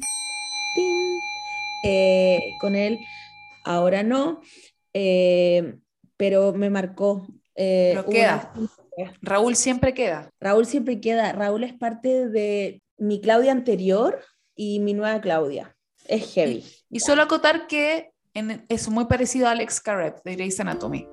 Eh, 1.83 2.39
con 2.61 2.77
él, 2.77 3.01
ahora 3.65 4.03
no, 4.05 4.41
eh, 4.93 5.79
pero 6.17 6.53
me 6.53 6.69
marcó 6.71 7.27
eh, 7.57 7.93
Pero 7.95 8.09
queda. 8.09 8.53
Raúl 9.23 9.57
siempre 9.57 9.95
queda. 9.95 10.31
Raúl 10.41 10.67
siempre 10.67 11.01
queda. 11.01 11.33
Raúl 11.33 11.65
es 11.65 11.73
parte 11.73 12.29
de 12.29 12.83
mi 12.99 13.21
Claudia 13.21 13.53
anterior 13.53 14.21
y 14.55 14.81
mi 14.81 14.95
nueva 14.95 15.21
Claudia. 15.21 15.77
Es 16.07 16.35
heavy. 16.35 16.65
Y, 16.91 17.01
solo 17.01 17.23
acotar 17.23 17.67
que 17.67 18.13
es 18.69 18.89
muy 18.89 19.07
parecido 19.07 19.49
a 19.49 19.53
Alex 19.53 19.81
Carrett 19.81 20.23
de 20.25 20.35
Grey's 20.35 20.61
Anatomy. 20.61 21.07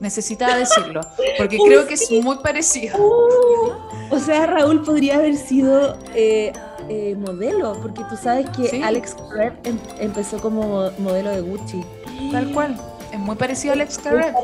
Necesitaba 0.00 0.56
decirlo, 0.56 1.00
porque 1.36 1.58
creo 1.66 1.86
que 1.86 1.94
es 1.94 2.10
muy 2.10 2.38
parecido. 2.38 2.96
Uh, 2.98 4.14
o 4.14 4.18
sea, 4.18 4.46
Raúl 4.46 4.82
podría 4.82 5.16
haber 5.16 5.36
sido 5.36 5.98
eh, 6.14 6.52
eh, 6.88 7.16
modelo, 7.16 7.78
porque 7.82 8.02
tú 8.08 8.16
sabes 8.16 8.48
que 8.50 8.82
Alex 8.82 9.14
Carrett 9.14 9.66
em, 9.66 9.78
empezó 9.98 10.40
como 10.40 10.90
modelo 10.98 11.30
de 11.30 11.40
Gucci. 11.40 11.84
Tal 12.30 12.52
cual. 12.52 12.76
Es 13.18 13.24
muy 13.24 13.34
parecido 13.34 13.72
a 13.72 13.74
Alex 13.74 13.98
Carrett. 13.98 14.34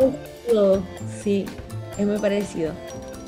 Sí, 1.23 1.47
es 1.97 2.07
muy 2.07 2.19
parecido. 2.19 2.73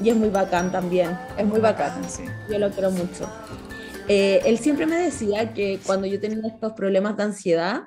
Y 0.03 0.11
es 0.11 0.17
muy 0.17 0.29
bacán 0.29 0.73
también. 0.73 1.17
Es 1.39 1.47
muy 1.47 1.61
bacán, 1.61 2.03
sí. 2.09 2.25
Yo 2.51 2.59
lo 2.59 2.69
quiero 2.71 2.91
mucho. 2.91 3.31
Eh, 4.09 4.43
él 4.45 4.59
siempre 4.59 4.87
me 4.87 4.97
decía 4.97 5.55
que 5.55 5.79
cuando 5.87 6.09
yo 6.09 6.19
tenía 6.21 6.49
estos 6.49 6.73
problemas 6.73 7.17
de 7.17 7.23
ansiedad, 7.23 7.85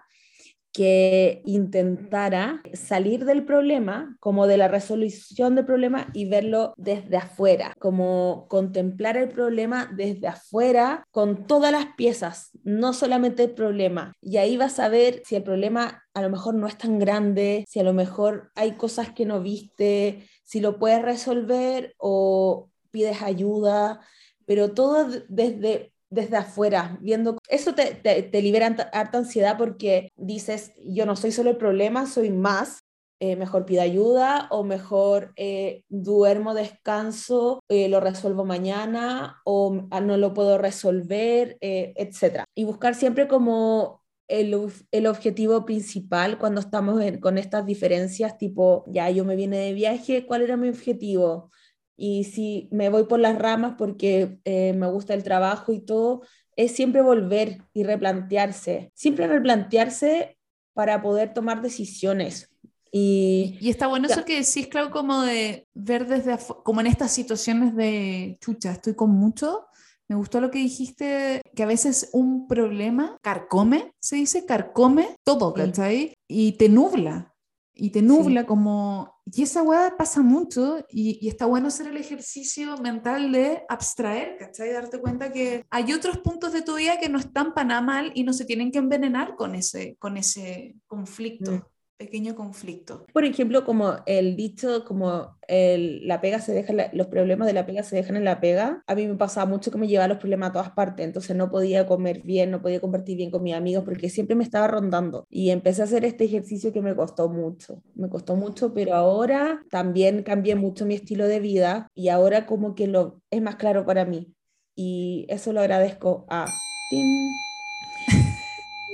que 0.72 1.42
intentara 1.46 2.62
salir 2.74 3.26
del 3.26 3.44
problema, 3.46 4.16
como 4.20 4.48
de 4.48 4.58
la 4.58 4.68
resolución 4.68 5.56
del 5.56 5.66
problema 5.66 6.10
y 6.14 6.26
verlo 6.26 6.74
desde 6.78 7.18
afuera, 7.18 7.74
como 7.80 8.46
contemplar 8.50 9.18
el 9.18 9.30
problema 9.30 9.90
desde 9.96 10.28
afuera 10.28 11.04
con 11.12 11.48
todas 11.48 11.72
las 11.72 11.88
piezas, 11.98 12.52
no 12.64 12.94
solamente 12.94 13.44
el 13.44 13.52
problema. 13.52 14.14
Y 14.22 14.38
ahí 14.38 14.58
vas 14.58 14.80
a 14.80 14.90
ver 14.90 15.22
si 15.26 15.36
el 15.36 15.44
problema 15.44 16.04
a 16.14 16.22
lo 16.22 16.30
mejor 16.30 16.54
no 16.54 16.68
es 16.68 16.78
tan 16.78 17.00
grande, 17.00 17.66
si 17.68 17.80
a 17.80 17.84
lo 17.84 17.94
mejor 17.94 18.52
hay 18.56 18.74
cosas 18.74 19.12
que 19.12 19.26
no 19.26 19.42
viste, 19.42 20.28
si 20.44 20.60
lo 20.60 20.78
puedes 20.80 21.02
resolver 21.02 21.94
o 21.98 22.70
pides 22.92 23.22
ayuda, 23.22 24.02
pero 24.46 24.74
todo 24.74 25.08
desde 25.28 25.94
desde 26.10 26.38
afuera, 26.38 26.98
viendo, 27.02 27.38
eso 27.48 27.76
te, 27.76 27.94
te, 27.94 28.42
libera 28.42 28.68
harta 28.94 29.18
ansiedad 29.18 29.58
porque 29.58 30.12
dices, 30.16 30.74
yo 30.84 31.06
no 31.06 31.16
soy 31.16 31.32
solo 31.32 31.52
el 31.52 31.58
problema, 31.58 32.06
soy 32.08 32.32
más, 32.32 32.80
eh, 33.22 33.36
mejor 33.36 33.66
pido 33.66 33.82
ayuda 33.82 34.48
o 34.50 34.64
mejor 34.64 35.34
eh, 35.36 35.84
duermo, 35.90 36.54
descanso, 36.54 37.60
eh, 37.68 37.90
lo 37.90 38.00
resuelvo 38.00 38.46
mañana 38.46 39.42
o 39.44 39.88
ah, 39.92 40.00
no 40.00 40.16
lo 40.16 40.34
puedo 40.34 40.58
resolver, 40.58 41.58
etc. 41.60 42.46
Y 42.56 42.64
buscar 42.64 42.96
siempre 42.96 43.28
como 43.28 44.02
el, 44.30 44.56
el, 44.92 45.08
objetivo 45.08 45.66
principal 45.66 46.38
cuando 46.38 46.62
estamos 46.62 47.04
con 47.20 47.38
estas 47.38 47.66
diferencias, 47.66 48.38
tipo, 48.38 48.86
ya 48.88 49.10
yo 49.10 49.26
me 49.26 49.36
vine 49.36 49.58
de 49.58 49.74
viaje, 49.74 50.26
¿cuál 50.26 50.44
era 50.44 50.56
mi 50.56 50.70
objetivo? 50.70 51.52
Y 52.00 52.24
si 52.24 52.70
me 52.72 52.88
voy 52.88 53.04
por 53.04 53.20
las 53.20 53.38
ramas 53.38 53.76
porque 53.78 54.40
eh, 54.46 54.74
me 54.74 54.88
gusta 54.88 55.14
el 55.14 55.24
trabajo 55.24 55.74
y 55.74 55.82
todo, 55.82 56.22
es 56.56 56.72
siempre 56.72 57.02
volver 57.02 57.62
y 57.74 57.84
replantearse, 57.84 58.92
siempre 58.96 59.28
replantearse 59.28 60.38
para 60.74 61.02
poder 61.02 61.34
tomar 61.34 61.62
decisiones. 61.62 62.50
Y, 62.90 63.58
y 63.60 63.70
está 63.70 63.88
bueno 63.88 64.08
eso 64.08 64.24
que 64.24 64.40
decís, 64.40 64.68
claro, 64.68 64.92
como 64.92 65.22
de 65.24 65.68
ver 65.74 66.08
desde, 66.08 66.38
como 66.64 66.80
en 66.80 66.88
estas 66.88 67.12
situaciones 67.12 67.76
de, 67.76 68.38
chucha, 68.40 68.72
estoy 68.72 68.96
con 68.96 69.12
mucho, 69.12 69.68
me 70.08 70.16
gustó 70.16 70.40
lo 70.40 70.50
que 70.52 70.60
dijiste, 70.60 71.42
que 71.54 71.64
a 71.64 71.68
veces 71.68 72.10
un 72.14 72.48
problema 72.48 73.18
carcome, 73.22 73.94
se 74.00 74.16
dice, 74.16 74.46
carcome 74.46 75.18
todo, 75.24 75.54
¿cachai? 75.54 76.14
Y 76.28 76.54
te 76.54 76.70
nubla 76.70 77.36
y 77.74 77.90
te 77.92 78.02
nubla 78.02 78.46
como... 78.46 79.19
Y 79.32 79.44
esa 79.44 79.64
weá 79.64 79.96
pasa 79.98 80.22
mucho 80.22 80.80
y, 80.90 81.20
y, 81.22 81.30
está 81.30 81.46
bueno 81.46 81.68
hacer 81.68 81.88
el 81.88 81.98
ejercicio 81.98 82.78
mental 82.78 83.32
de 83.32 83.64
abstraer, 83.70 84.38
¿cachai? 84.38 84.72
Darte 84.72 85.00
cuenta 85.00 85.32
que 85.32 85.66
hay 85.70 85.94
otros 85.94 86.20
puntos 86.20 86.54
de 86.54 86.62
tu 86.62 86.76
vida 86.76 87.00
que 87.00 87.10
no 87.10 87.20
están 87.20 87.54
para 87.54 87.82
mal 87.82 88.12
y 88.16 88.24
no 88.24 88.34
se 88.34 88.46
tienen 88.46 88.72
que 88.72 88.80
envenenar 88.80 89.36
con 89.36 89.56
ese, 89.56 89.96
con 90.00 90.18
ese 90.18 90.76
conflicto. 90.88 91.70
Pequeño 92.00 92.34
conflicto. 92.34 93.06
Por 93.12 93.26
ejemplo, 93.26 93.66
como 93.66 93.98
el 94.06 94.38
dicho, 94.38 94.86
como 94.86 95.36
la 95.50 96.22
pega 96.22 96.40
se 96.40 96.54
deja, 96.54 96.74
los 96.94 97.08
problemas 97.08 97.46
de 97.46 97.52
la 97.52 97.66
pega 97.66 97.84
se 97.84 97.98
dejan 97.98 98.16
en 98.16 98.24
la 98.24 98.40
pega, 98.40 98.82
a 98.88 98.96
mí 98.96 99.06
me 99.06 99.16
pasaba 99.16 99.46
mucho 99.46 99.70
que 99.70 99.78
me 99.78 99.86
llevaba 99.86 100.08
los 100.08 100.18
problemas 100.20 100.52
a 100.52 100.54
todas 100.54 100.72
partes, 100.72 101.06
entonces 101.06 101.36
no 101.36 101.52
podía 101.52 101.86
comer 101.86 102.22
bien, 102.24 102.52
no 102.52 102.62
podía 102.62 102.80
compartir 102.80 103.18
bien 103.18 103.32
con 103.32 103.44
mis 103.44 103.54
amigos 103.54 103.84
porque 103.84 104.10
siempre 104.10 104.38
me 104.38 104.46
estaba 104.46 104.70
rondando 104.70 105.26
y 105.30 105.50
empecé 105.50 105.82
a 105.82 105.86
hacer 105.86 106.06
este 106.06 106.24
ejercicio 106.24 106.72
que 106.72 106.82
me 106.82 106.96
costó 106.96 107.28
mucho, 107.28 107.84
me 107.96 108.08
costó 108.08 108.38
mucho, 108.38 108.74
pero 108.74 108.96
ahora 108.96 109.62
también 109.70 110.24
cambié 110.24 110.56
mucho 110.56 110.86
mi 110.86 110.96
estilo 110.96 111.28
de 111.28 111.42
vida 111.42 111.90
y 111.96 112.08
ahora 112.08 112.46
como 112.46 112.76
que 112.76 112.88
lo 112.88 113.20
es 113.30 113.42
más 113.42 113.58
claro 113.58 113.86
para 113.86 114.06
mí 114.06 114.34
y 114.74 115.26
eso 115.28 115.52
lo 115.52 115.60
agradezco 115.60 116.26
a 116.30 116.46
Tim. 116.92 117.49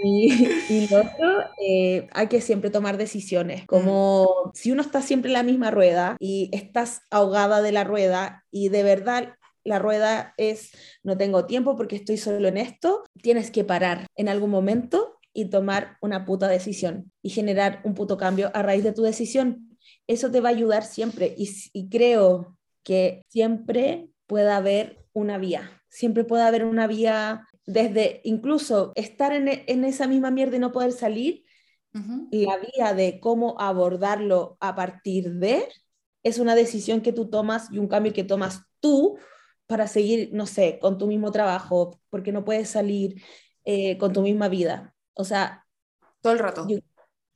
Y, 0.04 0.30
y 0.70 0.88
lo 0.88 1.02
otro, 1.02 1.44
eh, 1.62 2.08
hay 2.12 2.28
que 2.28 2.42
siempre 2.42 2.70
tomar 2.70 2.98
decisiones, 2.98 3.66
como 3.66 4.52
si 4.54 4.72
uno 4.72 4.82
está 4.82 5.02
siempre 5.02 5.30
en 5.30 5.34
la 5.34 5.44
misma 5.44 5.72
rueda 5.72 6.18
y 6.20 6.50
estás 6.54 7.02
ahogada 7.10 7.62
de 7.62 7.72
la 7.72 7.84
rueda 7.84 8.44
y 8.52 8.70
de 8.70 8.84
verdad 8.84 9.36
la 9.64 9.80
rueda 9.80 10.34
es 10.38 10.72
no 11.04 11.18
tengo 11.18 11.46
tiempo 11.46 11.76
porque 11.76 11.96
estoy 11.96 12.18
solo 12.18 12.48
en 12.48 12.58
esto, 12.58 13.04
tienes 13.22 13.52
que 13.52 13.64
parar 13.64 14.06
en 14.16 14.30
algún 14.30 14.52
momento 14.52 15.18
y 15.34 15.50
tomar 15.50 15.98
una 16.02 16.24
puta 16.24 16.48
decisión 16.48 17.12
y 17.22 17.32
generar 17.32 17.82
un 17.84 17.94
puto 17.96 18.16
cambio 18.16 18.52
a 18.54 18.62
raíz 18.62 18.84
de 18.84 18.94
tu 18.94 19.02
decisión. 19.02 19.78
Eso 20.08 20.32
te 20.32 20.40
va 20.40 20.50
a 20.50 20.52
ayudar 20.54 20.84
siempre 20.84 21.34
y, 21.36 21.50
y 21.74 21.90
creo 21.90 22.56
que 22.84 23.24
siempre 23.28 24.08
puede 24.28 24.52
haber 24.52 25.04
una 25.14 25.38
vía, 25.38 25.82
siempre 25.90 26.24
puede 26.24 26.44
haber 26.44 26.64
una 26.64 26.88
vía 26.88 27.48
desde 27.66 28.22
incluso 28.24 28.92
estar 28.96 29.34
en, 29.34 29.48
en 29.48 29.86
esa 29.86 30.08
misma 30.08 30.32
mierda 30.32 30.58
y 30.58 30.60
no 30.60 30.72
poder 30.72 30.92
salir, 30.92 31.44
la 32.30 32.58
vía 32.58 32.94
de 32.94 33.22
cómo 33.22 33.56
abordarlo 33.58 34.58
a 34.60 34.76
partir 34.76 35.32
de 35.36 35.70
es 36.24 36.40
una 36.40 36.56
decisión 36.56 37.02
que 37.02 37.14
tú 37.14 37.30
tomas 37.30 37.72
y 37.72 37.78
un 37.78 37.88
cambio 37.88 38.12
que 38.12 38.26
tomas 38.26 38.64
tú 38.82 39.18
para 39.68 39.88
seguir, 39.88 40.32
no 40.34 40.46
sé, 40.46 40.80
con 40.82 40.98
tu 40.98 41.08
mismo 41.08 41.32
trabajo, 41.32 42.00
porque 42.10 42.32
no 42.32 42.44
puedes 42.44 42.70
salir 42.70 43.24
eh, 43.64 43.98
con 43.98 44.12
tu 44.12 44.22
misma 44.22 44.50
vida. 44.50 44.94
O 45.14 45.24
sea, 45.24 45.66
todo 46.22 46.34
el 46.34 46.40
rato. 46.40 46.68
Yo, 46.68 46.80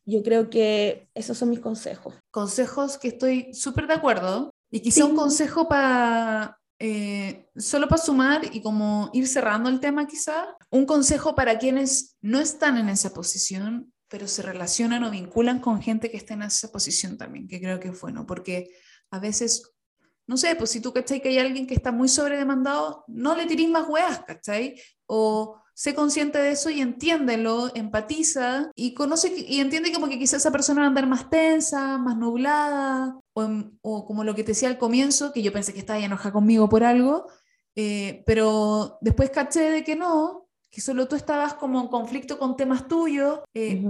yo 0.06 0.24
creo 0.24 0.50
que 0.50 1.10
esos 1.14 1.38
son 1.38 1.52
mis 1.52 1.60
consejos. 1.60 2.16
Consejos 2.32 2.98
que 2.98 3.10
estoy 3.10 3.54
súper 3.54 3.88
de 3.88 3.94
acuerdo 3.94 4.52
y 4.72 4.82
quizá 4.82 5.06
un 5.06 5.16
consejo 5.16 5.68
para 5.68 6.60
eh, 6.80 7.50
solo 7.58 7.90
para 7.90 8.02
sumar 8.02 8.42
y 8.56 8.62
como 8.62 9.10
ir 9.14 9.28
cerrando 9.28 9.70
el 9.70 9.82
tema 9.82 10.08
quizá, 10.08 10.56
un 10.72 10.86
consejo 10.86 11.36
para 11.36 11.60
quienes 11.60 12.16
no 12.22 12.40
están 12.40 12.78
en 12.78 12.88
esa 12.88 13.14
posición, 13.14 13.94
pero 14.08 14.28
se 14.28 14.42
relacionan 14.42 15.04
o 15.04 15.12
vinculan 15.12 15.60
con 15.60 15.82
gente 15.82 16.10
que 16.10 16.18
está 16.18 16.36
en 16.36 16.44
esa 16.44 16.72
posición 16.72 17.18
también, 17.18 17.48
que 17.48 17.60
creo 17.60 17.80
que 17.80 17.90
es 17.90 18.00
bueno, 18.00 18.26
porque 18.26 18.72
a 19.12 19.20
veces, 19.20 19.74
no 20.26 20.38
sé, 20.38 20.56
pues 20.56 20.70
si 20.70 20.80
tú 20.80 20.94
cachai 20.94 21.22
que 21.22 21.30
hay 21.30 21.40
alguien 21.40 21.68
que 21.68 21.76
está 21.76 21.92
muy 21.92 22.08
sobredemandado, 22.08 23.04
no 23.08 23.36
le 23.36 23.46
tirís 23.46 23.70
más 23.70 23.88
weas, 23.88 24.24
¿cachai? 24.26 24.82
O 25.06 25.62
sé 25.80 25.96
consciente 25.96 26.40
de 26.40 26.52
eso 26.52 26.70
y 26.70 26.82
entiéndelo, 26.82 27.72
empatiza 27.74 28.70
y 28.76 28.94
conoce 28.94 29.34
y 29.34 29.62
entiende 29.62 29.94
como 29.94 30.10
que 30.10 30.20
quizás 30.20 30.42
esa 30.42 30.52
persona 30.52 30.82
va 30.82 30.88
a 30.88 30.90
andar 30.90 31.08
más 31.08 31.30
tensa, 31.30 31.98
más 31.98 32.18
nublada, 32.18 33.18
o, 33.34 34.06
como 34.06 34.26
lo 34.26 34.36
que 34.36 34.44
te 34.44 34.52
decía 34.52 34.68
al 34.68 34.78
comienzo, 34.78 35.32
que 35.32 35.42
yo 35.42 35.54
pensé 35.54 35.72
que 35.72 35.80
estaba 35.80 35.98
enojada 35.98 36.34
conmigo 36.34 36.68
por 36.68 36.84
algo, 36.84 37.28
eh, 37.78 38.24
pero 38.26 38.98
después 39.00 39.30
caché 39.30 39.72
de 39.72 39.86
que 39.86 39.96
no, 39.96 40.50
que 40.70 40.82
solo 40.82 41.08
tú 41.08 41.16
estabas 41.16 41.54
como 41.54 41.80
en 41.80 41.88
conflicto 41.88 42.38
con 42.38 42.58
temas 42.58 42.90
tuyos, 42.90 43.40
eh, 43.54 43.82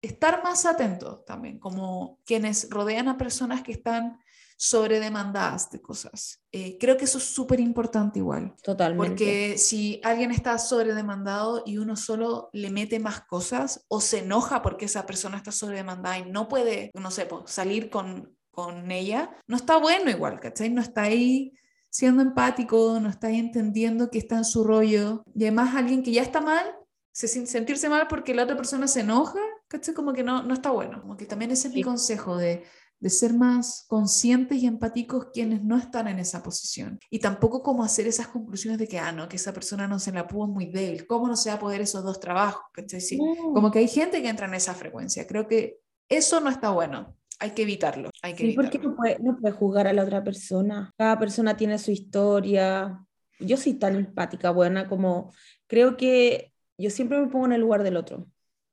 estar 0.00 0.42
más 0.42 0.64
atento 0.64 1.22
también, 1.26 1.58
como 1.58 2.18
quienes 2.24 2.70
rodean 2.70 3.08
a 3.08 3.18
personas 3.18 3.62
que 3.62 3.72
están 3.72 4.20
sobredemandadas 4.56 5.70
de 5.70 5.80
cosas. 5.80 6.40
Eh, 6.52 6.78
creo 6.78 6.96
que 6.96 7.04
eso 7.04 7.18
es 7.18 7.24
súper 7.24 7.60
importante 7.60 8.20
igual. 8.20 8.54
Totalmente. 8.62 9.08
Porque 9.08 9.58
si 9.58 10.00
alguien 10.04 10.30
está 10.30 10.58
sobredemandado 10.58 11.62
y 11.66 11.78
uno 11.78 11.96
solo 11.96 12.50
le 12.52 12.70
mete 12.70 12.98
más 12.98 13.22
cosas 13.22 13.84
o 13.88 14.00
se 14.00 14.20
enoja 14.20 14.62
porque 14.62 14.84
esa 14.84 15.06
persona 15.06 15.36
está 15.36 15.52
sobredemandada 15.52 16.18
y 16.18 16.30
no 16.30 16.48
puede, 16.48 16.90
no 16.94 17.10
sé, 17.10 17.28
salir 17.46 17.90
con, 17.90 18.36
con 18.50 18.90
ella, 18.90 19.30
no 19.46 19.56
está 19.56 19.76
bueno 19.76 20.10
igual, 20.10 20.40
¿cachai? 20.40 20.70
No 20.70 20.80
está 20.80 21.02
ahí 21.02 21.52
siendo 21.90 22.22
empático, 22.22 22.98
no 23.00 23.08
está 23.08 23.28
ahí 23.28 23.38
entendiendo 23.38 24.10
que 24.10 24.18
está 24.18 24.36
en 24.36 24.44
su 24.44 24.64
rollo. 24.64 25.24
Y 25.34 25.44
además 25.44 25.74
alguien 25.74 26.02
que 26.02 26.12
ya 26.12 26.22
está 26.22 26.40
mal, 26.40 26.64
se, 27.12 27.28
sentirse 27.28 27.88
mal 27.88 28.08
porque 28.08 28.34
la 28.34 28.44
otra 28.44 28.56
persona 28.56 28.88
se 28.88 29.00
enoja, 29.00 29.38
¿cachai? 29.68 29.94
Como 29.94 30.12
que 30.12 30.22
no, 30.22 30.42
no 30.42 30.54
está 30.54 30.70
bueno. 30.70 31.00
Como 31.00 31.16
que 31.16 31.26
también 31.26 31.50
ese 31.50 31.68
es 31.68 31.74
mi 31.74 31.82
consejo 31.82 32.36
de 32.36 32.64
de 33.04 33.10
ser 33.10 33.34
más 33.34 33.84
conscientes 33.86 34.62
y 34.62 34.66
empáticos 34.66 35.26
quienes 35.30 35.62
no 35.62 35.76
están 35.76 36.08
en 36.08 36.18
esa 36.18 36.42
posición. 36.42 36.98
Y 37.10 37.18
tampoco 37.18 37.62
como 37.62 37.84
hacer 37.84 38.06
esas 38.06 38.28
conclusiones 38.28 38.78
de 38.78 38.88
que, 38.88 38.98
ah, 38.98 39.12
no, 39.12 39.28
que 39.28 39.36
esa 39.36 39.52
persona 39.52 39.86
no 39.86 39.98
se 39.98 40.10
la 40.10 40.26
pudo 40.26 40.46
muy 40.46 40.72
débil, 40.72 41.06
¿cómo 41.06 41.28
no 41.28 41.36
se 41.36 41.50
va 41.50 41.56
a 41.56 41.58
poder 41.58 41.82
esos 41.82 42.02
dos 42.02 42.18
trabajos? 42.18 42.62
Sí, 43.00 43.18
Como 43.18 43.70
que 43.70 43.80
hay 43.80 43.88
gente 43.88 44.22
que 44.22 44.28
entra 44.30 44.46
en 44.46 44.54
esa 44.54 44.72
frecuencia. 44.72 45.26
Creo 45.26 45.46
que 45.46 45.80
eso 46.08 46.40
no 46.40 46.48
está 46.48 46.70
bueno. 46.70 47.14
Hay 47.40 47.50
que 47.50 47.64
evitarlo. 47.64 48.08
Hay 48.22 48.32
que 48.32 48.46
sí, 48.46 48.52
porque 48.54 48.78
no 48.78 48.96
puede, 48.96 49.18
no 49.20 49.36
puede 49.36 49.52
juzgar 49.52 49.86
a 49.86 49.92
la 49.92 50.02
otra 50.02 50.24
persona. 50.24 50.90
Cada 50.96 51.18
persona 51.18 51.58
tiene 51.58 51.78
su 51.78 51.90
historia. 51.90 53.04
Yo 53.38 53.58
soy 53.58 53.74
tan 53.74 53.96
empática, 53.96 54.50
buena, 54.50 54.88
como 54.88 55.30
creo 55.66 55.98
que 55.98 56.54
yo 56.78 56.88
siempre 56.88 57.20
me 57.20 57.26
pongo 57.26 57.44
en 57.44 57.52
el 57.52 57.60
lugar 57.60 57.82
del 57.82 57.98
otro. 57.98 58.28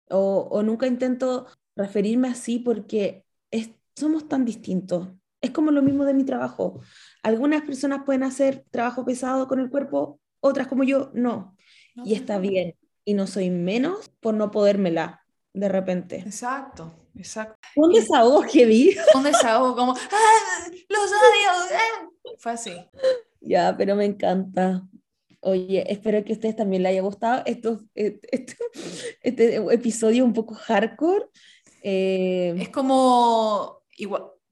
O, 0.09 0.47
o 0.49 0.63
nunca 0.63 0.87
intento 0.87 1.47
referirme 1.75 2.29
así 2.29 2.59
porque 2.59 3.25
somos 4.01 4.27
tan 4.27 4.45
distintos. 4.45 5.09
Es 5.41 5.51
como 5.51 5.71
lo 5.71 5.81
mismo 5.81 6.05
de 6.05 6.13
mi 6.13 6.23
trabajo. 6.23 6.81
Algunas 7.23 7.61
personas 7.63 8.03
pueden 8.05 8.23
hacer 8.23 8.65
trabajo 8.69 9.05
pesado 9.05 9.47
con 9.47 9.59
el 9.59 9.69
cuerpo, 9.69 10.19
otras 10.39 10.67
como 10.67 10.83
yo, 10.83 11.11
no. 11.13 11.55
y 12.03 12.13
está 12.13 12.37
bien. 12.37 12.75
Y 13.05 13.13
no 13.13 13.25
soy 13.25 13.49
menos 13.49 14.09
por 14.19 14.33
no 14.33 14.51
podérmela 14.51 15.25
de 15.53 15.69
repente. 15.69 16.17
Exacto, 16.17 16.93
exacto. 17.15 17.57
Un 17.75 17.93
desahogo 17.93 18.43
que 18.43 18.65
vi. 18.65 18.95
Un 19.15 19.23
desahogo 19.23 19.75
como, 19.75 19.93
¡Ah, 19.93 20.67
los 20.89 21.11
odio! 21.11 21.49
¡Ah! 21.73 22.09
Fue 22.37 22.51
así. 22.51 22.73
Ya, 23.39 23.75
pero 23.77 23.95
me 23.95 24.05
encanta. 24.05 24.83
Oye, 25.41 25.83
espero 25.91 26.23
que 26.23 26.33
a 26.33 26.35
ustedes 26.35 26.55
también 26.55 26.83
les 26.83 26.91
haya 26.91 27.01
gustado 27.01 27.41
esto, 27.47 27.81
eh, 27.95 28.19
este, 28.31 28.55
este 29.23 29.55
episodio 29.55 30.23
un 30.23 30.33
poco 30.33 30.53
hardcore. 30.53 31.25
Eh, 31.81 32.53
es 32.59 32.69
como 32.69 33.80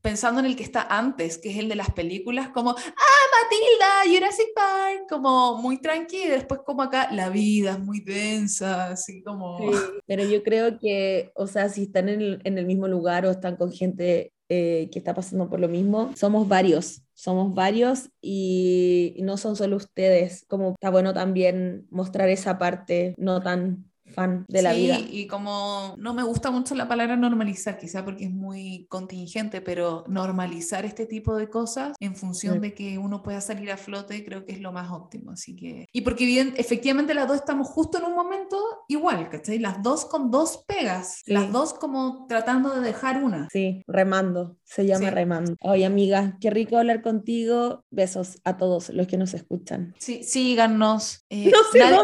pensando 0.01 0.39
en 0.39 0.45
el 0.45 0.55
que 0.55 0.63
está 0.63 0.83
antes, 0.83 1.37
que 1.37 1.51
es 1.51 1.57
el 1.57 1.69
de 1.69 1.75
las 1.75 1.91
películas, 1.91 2.49
como, 2.49 2.71
ah, 2.71 3.23
Matilda, 3.43 4.17
Jurassic 4.17 4.53
Park, 4.55 5.05
como 5.09 5.57
muy 5.57 5.81
tranquila, 5.81 6.25
y 6.25 6.29
después 6.29 6.61
como 6.65 6.81
acá, 6.81 7.11
la 7.11 7.29
vida 7.29 7.73
es 7.73 7.79
muy 7.79 7.99
densa, 7.99 8.91
así 8.91 9.21
como... 9.21 9.59
pero 10.05 10.23
yo 10.23 10.43
creo 10.43 10.79
que, 10.79 11.31
o 11.35 11.47
sea, 11.47 11.69
si 11.69 11.83
están 11.83 12.09
en 12.09 12.21
el, 12.21 12.41
en 12.43 12.57
el 12.57 12.65
mismo 12.65 12.87
lugar 12.87 13.25
o 13.25 13.31
están 13.31 13.55
con 13.55 13.71
gente 13.71 14.33
eh, 14.47 14.89
que 14.91 14.99
está 14.99 15.13
pasando 15.13 15.49
por 15.49 15.59
lo 15.59 15.67
mismo, 15.67 16.11
somos 16.15 16.47
varios, 16.47 17.03
somos 17.13 17.53
varios 17.53 18.09
y 18.21 19.17
no 19.21 19.37
son 19.37 19.55
solo 19.55 19.75
ustedes, 19.75 20.45
como 20.47 20.71
está 20.71 20.89
bueno 20.89 21.13
también 21.13 21.85
mostrar 21.91 22.29
esa 22.29 22.57
parte 22.57 23.13
no 23.17 23.41
tan 23.41 23.88
fan 24.13 24.45
de 24.47 24.61
la 24.61 24.73
vida. 24.73 24.99
y 24.99 25.27
como 25.27 25.95
no 25.97 26.13
me 26.13 26.23
gusta 26.23 26.51
mucho 26.51 26.75
la 26.75 26.87
palabra 26.87 27.15
normalizar, 27.15 27.77
quizá 27.77 28.03
porque 28.03 28.25
es 28.25 28.31
muy 28.31 28.85
contingente, 28.89 29.61
pero 29.61 30.03
normalizar 30.07 30.85
este 30.85 31.05
tipo 31.05 31.35
de 31.35 31.49
cosas 31.49 31.95
en 31.99 32.15
función 32.15 32.61
de 32.61 32.73
que 32.73 32.97
uno 32.97 33.21
pueda 33.23 33.41
salir 33.41 33.71
a 33.71 33.77
flote, 33.77 34.23
creo 34.23 34.45
que 34.45 34.53
es 34.53 34.61
lo 34.61 34.71
más 34.71 34.91
óptimo. 34.91 35.31
Así 35.31 35.55
que, 35.55 35.87
y 35.91 36.01
porque 36.01 36.25
bien, 36.25 36.53
efectivamente 36.57 37.13
las 37.13 37.27
dos 37.27 37.37
estamos 37.37 37.67
justo 37.67 37.97
en 37.97 38.05
un 38.05 38.15
momento 38.15 38.57
igual, 38.87 39.29
¿cachai? 39.29 39.59
Las 39.59 39.81
dos 39.81 40.05
con 40.05 40.31
dos 40.31 40.63
pegas, 40.67 41.21
las 41.25 41.51
dos 41.51 41.73
como 41.73 42.25
tratando 42.27 42.75
de 42.75 42.81
dejar 42.81 43.23
una. 43.23 43.47
Sí, 43.51 43.83
remando, 43.87 44.57
se 44.63 44.85
llama 44.85 45.09
remando. 45.09 45.55
Oye, 45.61 45.85
amiga, 45.85 46.37
qué 46.39 46.49
rico 46.49 46.77
hablar 46.77 47.01
contigo. 47.01 47.83
Besos 47.89 48.39
a 48.43 48.57
todos 48.57 48.89
los 48.89 49.07
que 49.07 49.17
nos 49.17 49.33
escuchan. 49.33 49.95
Sí, 49.99 50.23
síganos. 50.23 51.25
Eh, 51.29 51.51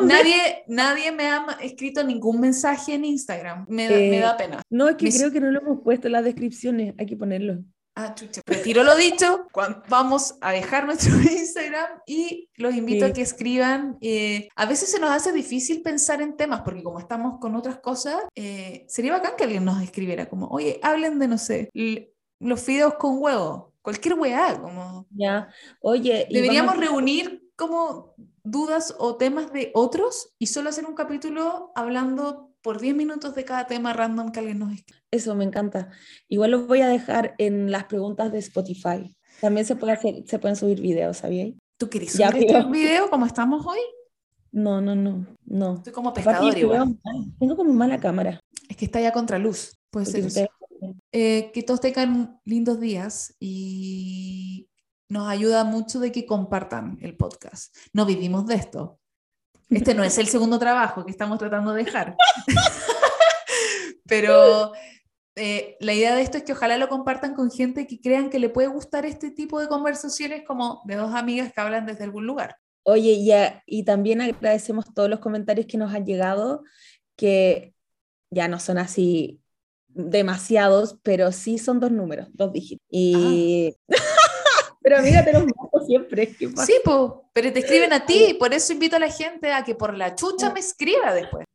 nadie, 0.03 0.63
nadie 0.67 1.11
me 1.11 1.25
ha 1.27 1.45
escrito 1.61 1.94
ningún 2.03 2.39
mensaje 2.39 2.93
en 2.93 3.05
Instagram. 3.05 3.65
Me, 3.69 3.89
me 3.89 4.19
da 4.19 4.37
pena. 4.37 4.61
No, 4.69 4.89
es 4.89 4.95
que 4.95 5.09
creo 5.09 5.31
que 5.31 5.39
no 5.39 5.51
lo 5.51 5.61
hemos 5.61 5.81
puesto 5.81 6.07
en 6.07 6.13
las 6.13 6.23
descripciones. 6.23 6.93
Hay 6.97 7.05
que 7.05 7.17
ponerlo. 7.17 7.63
Ah, 7.97 8.13
chucha. 8.13 8.41
Retiro 8.45 8.83
lo 8.83 8.93
dicho. 8.95 9.47
Vamos 9.87 10.35
a 10.41 10.51
dejar 10.51 10.85
nuestro 10.85 11.15
Instagram 11.21 12.01
y 12.05 12.49
los 12.57 12.75
invito 12.75 13.05
a 13.05 13.13
que 13.13 13.21
escriban. 13.21 13.97
Eh, 14.01 14.49
a 14.55 14.65
veces 14.65 14.91
se 14.91 14.99
nos 14.99 15.11
hace 15.11 15.31
difícil 15.31 15.81
pensar 15.81 16.21
en 16.21 16.35
temas 16.35 16.61
porque 16.61 16.83
como 16.83 16.99
estamos 16.99 17.39
con 17.39 17.55
otras 17.55 17.79
cosas, 17.79 18.17
eh, 18.35 18.85
sería 18.89 19.13
bacán 19.13 19.33
que 19.37 19.45
alguien 19.45 19.63
nos 19.63 19.81
escribiera 19.81 20.27
como, 20.27 20.47
oye, 20.47 20.79
hablen 20.83 21.19
de, 21.19 21.29
no 21.29 21.37
sé, 21.37 21.69
los 22.39 22.61
fideos 22.61 22.95
con 22.95 23.17
huevo. 23.17 23.73
Cualquier 23.81 24.15
weá, 24.15 24.59
como... 24.59 25.05
Ya, 25.11 25.47
oye... 25.79 26.27
Deberíamos 26.29 26.75
reunir 26.75 27.43
como 27.55 28.15
dudas 28.45 28.95
o 28.99 29.17
temas 29.17 29.51
de 29.51 29.71
otros 29.73 30.33
y 30.39 30.47
solo 30.47 30.69
hacer 30.69 30.85
un 30.85 30.95
capítulo 30.95 31.71
hablando 31.75 32.53
por 32.61 32.79
10 32.79 32.95
minutos 32.95 33.35
de 33.35 33.43
cada 33.43 33.67
tema 33.67 33.93
random 33.93 34.31
que 34.31 34.39
alguien 34.39 34.59
nos 34.59 34.73
escribe. 34.73 35.01
Eso 35.11 35.35
me 35.35 35.43
encanta. 35.43 35.89
Igual 36.29 36.51
los 36.51 36.67
voy 36.67 36.81
a 36.81 36.87
dejar 36.87 37.35
en 37.37 37.71
las 37.71 37.85
preguntas 37.85 38.31
de 38.31 38.39
Spotify. 38.39 39.15
También 39.41 39.65
se, 39.65 39.75
puede 39.75 39.93
hacer, 39.93 40.23
se 40.25 40.39
pueden 40.39 40.55
subir 40.55 40.79
videos, 40.79 41.17
¿sabías? 41.17 41.53
¿Tú 41.77 41.89
quieres 41.89 42.13
subir 42.13 42.45
este 42.45 42.63
video 42.65 43.09
como 43.09 43.25
estamos 43.25 43.65
hoy? 43.65 43.79
No, 44.51 44.79
no, 44.79 44.95
no, 44.95 45.27
no. 45.43 45.75
Estoy 45.75 45.91
como 45.91 46.13
pescador 46.13 46.57
igual. 46.57 46.97
Tengo 47.37 47.55
como 47.57 47.73
mala 47.73 47.99
cámara. 47.99 48.39
Es 48.69 48.77
que 48.77 48.85
está 48.85 49.01
ya 49.01 49.11
contra 49.11 49.37
luz. 49.37 49.77
Puede 49.91 50.05
ser 50.05 50.49
eh, 51.11 51.51
que 51.53 51.63
todos 51.63 51.81
tengan 51.81 52.39
lindos 52.45 52.79
días 52.79 53.35
y 53.39 54.69
nos 55.15 55.29
ayuda 55.29 55.63
mucho 55.63 56.01
de 56.01 56.11
que 56.11 56.25
compartan 56.25 56.97
el 57.01 57.15
podcast. 57.15 57.73
No 57.93 58.05
vivimos 58.05 58.45
de 58.47 58.55
esto. 58.55 58.99
Este 59.69 59.93
no 59.95 60.03
es 60.03 60.17
el 60.17 60.27
segundo 60.27 60.59
trabajo 60.59 61.05
que 61.05 61.11
estamos 61.11 61.39
tratando 61.39 61.71
de 61.71 61.85
dejar. 61.85 62.17
Pero 64.05 64.73
eh, 65.37 65.77
la 65.79 65.93
idea 65.93 66.15
de 66.15 66.21
esto 66.21 66.37
es 66.37 66.43
que 66.43 66.51
ojalá 66.51 66.77
lo 66.77 66.89
compartan 66.89 67.33
con 67.33 67.49
gente 67.49 67.87
que 67.87 68.01
crean 68.01 68.29
que 68.29 68.39
le 68.39 68.49
puede 68.49 68.67
gustar 68.67 69.05
este 69.05 69.31
tipo 69.31 69.61
de 69.61 69.69
conversaciones 69.69 70.43
como 70.45 70.81
de 70.83 70.95
dos 70.95 71.13
amigas 71.13 71.53
que 71.53 71.61
hablan 71.61 71.85
desde 71.85 72.03
algún 72.03 72.27
lugar. 72.27 72.57
Oye, 72.83 73.23
ya, 73.23 73.63
y 73.65 73.85
también 73.85 74.19
agradecemos 74.19 74.93
todos 74.93 75.09
los 75.09 75.21
comentarios 75.21 75.65
que 75.65 75.77
nos 75.77 75.93
han 75.93 76.05
llegado, 76.05 76.63
que 77.15 77.73
ya 78.31 78.49
no 78.49 78.59
son 78.59 78.79
así 78.79 79.39
demasiados, 79.87 80.99
pero 81.03 81.31
sí 81.31 81.57
son 81.57 81.79
dos 81.79 81.91
números, 81.91 82.27
dos 82.33 82.51
dígitos. 82.51 82.85
Y... 82.89 83.73
Ah. 83.89 83.95
pero 84.85 84.99
amiga, 84.99 85.25
te 85.25 85.33
los 85.33 85.41
mando 85.41 85.83
siempre. 85.83 86.27
¿qué 86.27 86.47
pasa? 86.47 86.67
Sí, 86.67 86.75
po, 86.83 87.27
pero 87.33 87.51
te 87.51 87.57
escriben 87.57 87.91
a 87.91 88.05
ti, 88.05 88.35
por 88.39 88.53
eso 88.53 88.71
invito 88.71 88.97
a 88.97 88.99
la 88.99 89.09
gente 89.09 89.51
a 89.51 89.63
que 89.63 89.73
por 89.73 89.97
la 89.97 90.13
chucha 90.13 90.53
me 90.53 90.59
escriba 90.59 91.11
después. 91.11 91.47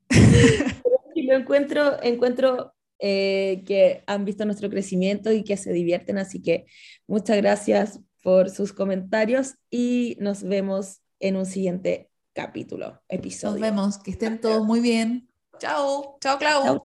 Y 1.14 1.22
lo 1.26 1.36
encuentro, 1.36 2.02
encuentro 2.02 2.72
eh, 2.98 3.62
que 3.66 4.02
han 4.08 4.24
visto 4.24 4.44
nuestro 4.44 4.68
crecimiento 4.68 5.30
y 5.30 5.44
que 5.44 5.56
se 5.56 5.72
divierten, 5.72 6.18
así 6.18 6.42
que 6.42 6.66
muchas 7.06 7.36
gracias 7.36 8.00
por 8.20 8.50
sus 8.50 8.72
comentarios 8.72 9.54
y 9.70 10.16
nos 10.18 10.42
vemos 10.42 11.02
en 11.20 11.36
un 11.36 11.46
siguiente 11.46 12.10
capítulo, 12.32 13.00
episodio. 13.08 13.60
Nos 13.60 13.60
vemos, 13.60 13.98
que 13.98 14.10
estén 14.10 14.40
todos 14.40 14.64
muy 14.66 14.80
bien. 14.80 15.30
Chao, 15.60 16.16
chao 16.20 16.36
Clau. 16.36 16.64
Chao. 16.64 16.89